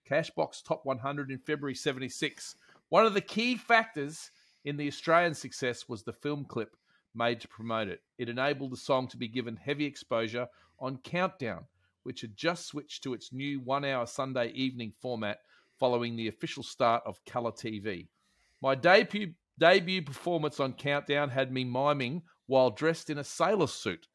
Cashbox 0.08 0.64
Top 0.64 0.86
100 0.86 1.30
in 1.30 1.38
February 1.38 1.74
76. 1.74 2.56
One 2.88 3.04
of 3.04 3.12
the 3.12 3.20
key 3.20 3.56
factors 3.56 4.30
in 4.64 4.78
the 4.78 4.88
Australian 4.88 5.34
success 5.34 5.90
was 5.90 6.02
the 6.02 6.12
film 6.14 6.46
clip 6.46 6.74
made 7.14 7.38
to 7.40 7.48
promote 7.48 7.88
it. 7.88 8.00
It 8.16 8.30
enabled 8.30 8.72
the 8.72 8.78
song 8.78 9.08
to 9.08 9.18
be 9.18 9.28
given 9.28 9.56
heavy 9.56 9.84
exposure 9.84 10.48
on 10.80 10.96
Countdown, 10.98 11.66
which 12.04 12.22
had 12.22 12.34
just 12.34 12.66
switched 12.66 13.02
to 13.02 13.12
its 13.12 13.30
new 13.30 13.60
one 13.60 13.84
hour 13.84 14.06
Sunday 14.06 14.52
evening 14.52 14.94
format 15.02 15.40
following 15.78 16.16
the 16.16 16.28
official 16.28 16.62
start 16.62 17.02
of 17.04 17.22
Colour 17.26 17.52
TV. 17.52 18.08
My 18.62 18.74
debut, 18.74 19.34
debut 19.58 20.00
performance 20.00 20.60
on 20.60 20.72
Countdown 20.72 21.28
had 21.28 21.52
me 21.52 21.64
miming 21.64 22.22
while 22.46 22.70
dressed 22.70 23.10
in 23.10 23.18
a 23.18 23.24
sailor 23.24 23.66
suit, 23.66 24.08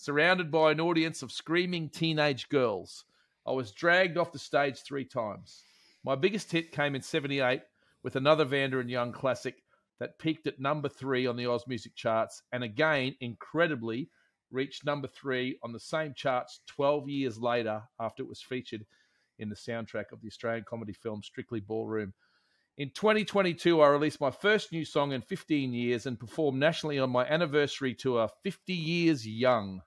surrounded 0.00 0.48
by 0.48 0.70
an 0.70 0.80
audience 0.80 1.22
of 1.22 1.32
screaming 1.32 1.88
teenage 1.88 2.48
girls. 2.48 3.04
I 3.44 3.50
was 3.50 3.72
dragged 3.72 4.16
off 4.16 4.30
the 4.30 4.38
stage 4.38 4.78
three 4.82 5.04
times. 5.04 5.64
My 6.04 6.14
biggest 6.14 6.52
hit 6.52 6.70
came 6.70 6.94
in 6.94 7.02
78 7.02 7.62
with 8.04 8.14
another 8.14 8.44
Vanda 8.44 8.78
and 8.78 8.88
Young 8.88 9.10
classic 9.10 9.56
that 9.98 10.20
peaked 10.20 10.46
at 10.46 10.60
number 10.60 10.88
three 10.88 11.26
on 11.26 11.36
the 11.36 11.46
Oz 11.46 11.64
Music 11.66 11.96
charts 11.96 12.44
and 12.52 12.62
again, 12.62 13.16
incredibly, 13.20 14.08
reached 14.52 14.86
number 14.86 15.08
three 15.08 15.58
on 15.64 15.72
the 15.72 15.80
same 15.80 16.14
charts 16.14 16.60
12 16.68 17.08
years 17.08 17.36
later 17.36 17.82
after 17.98 18.22
it 18.22 18.28
was 18.28 18.40
featured 18.40 18.86
in 19.40 19.48
the 19.48 19.56
soundtrack 19.56 20.12
of 20.12 20.20
the 20.22 20.28
Australian 20.28 20.64
comedy 20.64 20.92
film 20.92 21.24
Strictly 21.24 21.58
Ballroom. 21.58 22.14
In 22.76 22.90
2022, 22.90 23.80
I 23.80 23.88
released 23.88 24.20
my 24.20 24.30
first 24.30 24.70
new 24.70 24.84
song 24.84 25.10
in 25.10 25.22
15 25.22 25.72
years 25.72 26.06
and 26.06 26.20
performed 26.20 26.60
nationally 26.60 27.00
on 27.00 27.10
my 27.10 27.26
anniversary 27.26 27.92
tour, 27.92 28.28
50 28.44 28.72
Years 28.72 29.26
Young. 29.26 29.82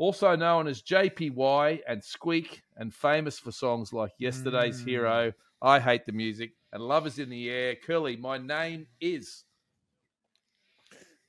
Also 0.00 0.34
known 0.34 0.66
as 0.66 0.80
JPY 0.80 1.80
and 1.86 2.02
Squeak, 2.02 2.62
and 2.78 2.94
famous 2.94 3.38
for 3.38 3.52
songs 3.52 3.92
like 3.92 4.12
Yesterday's 4.16 4.80
Hero, 4.80 5.34
I 5.60 5.78
Hate 5.78 6.06
the 6.06 6.12
Music, 6.12 6.52
and 6.72 6.82
Love 6.82 7.06
is 7.06 7.18
in 7.18 7.28
the 7.28 7.50
Air. 7.50 7.74
Curly, 7.74 8.16
my 8.16 8.38
name 8.38 8.86
is. 8.98 9.44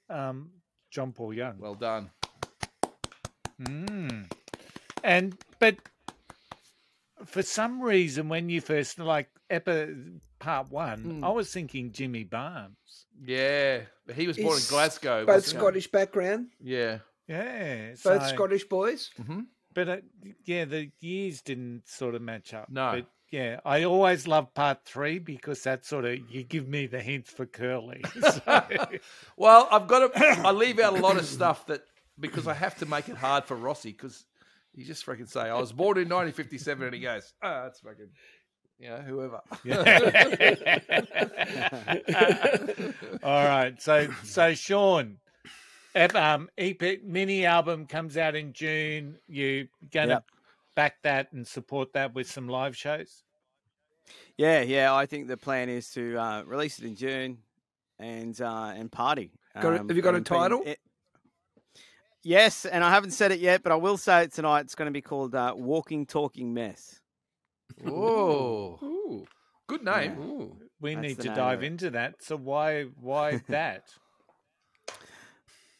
Um, 0.09 0.51
John 0.89 1.11
Paul 1.11 1.34
Young. 1.34 1.57
Well 1.59 1.76
done. 1.76 2.11
Mm. 3.61 4.32
And 5.03 5.38
but 5.59 5.76
for 7.26 7.41
some 7.43 7.82
reason, 7.82 8.30
when 8.30 8.47
you 8.47 8.61
first 8.61 8.99
like 8.99 9.28
epi, 9.49 9.95
part 10.39 10.72
one, 10.72 11.19
Mm. 11.19 11.26
I 11.26 11.30
was 11.32 11.51
thinking 11.51 11.91
Jimmy 11.91 12.24
Barnes. 12.24 12.78
Yeah, 13.22 13.82
but 14.07 14.15
he 14.15 14.28
was 14.28 14.38
born 14.38 14.57
in 14.57 14.63
Glasgow. 14.69 15.26
Both 15.26 15.36
wasn't 15.36 15.55
he? 15.55 15.59
Scottish 15.59 15.91
background, 15.91 16.47
Yeah. 16.61 16.99
Yeah, 17.28 17.89
both 17.89 17.99
so- 17.99 18.19
Scottish 18.36 18.65
boys. 18.65 19.09
Mm-hmm. 19.22 19.41
But 19.74 19.88
uh, 19.89 19.97
yeah, 20.45 20.65
the 20.65 20.91
years 20.99 21.41
didn't 21.41 21.84
sort 21.88 22.15
of 22.15 22.22
match 22.22 22.53
up. 22.53 22.69
No. 22.69 22.91
But 22.95 23.05
yeah, 23.32 23.61
I 23.63 23.84
always 23.86 24.28
love 24.28 24.53
part 24.53 24.80
three 24.84 25.17
because 25.19 25.63
that 25.63 25.86
sort 25.86 26.03
of 26.03 26.19
you 26.30 26.43
give 26.43 26.67
me 26.67 26.88
the 26.88 26.99
hints 26.99 27.32
for 27.32 27.45
Curly. 27.45 28.03
So- 28.22 28.41
Well, 29.38 29.69
I've 29.72 29.88
got 29.88 30.13
to. 30.13 30.19
I 30.45 30.51
leave 30.51 30.80
out 30.80 30.97
a 30.97 31.01
lot 31.01 31.15
of 31.17 31.26
stuff 31.26 31.65
that 31.67 31.84
because 32.19 32.47
I 32.47 32.53
have 32.53 32.76
to 32.80 32.86
make 32.86 33.07
it 33.07 33.15
hard 33.15 33.45
for 33.45 33.55
Rossi 33.55 33.91
because 33.93 34.26
he 34.76 34.84
just 34.84 35.05
freaking 35.05 35.30
say 35.30 35.41
I 35.41 35.57
was 35.57 35.72
born 35.72 35.97
in 35.97 36.09
1957 36.09 36.84
and 36.86 36.93
he 36.93 36.99
goes, 37.01 37.34
ah, 37.41 37.63
that's 37.63 37.80
fucking, 37.80 38.09
you 38.80 38.89
know, 38.89 38.97
whoever. 38.97 39.39
All 43.24 43.45
right. 43.45 43.82
So 43.82 44.07
so 44.24 44.53
Sean, 44.53 45.17
ep- 45.96 46.16
um, 46.16 46.50
EP 46.58 47.02
mini 47.04 47.46
album 47.46 47.86
comes 47.86 48.18
out 48.18 48.36
in 48.36 48.54
June. 48.54 49.18
You 49.28 49.68
gonna 49.92 50.08
Yep. 50.14 50.26
back 50.76 51.02
that 51.04 51.32
and 51.34 51.46
support 51.48 51.94
that 51.94 52.14
with 52.14 52.30
some 52.30 52.48
live 52.48 52.76
shows? 52.78 53.24
Yeah, 54.38 54.62
yeah. 54.62 54.94
I 54.94 55.06
think 55.06 55.28
the 55.28 55.38
plan 55.38 55.70
is 55.70 55.89
to 55.92 56.18
uh, 56.18 56.44
release 56.44 56.80
it 56.80 56.86
in 56.86 56.96
June 56.96 57.38
and 58.00 58.39
uh, 58.42 58.74
and 58.76 58.92
party. 58.92 59.32
Got 59.62 59.74
a- 59.74 59.78
have 59.80 59.96
you 59.96 60.02
got 60.02 60.16
a 60.16 60.22
title? 60.22 60.64
it- 60.66 60.80
yes, 62.24 62.66
and 62.66 62.84
I 62.84 62.89
haven't 62.89 63.12
said 63.12 63.32
it 63.32 63.39
yet, 63.39 63.64
but 63.64 63.72
I 63.72 63.76
will 63.76 63.98
say 63.98 64.24
it 64.24 64.34
tonight. 64.34 64.62
It's 64.62 64.76
going 64.76 64.88
to 64.88 64.92
be 64.94 65.02
called 65.02 65.36
uh, 65.36 65.54
"Walking 65.56 66.06
Talking 66.06 66.54
Mess." 66.54 67.00
Whoa, 67.84 69.26
good 69.68 69.84
name. 69.84 70.54
we 70.80 70.96
That's 70.96 71.08
need 71.08 71.20
to 71.22 71.30
dive 71.30 71.64
into 71.64 71.89
that. 71.92 72.16
So 72.24 72.36
why 72.38 72.84
why 73.00 73.38
that? 73.50 73.84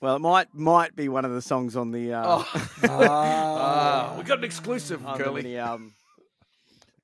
Well, 0.02 0.16
it 0.16 0.20
might 0.20 0.54
might 0.54 0.96
be 0.96 1.10
one 1.10 1.26
of 1.26 1.32
the 1.32 1.42
songs 1.42 1.76
on 1.76 1.92
the. 1.92 2.14
Uh, 2.14 2.24
Oh. 2.26 2.68
Ah, 2.90 4.16
we 4.18 4.24
got 4.24 4.40
an 4.40 4.44
exclusive, 4.44 5.06
on 5.06 5.18
the 5.18 5.24
Curly. 5.24 5.44
mini 5.44 5.58
album. 5.58 5.94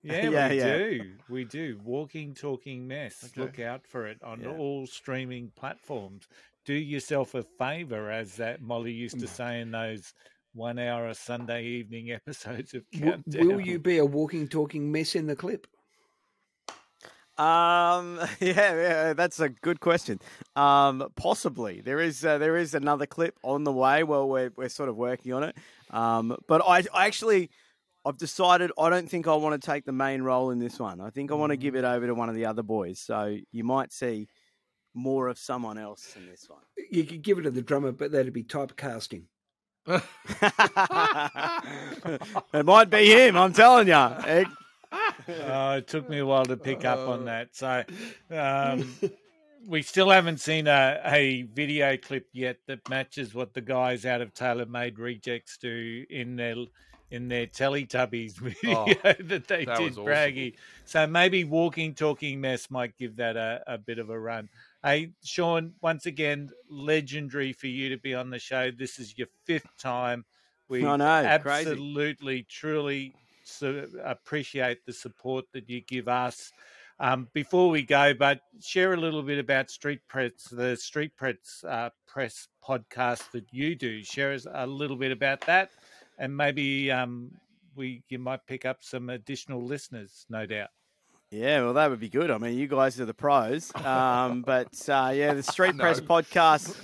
Yeah, 0.03 0.29
Yeah, 0.29 0.49
we 0.49 0.57
yeah. 0.57 0.77
do. 0.77 1.01
We 1.29 1.43
do. 1.45 1.79
Walking, 1.83 2.33
talking 2.33 2.87
mess. 2.87 3.23
Okay. 3.23 3.41
Look 3.41 3.59
out 3.59 3.85
for 3.85 4.07
it 4.07 4.21
on 4.23 4.41
Yeah. 4.41 4.49
all 4.57 4.87
streaming 4.87 5.51
platforms. 5.55 6.27
Do 6.65 6.73
yourself 6.73 7.33
a 7.35 7.43
favor, 7.59 8.09
as 8.11 8.35
that 8.37 8.61
Molly 8.61 8.91
used 8.91 9.17
Mm. 9.17 9.21
to 9.21 9.27
say 9.27 9.61
in 9.61 9.71
those 9.71 10.13
one-hour 10.53 11.13
Sunday 11.13 11.65
evening 11.65 12.11
episodes 12.11 12.73
of 12.73 12.83
W- 12.91 13.11
Countdown. 13.11 13.47
will 13.47 13.61
you 13.61 13.77
be 13.79 13.99
a 13.99 14.05
walking, 14.05 14.47
talking 14.47 14.91
mess 14.91 15.15
in 15.15 15.27
the 15.27 15.35
clip? 15.35 15.67
Um, 17.37 18.19
yeah, 18.39 18.73
yeah, 18.73 19.13
that's 19.13 19.39
a 19.39 19.49
good 19.49 19.79
question. 19.79 20.19
Um, 20.55 21.11
possibly 21.15 21.81
there 21.81 21.99
is 21.99 22.25
uh, 22.25 22.37
there 22.37 22.57
is 22.57 22.73
another 22.73 23.05
clip 23.05 23.37
on 23.43 23.63
the 23.63 23.71
way. 23.71 24.03
Well, 24.03 24.27
we're 24.27 24.51
we're 24.55 24.69
sort 24.69 24.89
of 24.89 24.95
working 24.95 25.33
on 25.33 25.43
it. 25.43 25.55
Um, 25.91 26.35
but 26.47 26.61
I, 26.65 26.83
I 26.93 27.05
actually 27.05 27.49
I've 28.05 28.17
decided 28.17 28.71
I 28.79 28.89
don't 28.89 29.09
think 29.09 29.27
I 29.27 29.35
want 29.35 29.61
to 29.61 29.65
take 29.65 29.85
the 29.85 29.91
main 29.91 30.21
role 30.21 30.49
in 30.51 30.59
this 30.59 30.79
one. 30.79 31.01
I 31.01 31.09
think 31.09 31.31
I 31.31 31.35
want 31.35 31.51
to 31.51 31.57
give 31.57 31.75
it 31.75 31.83
over 31.83 32.07
to 32.07 32.15
one 32.15 32.29
of 32.29 32.35
the 32.35 32.45
other 32.45 32.63
boys. 32.63 32.99
So 32.99 33.37
you 33.51 33.63
might 33.63 33.91
see 33.91 34.27
more 34.93 35.27
of 35.27 35.37
someone 35.37 35.77
else 35.77 36.15
in 36.15 36.25
this 36.25 36.49
one. 36.49 36.61
You 36.89 37.03
could 37.03 37.21
give 37.21 37.37
it 37.37 37.43
to 37.43 37.51
the 37.51 37.61
drummer, 37.61 37.91
but 37.91 38.11
that'd 38.11 38.33
be 38.33 38.43
typecasting. 38.43 39.23
it 42.53 42.65
might 42.65 42.89
be 42.89 43.05
him. 43.07 43.37
I'm 43.37 43.53
telling 43.53 43.87
you. 43.87 43.93
Oh, 44.91 45.73
it 45.73 45.87
took 45.87 46.09
me 46.09 46.19
a 46.19 46.25
while 46.25 46.45
to 46.45 46.57
pick 46.57 46.85
up 46.85 47.07
on 47.07 47.25
that. 47.25 47.49
So 47.55 47.83
um, 48.31 48.95
we 49.67 49.81
still 49.81 50.09
haven't 50.09 50.39
seen 50.39 50.67
a, 50.67 51.01
a 51.05 51.43
video 51.43 51.97
clip 51.97 52.27
yet 52.33 52.57
that 52.67 52.87
matches 52.89 53.33
what 53.33 53.53
the 53.53 53.61
guys 53.61 54.05
out 54.05 54.21
of 54.21 54.33
Tailor 54.33 54.65
Made 54.65 54.99
Rejects 54.99 55.57
do 55.57 56.05
in 56.09 56.35
their 56.35 56.55
in 57.09 57.27
their 57.29 57.47
Teletubbies 57.47 58.33
video 58.37 58.85
Oh, 58.85 58.85
that 59.03 59.47
they 59.47 59.65
that 59.65 59.77
did, 59.77 59.91
awesome. 59.93 60.05
Braggy. 60.05 60.55
So 60.85 61.07
maybe 61.07 61.43
Walking 61.43 61.93
Talking 61.93 62.41
Mess 62.41 62.69
might 62.69 62.97
give 62.97 63.15
that 63.17 63.37
a, 63.37 63.61
a 63.67 63.77
bit 63.77 63.99
of 63.99 64.09
a 64.09 64.19
run. 64.19 64.49
Hey, 64.83 65.11
Sean, 65.23 65.73
once 65.81 66.05
again, 66.05 66.49
legendary 66.69 67.53
for 67.53 67.67
you 67.67 67.89
to 67.89 67.97
be 67.97 68.13
on 68.13 68.29
the 68.29 68.39
show. 68.39 68.71
This 68.71 68.99
is 68.99 69.17
your 69.17 69.27
fifth 69.45 69.77
time. 69.77 70.25
We 70.69 70.85
I 70.85 70.97
know, 70.97 71.37
crazy. 71.41 71.69
absolutely, 71.69 72.43
truly 72.43 73.15
so 73.47 73.85
appreciate 74.03 74.85
the 74.85 74.93
support 74.93 75.45
that 75.53 75.69
you 75.69 75.81
give 75.81 76.07
us. 76.07 76.51
Um, 76.99 77.27
before 77.33 77.69
we 77.69 77.83
go, 77.83 78.13
but 78.15 78.41
share 78.59 78.93
a 78.93 78.97
little 78.97 79.21
bit 79.21 79.37
about 79.37 79.69
Street 79.69 79.99
Press, 80.07 80.31
the 80.51 80.75
Street 80.75 81.15
Press 81.15 81.63
uh, 81.67 81.89
Press 82.07 82.47
podcast 82.67 83.29
that 83.31 83.45
you 83.51 83.75
do. 83.75 84.03
Share 84.03 84.33
us 84.33 84.47
a 84.51 84.65
little 84.65 84.97
bit 84.97 85.11
about 85.11 85.41
that, 85.41 85.69
and 86.17 86.35
maybe 86.35 86.89
um, 86.91 87.29
we 87.75 88.01
you 88.09 88.17
might 88.17 88.45
pick 88.47 88.65
up 88.65 88.77
some 88.81 89.11
additional 89.11 89.61
listeners, 89.61 90.25
no 90.29 90.47
doubt. 90.47 90.69
Yeah, 91.29 91.61
well, 91.63 91.73
that 91.73 91.89
would 91.89 91.99
be 91.99 92.09
good. 92.09 92.31
I 92.31 92.37
mean, 92.37 92.57
you 92.57 92.67
guys 92.67 92.99
are 92.99 93.05
the 93.05 93.13
pros. 93.13 93.71
Um, 93.85 94.41
but 94.41 94.67
uh, 94.89 95.11
yeah, 95.13 95.33
the 95.33 95.43
Street 95.53 95.77
Press 95.77 95.99
podcast, 96.01 96.75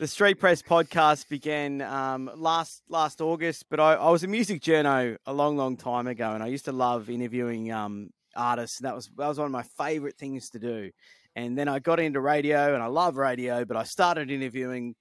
the 0.00 0.08
Street 0.08 0.40
Press 0.40 0.62
podcast 0.62 1.28
began 1.28 1.82
um, 1.82 2.30
last 2.34 2.82
last 2.88 3.20
August. 3.20 3.66
But 3.68 3.80
I, 3.80 3.96
I 3.96 4.10
was 4.10 4.24
a 4.24 4.26
music 4.26 4.62
journo 4.62 5.18
a 5.26 5.32
long, 5.32 5.58
long 5.58 5.76
time 5.76 6.06
ago, 6.06 6.32
and 6.32 6.42
I 6.42 6.46
used 6.46 6.64
to 6.64 6.72
love 6.72 7.10
interviewing 7.10 7.70
um, 7.70 8.08
artists. 8.34 8.78
That 8.78 8.94
was 8.94 9.10
that 9.18 9.28
was 9.28 9.36
one 9.36 9.44
of 9.44 9.52
my 9.52 9.62
favorite 9.62 10.16
things 10.16 10.48
to 10.50 10.58
do. 10.58 10.90
And 11.36 11.56
then 11.56 11.68
I 11.68 11.80
got 11.80 12.00
into 12.00 12.18
radio, 12.18 12.72
and 12.72 12.82
I 12.82 12.86
love 12.86 13.18
radio. 13.18 13.66
But 13.66 13.76
I 13.76 13.82
started 13.82 14.30
interviewing 14.30 14.94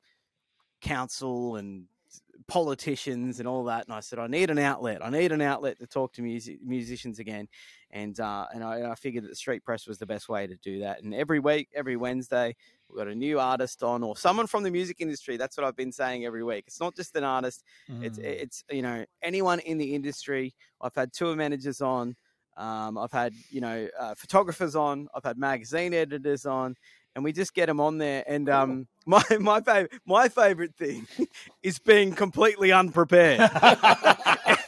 council 0.82 1.56
and 1.56 1.86
politicians 2.50 3.40
and 3.40 3.48
all 3.48 3.64
that. 3.66 3.86
And 3.86 3.94
I 3.94 4.02
said, 4.02 4.20
I 4.20 4.28
need 4.28 4.50
an 4.50 4.60
outlet. 4.60 5.00
I 5.02 5.10
need 5.10 5.32
an 5.32 5.42
outlet 5.42 5.80
to 5.80 5.88
talk 5.88 6.12
to 6.14 6.22
music, 6.22 6.60
musicians 6.62 7.20
again. 7.20 7.48
And 7.92 8.20
uh, 8.20 8.46
and 8.54 8.64
I, 8.64 8.92
I 8.92 8.96
figured 8.96 9.24
that 9.24 9.30
the 9.30 9.36
Street 9.36 9.64
Press 9.64 9.88
was 9.88 9.98
the 9.98 10.06
best 10.06 10.30
way 10.30 10.46
to 10.46 10.56
do 10.58 10.80
that. 10.82 11.02
And 11.02 11.14
every 11.14 11.40
week, 11.40 11.70
every 11.74 11.96
Wednesday, 11.98 12.56
we've 12.88 12.98
got 12.98 13.08
a 13.08 13.16
new 13.16 13.40
artist 13.40 13.82
on 13.82 14.04
or 14.04 14.16
someone 14.16 14.46
from 14.46 14.62
the 14.62 14.70
music 14.70 14.98
industry. 15.00 15.38
That's 15.38 15.58
what 15.58 15.66
I've 15.66 15.76
been 15.76 15.92
saying 15.92 16.24
every 16.24 16.44
week. 16.44 16.66
It's 16.68 16.80
not 16.80 16.96
just 16.96 17.16
an 17.16 17.24
artist. 17.24 17.64
It's 18.02 18.20
Mm. 18.20 18.24
it's 18.24 18.64
you 18.70 18.84
know 18.84 19.06
anyone 19.24 19.60
in 19.62 19.80
the 19.80 19.96
industry. 19.96 20.54
I've 20.80 20.94
had 20.94 21.12
tour 21.14 21.36
managers 21.36 21.82
on. 21.82 22.16
Um, 22.58 22.98
I've 22.98 23.12
had 23.12 23.34
you 23.50 23.62
know 23.62 23.88
uh, 24.00 24.14
photographers 24.16 24.76
on. 24.76 25.08
I've 25.16 25.24
had 25.24 25.38
magazine 25.40 25.94
editors 25.96 26.46
on, 26.46 26.76
and 27.16 27.24
we 27.24 27.32
just 27.34 27.56
get 27.56 27.66
them 27.66 27.80
on 27.80 27.98
there. 27.98 28.24
And 28.28 28.50
um, 28.50 28.88
my 29.08 29.24
my 29.40 29.62
favorite 29.62 29.94
my 30.06 30.30
favorite 30.30 30.76
thing 30.76 31.08
is 31.64 31.80
being 31.80 32.14
completely 32.14 32.72
unprepared. 32.72 33.50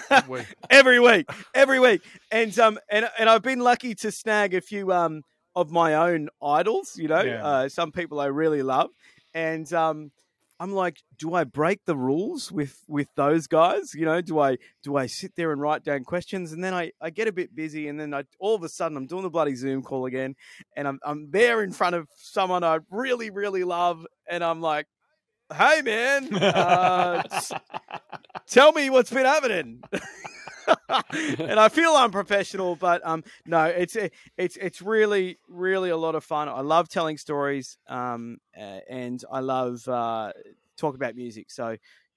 every 0.70 1.00
week, 1.00 1.26
every 1.54 1.80
week, 1.80 2.02
and 2.30 2.56
um, 2.58 2.78
and 2.90 3.08
and 3.18 3.28
I've 3.28 3.42
been 3.42 3.60
lucky 3.60 3.94
to 3.96 4.10
snag 4.10 4.54
a 4.54 4.60
few 4.60 4.92
um 4.92 5.22
of 5.54 5.70
my 5.70 5.94
own 5.94 6.28
idols. 6.42 6.96
You 6.96 7.08
know, 7.08 7.22
Yeah. 7.22 7.44
uh, 7.44 7.68
some 7.68 7.92
people 7.92 8.20
I 8.20 8.26
really 8.26 8.62
love, 8.62 8.90
and 9.34 9.70
um, 9.72 10.10
I'm 10.60 10.72
like, 10.72 10.98
do 11.18 11.34
I 11.34 11.44
break 11.44 11.84
the 11.84 11.96
rules 11.96 12.50
with 12.52 12.78
with 12.88 13.08
those 13.16 13.46
guys? 13.46 13.94
You 13.94 14.04
know, 14.06 14.20
do 14.20 14.38
I 14.38 14.58
do 14.82 14.96
I 14.96 15.06
sit 15.06 15.32
there 15.36 15.52
and 15.52 15.60
write 15.60 15.84
down 15.84 16.04
questions, 16.04 16.52
and 16.52 16.62
then 16.62 16.72
I 16.74 16.92
I 17.00 17.10
get 17.10 17.28
a 17.28 17.32
bit 17.32 17.54
busy, 17.54 17.88
and 17.88 17.98
then 18.00 18.14
I 18.14 18.24
all 18.38 18.54
of 18.54 18.62
a 18.62 18.68
sudden 18.68 18.96
I'm 18.96 19.06
doing 19.06 19.24
the 19.24 19.30
bloody 19.30 19.54
Zoom 19.54 19.82
call 19.82 20.06
again, 20.06 20.36
and 20.76 20.86
I'm 20.88 21.00
I'm 21.04 21.30
there 21.30 21.62
in 21.62 21.72
front 21.72 21.96
of 21.96 22.08
someone 22.16 22.64
I 22.64 22.78
really 22.90 23.30
really 23.30 23.64
love, 23.64 24.06
and 24.28 24.42
I'm 24.42 24.60
like. 24.60 24.86
Hey 25.54 25.82
man, 25.82 26.34
uh, 26.42 27.22
tell 28.46 28.72
me 28.72 28.90
what's 28.90 29.10
been 29.10 29.26
happening. 29.26 29.82
and 31.08 31.58
I 31.58 31.68
feel 31.68 31.92
unprofessional, 31.92 32.76
but 32.76 33.00
um, 33.04 33.24
no, 33.46 33.64
it's 33.64 33.96
it's 34.36 34.56
it's 34.56 34.80
really 34.80 35.38
really 35.48 35.90
a 35.90 35.96
lot 35.96 36.14
of 36.14 36.24
fun. 36.24 36.48
I 36.48 36.60
love 36.60 36.88
telling 36.88 37.18
stories, 37.18 37.78
um, 37.88 38.38
uh, 38.56 38.80
and 38.88 39.22
I 39.30 39.40
love 39.40 39.86
uh, 39.88 40.32
talk 40.76 40.94
about 40.94 41.16
music. 41.16 41.50
So 41.50 41.76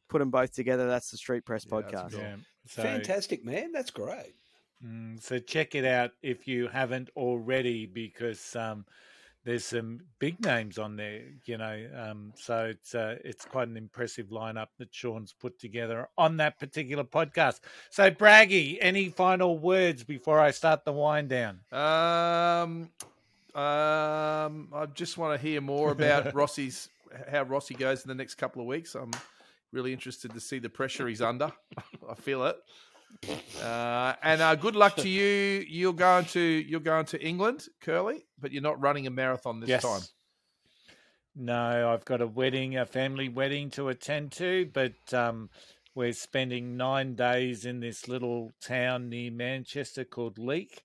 put 0.10 0.20
them 0.20 0.32
both 0.32 0.54
together. 0.54 0.88
That's 0.88 1.12
the 1.12 1.18
Street 1.18 1.46
Press 1.46 1.66
podcast. 1.66 2.14
Yeah. 2.18 2.36
So, 2.68 2.82
Fantastic, 2.82 3.46
man. 3.46 3.72
That's 3.72 3.92
great. 3.92 4.36
Mm, 4.84 5.22
so 5.22 5.40
check 5.40 5.76
it 5.76 5.86
out 5.86 6.12
if 6.22 6.48
you 6.48 6.68
haven't 6.68 7.10
already, 7.16 7.86
because 7.86 8.56
um, 8.56 8.86
there's 9.46 9.64
some 9.64 10.02
big 10.20 10.44
names 10.44 10.78
on 10.78 10.96
there. 10.96 11.22
You 11.46 11.58
know, 11.58 11.88
um, 11.96 12.34
so 12.36 12.66
it's 12.66 12.96
uh, 12.96 13.18
it's 13.24 13.46
quite 13.46 13.68
an 13.68 13.78
impressive 13.78 14.28
lineup 14.28 14.68
that 14.80 14.94
Sean's 14.94 15.34
put 15.34 15.60
together 15.60 16.10
on 16.18 16.38
that 16.38 16.60
particular 16.60 17.04
podcast. 17.04 17.62
So 17.92 18.12
Braggy, 18.12 18.78
any 18.82 19.10
final 19.10 19.58
words 19.58 20.04
before 20.04 20.40
I 20.40 20.52
start 20.52 20.84
the 20.84 20.94
wind 20.94 21.30
down? 21.30 21.60
Um, 21.72 22.90
um, 23.56 24.70
I 24.74 24.88
just 24.94 25.18
want 25.18 25.40
to 25.40 25.48
hear 25.48 25.62
more 25.62 25.92
about 25.92 26.34
Rossi's 26.34 26.90
how 27.32 27.44
Rossi 27.44 27.76
goes 27.76 28.04
in 28.04 28.10
the 28.10 28.16
next 28.16 28.36
couple 28.36 28.62
of 28.62 28.68
weeks. 28.68 28.96
I'm 28.96 29.12
really 29.72 29.94
interested 29.94 30.34
to 30.34 30.40
see 30.40 30.60
the 30.60 30.70
pressure 30.70 31.08
he's 31.08 31.22
under. 31.22 31.52
I 32.10 32.16
feel 32.16 32.46
it. 32.46 32.58
Uh, 33.62 34.14
and 34.22 34.42
uh, 34.42 34.56
good 34.56 34.76
luck 34.76 34.96
to 34.98 35.10
you. 35.10 35.66
You're 35.68 35.94
going 35.94 36.26
to 36.26 36.40
you're 36.42 36.80
going 36.80 37.06
to 37.08 37.22
England, 37.26 37.66
Curly, 37.82 38.26
but 38.40 38.52
you're 38.52 38.62
not 38.62 38.80
running 38.82 39.08
a 39.08 39.10
marathon 39.12 39.60
this 39.60 39.70
Yes. 39.70 39.82
time. 39.84 40.02
No, 41.36 41.92
I've 41.92 42.06
got 42.06 42.22
a 42.22 42.28
wedding, 42.28 42.78
a 42.78 42.86
family 42.86 43.28
wedding 43.28 43.70
to 43.72 43.90
attend 43.90 44.32
to, 44.34 44.70
but 44.74 44.94
um, 45.14 45.50
we're 45.94 46.14
spending 46.14 46.78
nine 46.78 47.16
days 47.16 47.66
in 47.66 47.82
this 47.82 48.08
little 48.08 48.54
town 48.62 49.10
near 49.10 49.32
Manchester 49.32 50.06
called 50.06 50.38
Leek, 50.38 50.84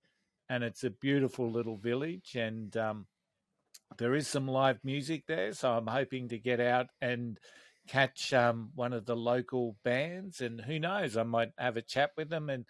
and 0.48 0.64
it's 0.64 0.82
a 0.82 0.90
beautiful 0.90 1.50
little 1.50 1.76
village, 1.76 2.34
and 2.34 2.76
um, 2.76 3.06
there 3.98 4.14
is 4.16 4.26
some 4.26 4.48
live 4.48 4.80
music 4.82 5.24
there, 5.28 5.52
so 5.52 5.70
I'm 5.70 5.86
hoping 5.86 6.28
to 6.30 6.38
get 6.38 6.58
out 6.58 6.88
and 7.00 7.38
catch 7.88 8.32
um, 8.32 8.70
one 8.74 8.92
of 8.92 9.04
the 9.06 9.16
local 9.16 9.76
bands, 9.84 10.40
and 10.40 10.60
who 10.60 10.78
knows, 10.78 11.16
I 11.16 11.22
might 11.22 11.52
have 11.58 11.76
a 11.76 11.82
chat 11.82 12.12
with 12.16 12.28
them 12.28 12.50
and 12.50 12.64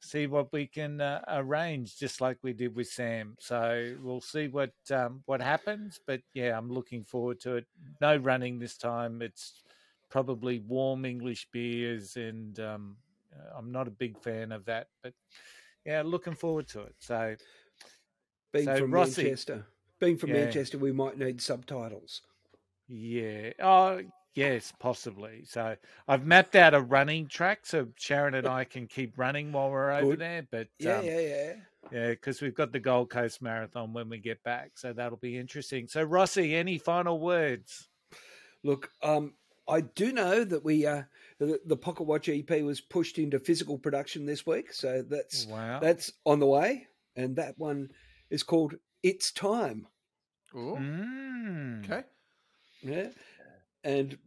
see 0.00 0.26
what 0.28 0.52
we 0.52 0.66
can 0.66 1.00
uh, 1.00 1.22
arrange, 1.28 1.96
just 1.98 2.20
like 2.20 2.38
we 2.42 2.52
did 2.52 2.74
with 2.74 2.86
Sam. 2.88 3.36
So 3.40 3.96
we'll 4.00 4.20
see 4.20 4.48
what 4.48 4.72
um, 4.90 5.22
what 5.26 5.40
happens. 5.40 5.98
But 6.06 6.20
yeah, 6.34 6.56
I'm 6.56 6.70
looking 6.70 7.04
forward 7.04 7.40
to 7.40 7.56
it. 7.56 7.66
No 8.00 8.16
running 8.16 8.58
this 8.58 8.76
time. 8.76 9.22
It's 9.22 9.62
probably 10.10 10.60
warm 10.60 11.04
English 11.04 11.48
beers, 11.52 12.16
and 12.16 12.58
um, 12.60 12.96
I'm 13.56 13.72
not 13.72 13.88
a 13.88 13.92
big 13.92 14.18
fan 14.22 14.52
of 14.52 14.64
that. 14.66 14.88
But 15.02 15.14
yeah, 15.84 16.02
looking 16.04 16.34
forward 16.34 16.68
to 16.68 16.82
it. 16.82 16.94
So 16.98 17.36
Being 18.52 18.64
so 18.66 18.78
from 18.78 18.92
Rossi- 18.92 19.22
Manchester, 19.24 19.66
being 20.00 20.16
from 20.16 20.30
Yeah. 20.30 20.44
Manchester, 20.44 20.78
we 20.78 20.92
might 20.92 21.18
need 21.18 21.40
subtitles. 21.40 22.22
Yeah. 22.86 23.52
Oh, 23.60 24.00
yes, 24.34 24.72
possibly. 24.78 25.44
So 25.44 25.76
I've 26.06 26.24
mapped 26.26 26.56
out 26.56 26.74
a 26.74 26.80
running 26.80 27.26
track 27.26 27.60
so 27.64 27.88
Sharon 27.96 28.34
and 28.34 28.46
I 28.46 28.64
can 28.64 28.86
keep 28.86 29.18
running 29.18 29.52
while 29.52 29.70
we're 29.70 29.92
over 29.92 30.10
Good. 30.10 30.20
there. 30.20 30.46
But 30.50 30.68
Yeah, 30.78 30.98
um, 30.98 31.04
yeah, 31.04 31.20
yeah. 31.20 31.52
Yeah, 31.90 32.08
because 32.10 32.42
we've 32.42 32.54
got 32.54 32.72
the 32.72 32.80
Gold 32.80 33.08
Coast 33.08 33.40
Marathon 33.40 33.92
when 33.92 34.08
we 34.08 34.18
get 34.18 34.42
back, 34.42 34.72
so 34.74 34.92
that'll 34.92 35.16
be 35.18 35.38
interesting. 35.38 35.88
So, 35.88 36.02
Rossi, 36.02 36.54
any 36.54 36.76
final 36.76 37.18
words? 37.18 37.88
Look, 38.62 38.90
um, 39.02 39.34
I 39.68 39.82
do 39.82 40.12
know 40.12 40.44
that 40.44 40.64
we 40.64 40.84
uh, 40.84 41.02
the, 41.38 41.60
the 41.64 41.76
Pocket 41.76 42.02
Watch 42.04 42.28
EP 42.28 42.50
was 42.62 42.80
pushed 42.80 43.18
into 43.18 43.38
physical 43.38 43.78
production 43.78 44.26
this 44.26 44.44
week, 44.44 44.72
so 44.72 45.02
that's 45.08 45.46
Wow. 45.46 45.78
that's 45.80 46.12
on 46.26 46.40
the 46.40 46.46
way, 46.46 46.88
and 47.16 47.36
that 47.36 47.58
one 47.58 47.90
is 48.28 48.42
called 48.42 48.74
"It's 49.02 49.30
Time." 49.32 49.86
Ooh. 50.54 50.76
Mm. 50.78 51.84
Okay. 51.84 52.02
Yeah, 52.82 53.08
and 53.84 54.18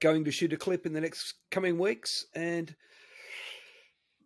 going 0.00 0.24
to 0.24 0.30
shoot 0.30 0.52
a 0.52 0.56
clip 0.56 0.86
in 0.86 0.92
the 0.92 1.00
next 1.00 1.34
coming 1.50 1.78
weeks, 1.78 2.26
and 2.34 2.74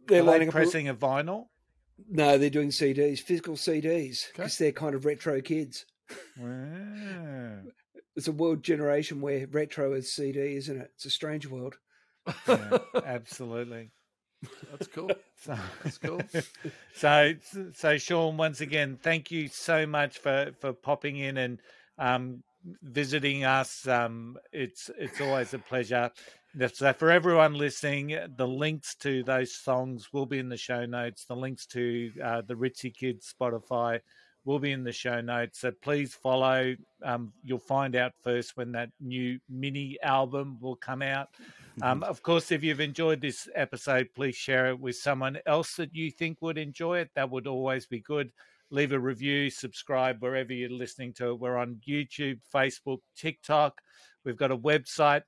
they're 0.06 0.20
Are 0.20 0.24
they 0.24 0.30
lining 0.30 0.48
up. 0.48 0.54
a- 0.54 0.56
pressing 0.56 0.88
a 0.88 0.94
vinyl? 0.94 1.46
No, 2.10 2.36
they're 2.36 2.50
doing 2.50 2.68
CDs, 2.68 3.20
physical 3.20 3.54
CDs, 3.54 4.26
because 4.32 4.58
they're 4.58 4.72
kind 4.72 4.94
of 4.94 5.04
retro 5.06 5.40
kids. 5.40 5.86
Wow. 6.38 7.60
It's 8.14 8.28
a 8.28 8.32
world 8.32 8.62
generation 8.62 9.20
where 9.20 9.46
retro 9.46 9.94
is 9.94 10.12
CD, 10.12 10.56
isn't 10.56 10.76
it? 10.78 10.90
It's 10.94 11.06
a 11.06 11.10
strange 11.10 11.46
world. 11.48 11.76
Yeah, 12.48 12.78
absolutely. 13.04 13.90
That's 14.70 14.86
cool. 14.88 15.10
So, 15.38 15.54
That's 15.84 15.98
cool. 15.98 16.20
so, 16.94 17.34
so 17.74 17.98
Sean, 17.98 18.38
once 18.38 18.62
again, 18.62 18.98
thank 19.02 19.30
you 19.30 19.48
so 19.48 19.86
much 19.86 20.16
for 20.18 20.52
for 20.60 20.72
popping 20.72 21.16
in 21.18 21.36
and 21.36 21.60
um, 21.98 22.42
visiting 22.82 23.44
us. 23.44 23.86
Um, 23.86 24.36
it's 24.52 24.90
it's 24.98 25.20
always 25.20 25.54
a 25.54 25.58
pleasure. 25.58 26.10
So, 26.72 26.92
for 26.94 27.10
everyone 27.10 27.54
listening, 27.54 28.18
the 28.36 28.48
links 28.48 28.94
to 28.96 29.22
those 29.22 29.54
songs 29.54 30.12
will 30.12 30.26
be 30.26 30.38
in 30.38 30.48
the 30.48 30.56
show 30.56 30.86
notes. 30.86 31.24
The 31.26 31.36
links 31.36 31.66
to 31.66 32.10
uh, 32.22 32.42
the 32.46 32.54
Ritzy 32.54 32.94
Kids 32.94 33.32
Spotify 33.38 34.00
will 34.46 34.58
be 34.60 34.72
in 34.72 34.84
the 34.84 34.92
show 34.92 35.20
notes. 35.20 35.58
So 35.58 35.72
please 35.82 36.14
follow. 36.14 36.74
Um, 37.04 37.32
you'll 37.44 37.58
find 37.58 37.96
out 37.96 38.12
first 38.22 38.56
when 38.56 38.72
that 38.72 38.90
new 39.00 39.38
mini 39.50 39.98
album 40.02 40.56
will 40.60 40.76
come 40.76 41.02
out. 41.02 41.28
Um, 41.82 42.02
of 42.04 42.22
course, 42.22 42.52
if 42.52 42.62
you've 42.62 42.80
enjoyed 42.80 43.20
this 43.20 43.48
episode, 43.54 44.08
please 44.14 44.36
share 44.36 44.68
it 44.68 44.80
with 44.80 44.96
someone 44.96 45.38
else 45.44 45.74
that 45.76 45.94
you 45.94 46.10
think 46.10 46.40
would 46.40 46.56
enjoy 46.56 47.00
it. 47.00 47.10
That 47.16 47.30
would 47.30 47.46
always 47.46 47.86
be 47.86 48.00
good. 48.00 48.30
Leave 48.70 48.92
a 48.92 48.98
review, 48.98 49.48
subscribe 49.48 50.20
wherever 50.20 50.52
you're 50.52 50.68
listening 50.68 51.14
to 51.14 51.30
it. 51.30 51.38
We're 51.38 51.56
on 51.56 51.80
YouTube, 51.86 52.40
Facebook, 52.52 52.98
TikTok. 53.16 53.80
We've 54.24 54.36
got 54.36 54.50
a 54.50 54.58
website, 54.58 55.22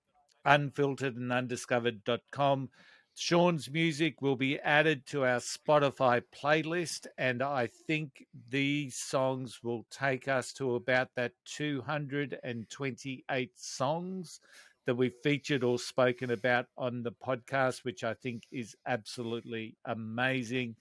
unfilteredandundiscovered.com. 0.46 2.68
Sean's 3.14 3.70
music 3.70 4.20
will 4.22 4.36
be 4.36 4.58
added 4.60 5.04
to 5.06 5.24
our 5.24 5.40
Spotify 5.40 6.22
playlist, 6.32 7.08
and 7.16 7.42
I 7.42 7.68
think 7.86 8.24
these 8.48 8.96
songs 8.96 9.60
will 9.62 9.86
take 9.90 10.28
us 10.28 10.52
to 10.54 10.74
about 10.76 11.08
that 11.16 11.32
228 11.46 13.50
songs 13.56 14.40
that 14.86 14.94
we've 14.94 15.16
featured 15.22 15.64
or 15.64 15.78
spoken 15.78 16.30
about 16.30 16.66
on 16.76 17.02
the 17.02 17.12
podcast, 17.12 17.84
which 17.84 18.04
I 18.04 18.14
think 18.14 18.44
is 18.50 18.74
absolutely 18.86 19.76
amazing. 19.84 20.76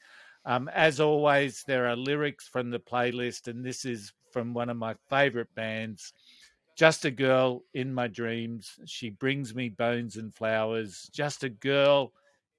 Um, 0.48 0.70
as 0.74 1.02
always, 1.02 1.64
there 1.68 1.88
are 1.88 1.96
lyrics 1.96 2.48
from 2.48 2.70
the 2.70 2.80
playlist, 2.80 3.50
and 3.50 3.66
this 3.66 3.84
is 3.84 4.14
from 4.32 4.54
one 4.54 4.70
of 4.70 4.78
my 4.78 4.96
favorite 5.10 5.54
bands. 5.56 6.14
Just 6.78 7.04
a 7.04 7.12
girl 7.12 7.64
in 7.74 7.94
my 7.94 8.08
dreams. 8.08 8.80
She 8.86 9.10
brings 9.10 9.54
me 9.54 9.68
bones 9.68 10.16
and 10.16 10.34
flowers. 10.34 11.10
Just 11.12 11.44
a 11.44 11.50
girl 11.50 12.14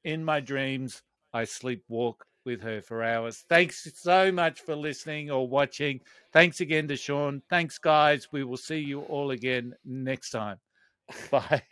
in 0.05 0.23
my 0.23 0.39
dreams. 0.39 1.03
I 1.33 1.45
sleepwalk 1.45 2.17
with 2.45 2.61
her 2.61 2.83
for 2.83 3.03
hours. 3.03 3.45
Thanks 3.49 3.91
so 3.95 4.31
much 4.33 4.61
for 4.61 4.77
listening 4.77 5.31
or 5.31 5.49
watching. 5.49 6.01
Thanks 6.33 6.61
again 6.61 6.89
to 6.89 6.97
Sean. 6.97 7.43
Thanks, 7.49 7.79
guys. 7.79 8.29
We 8.33 8.45
will 8.45 8.57
see 8.59 8.81
you 8.81 9.01
all 9.03 9.31
again 9.31 9.75
next 9.85 10.31
time. 10.31 10.59
Bye. 11.31 11.63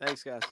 Thanks, 0.00 0.22
guys. 0.22 0.42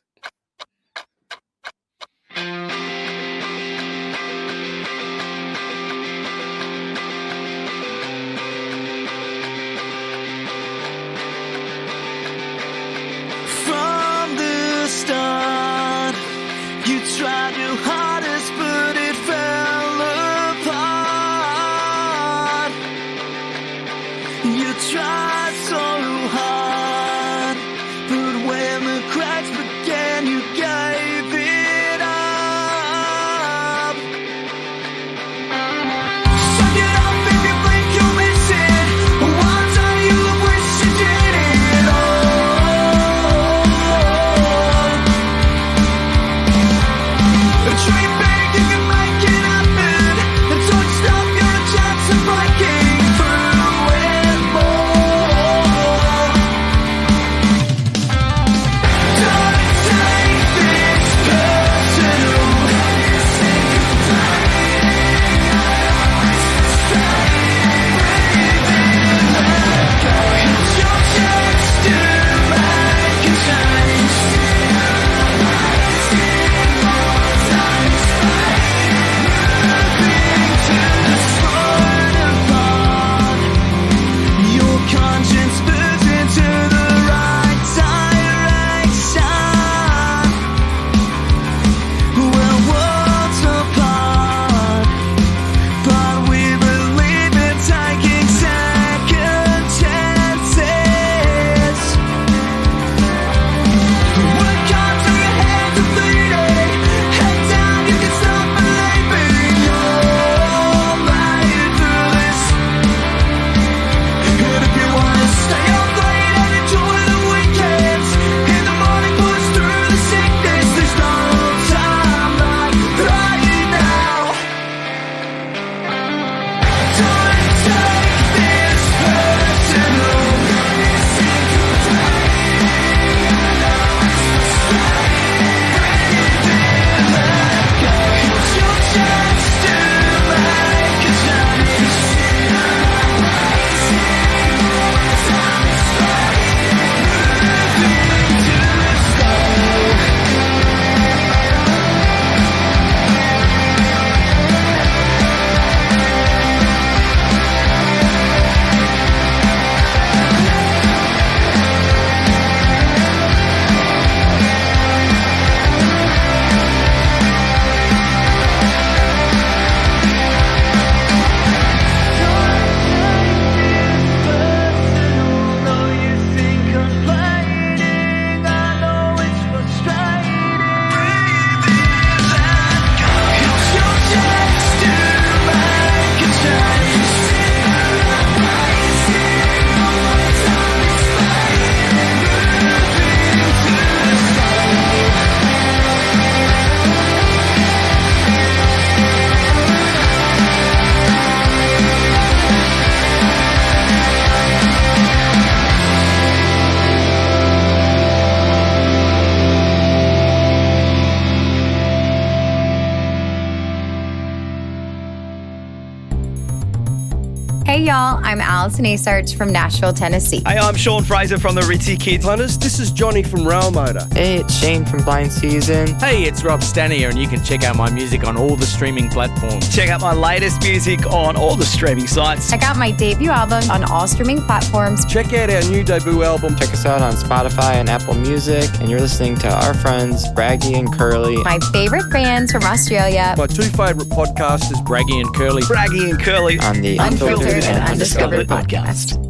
I'm 218.78 218.84
Allison 218.84 219.12
Asarch 219.14 219.36
from 219.38 219.52
Nashville, 219.52 219.94
Tennessee. 219.94 220.42
Hey, 220.46 220.58
I'm 220.58 220.76
Sean 220.76 221.02
Fraser 221.02 221.38
from 221.38 221.54
the 221.54 221.62
Ritzy 221.62 221.98
Kids. 221.98 222.26
Hunters, 222.26 222.58
this 222.58 222.78
is 222.78 222.90
Johnny 222.90 223.22
from 223.22 223.46
Rail 223.46 223.70
Motor. 223.70 224.06
Hey, 224.12 224.40
it's 224.40 224.54
Shane 224.54 224.84
from 224.84 225.02
Blind 225.02 225.32
Season. 225.32 225.94
Hey, 225.98 226.24
it's 226.24 226.44
Rob 226.44 226.60
Stanier, 226.60 227.08
and 227.08 227.18
you 227.18 227.26
can 227.26 227.42
check 227.42 227.64
out 227.64 227.76
my 227.76 227.88
music 227.88 228.26
on 228.26 228.36
all 228.36 228.54
the 228.54 228.66
streaming 228.66 229.08
platforms. 229.08 229.74
Check 229.74 229.88
out 229.88 230.02
my 230.02 230.12
latest 230.12 230.60
music 230.62 231.06
on 231.06 231.36
all 231.36 231.56
the 231.56 231.64
streaming 231.64 232.06
sites. 232.06 232.50
Check 232.50 232.64
out 232.64 232.76
my 232.76 232.90
debut 232.90 233.30
album 233.30 233.62
on 233.70 233.82
all 233.84 234.06
streaming 234.06 234.42
platforms. 234.42 235.06
Check 235.06 235.32
out 235.32 235.48
our 235.48 235.62
new 235.70 235.82
debut 235.82 236.22
album. 236.22 236.54
Check 236.56 236.74
us 236.74 236.84
out 236.84 237.00
on 237.00 237.14
Spotify 237.14 237.76
and 237.76 237.88
Apple 237.88 238.14
Music. 238.14 238.68
And 238.80 238.90
you're 238.90 239.00
listening 239.00 239.36
to 239.36 239.48
our 239.48 239.72
friends, 239.72 240.28
Braggy 240.30 240.78
and 240.78 240.92
Curly. 240.92 241.36
My 241.44 241.58
favorite 241.72 242.10
bands 242.10 242.52
from 242.52 242.64
Australia. 242.64 243.34
My 243.38 243.46
two 243.46 243.62
favourite 243.62 244.10
podcasters, 244.10 244.84
Braggy 244.84 245.18
and 245.18 245.34
Curly. 245.34 245.62
Braggy 245.62 246.10
and 246.10 246.20
Curly. 246.20 246.58
On 246.60 246.82
the 246.82 246.98
Unfiltered 246.98 247.64
and 247.64 247.90
Undiscovered 247.90 248.46
podcast 248.48 248.65
podcast. 248.66 249.25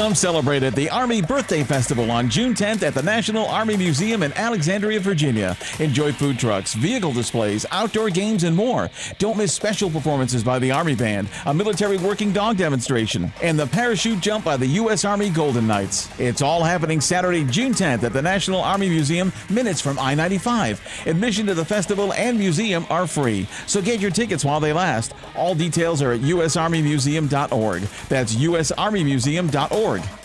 Come 0.00 0.14
celebrate 0.14 0.62
at 0.62 0.74
the 0.74 0.88
Army 0.88 1.20
Birthday 1.20 1.62
Festival 1.62 2.10
on 2.10 2.30
June 2.30 2.54
10th 2.54 2.82
at 2.82 2.94
the 2.94 3.02
National 3.02 3.44
Army 3.44 3.76
Museum 3.76 4.22
in 4.22 4.32
Alexandria, 4.32 4.98
Virginia. 4.98 5.58
Enjoy 5.78 6.10
food 6.10 6.38
trucks, 6.38 6.72
vehicle 6.72 7.12
displays, 7.12 7.66
outdoor 7.70 8.08
games, 8.08 8.44
and 8.44 8.56
more. 8.56 8.88
Don't 9.18 9.36
miss 9.36 9.52
special 9.52 9.90
performances 9.90 10.42
by 10.42 10.58
the 10.58 10.70
Army 10.70 10.94
Band, 10.94 11.28
a 11.44 11.52
military 11.52 11.98
working 11.98 12.32
dog 12.32 12.56
demonstration, 12.56 13.30
and 13.42 13.58
the 13.58 13.66
parachute 13.66 14.20
jump 14.20 14.42
by 14.42 14.56
the 14.56 14.66
U.S. 14.68 15.04
Army 15.04 15.28
Golden 15.28 15.66
Knights. 15.66 16.08
It's 16.18 16.40
all 16.40 16.64
happening 16.64 17.02
Saturday, 17.02 17.44
June 17.44 17.72
10th 17.72 18.02
at 18.02 18.14
the 18.14 18.22
National 18.22 18.62
Army 18.62 18.88
Museum, 18.88 19.34
minutes 19.50 19.82
from 19.82 19.98
I 19.98 20.14
95. 20.14 21.04
Admission 21.08 21.44
to 21.44 21.52
the 21.52 21.64
festival 21.66 22.14
and 22.14 22.38
museum 22.38 22.86
are 22.88 23.06
free, 23.06 23.46
so 23.66 23.82
get 23.82 24.00
your 24.00 24.10
tickets 24.10 24.46
while 24.46 24.60
they 24.60 24.72
last. 24.72 25.12
All 25.36 25.54
details 25.54 26.00
are 26.00 26.12
at 26.12 26.20
usarmymuseum.org. 26.20 27.82
That's 28.08 28.34
usarmymuseum.org 28.34 29.89
org. 29.90 30.19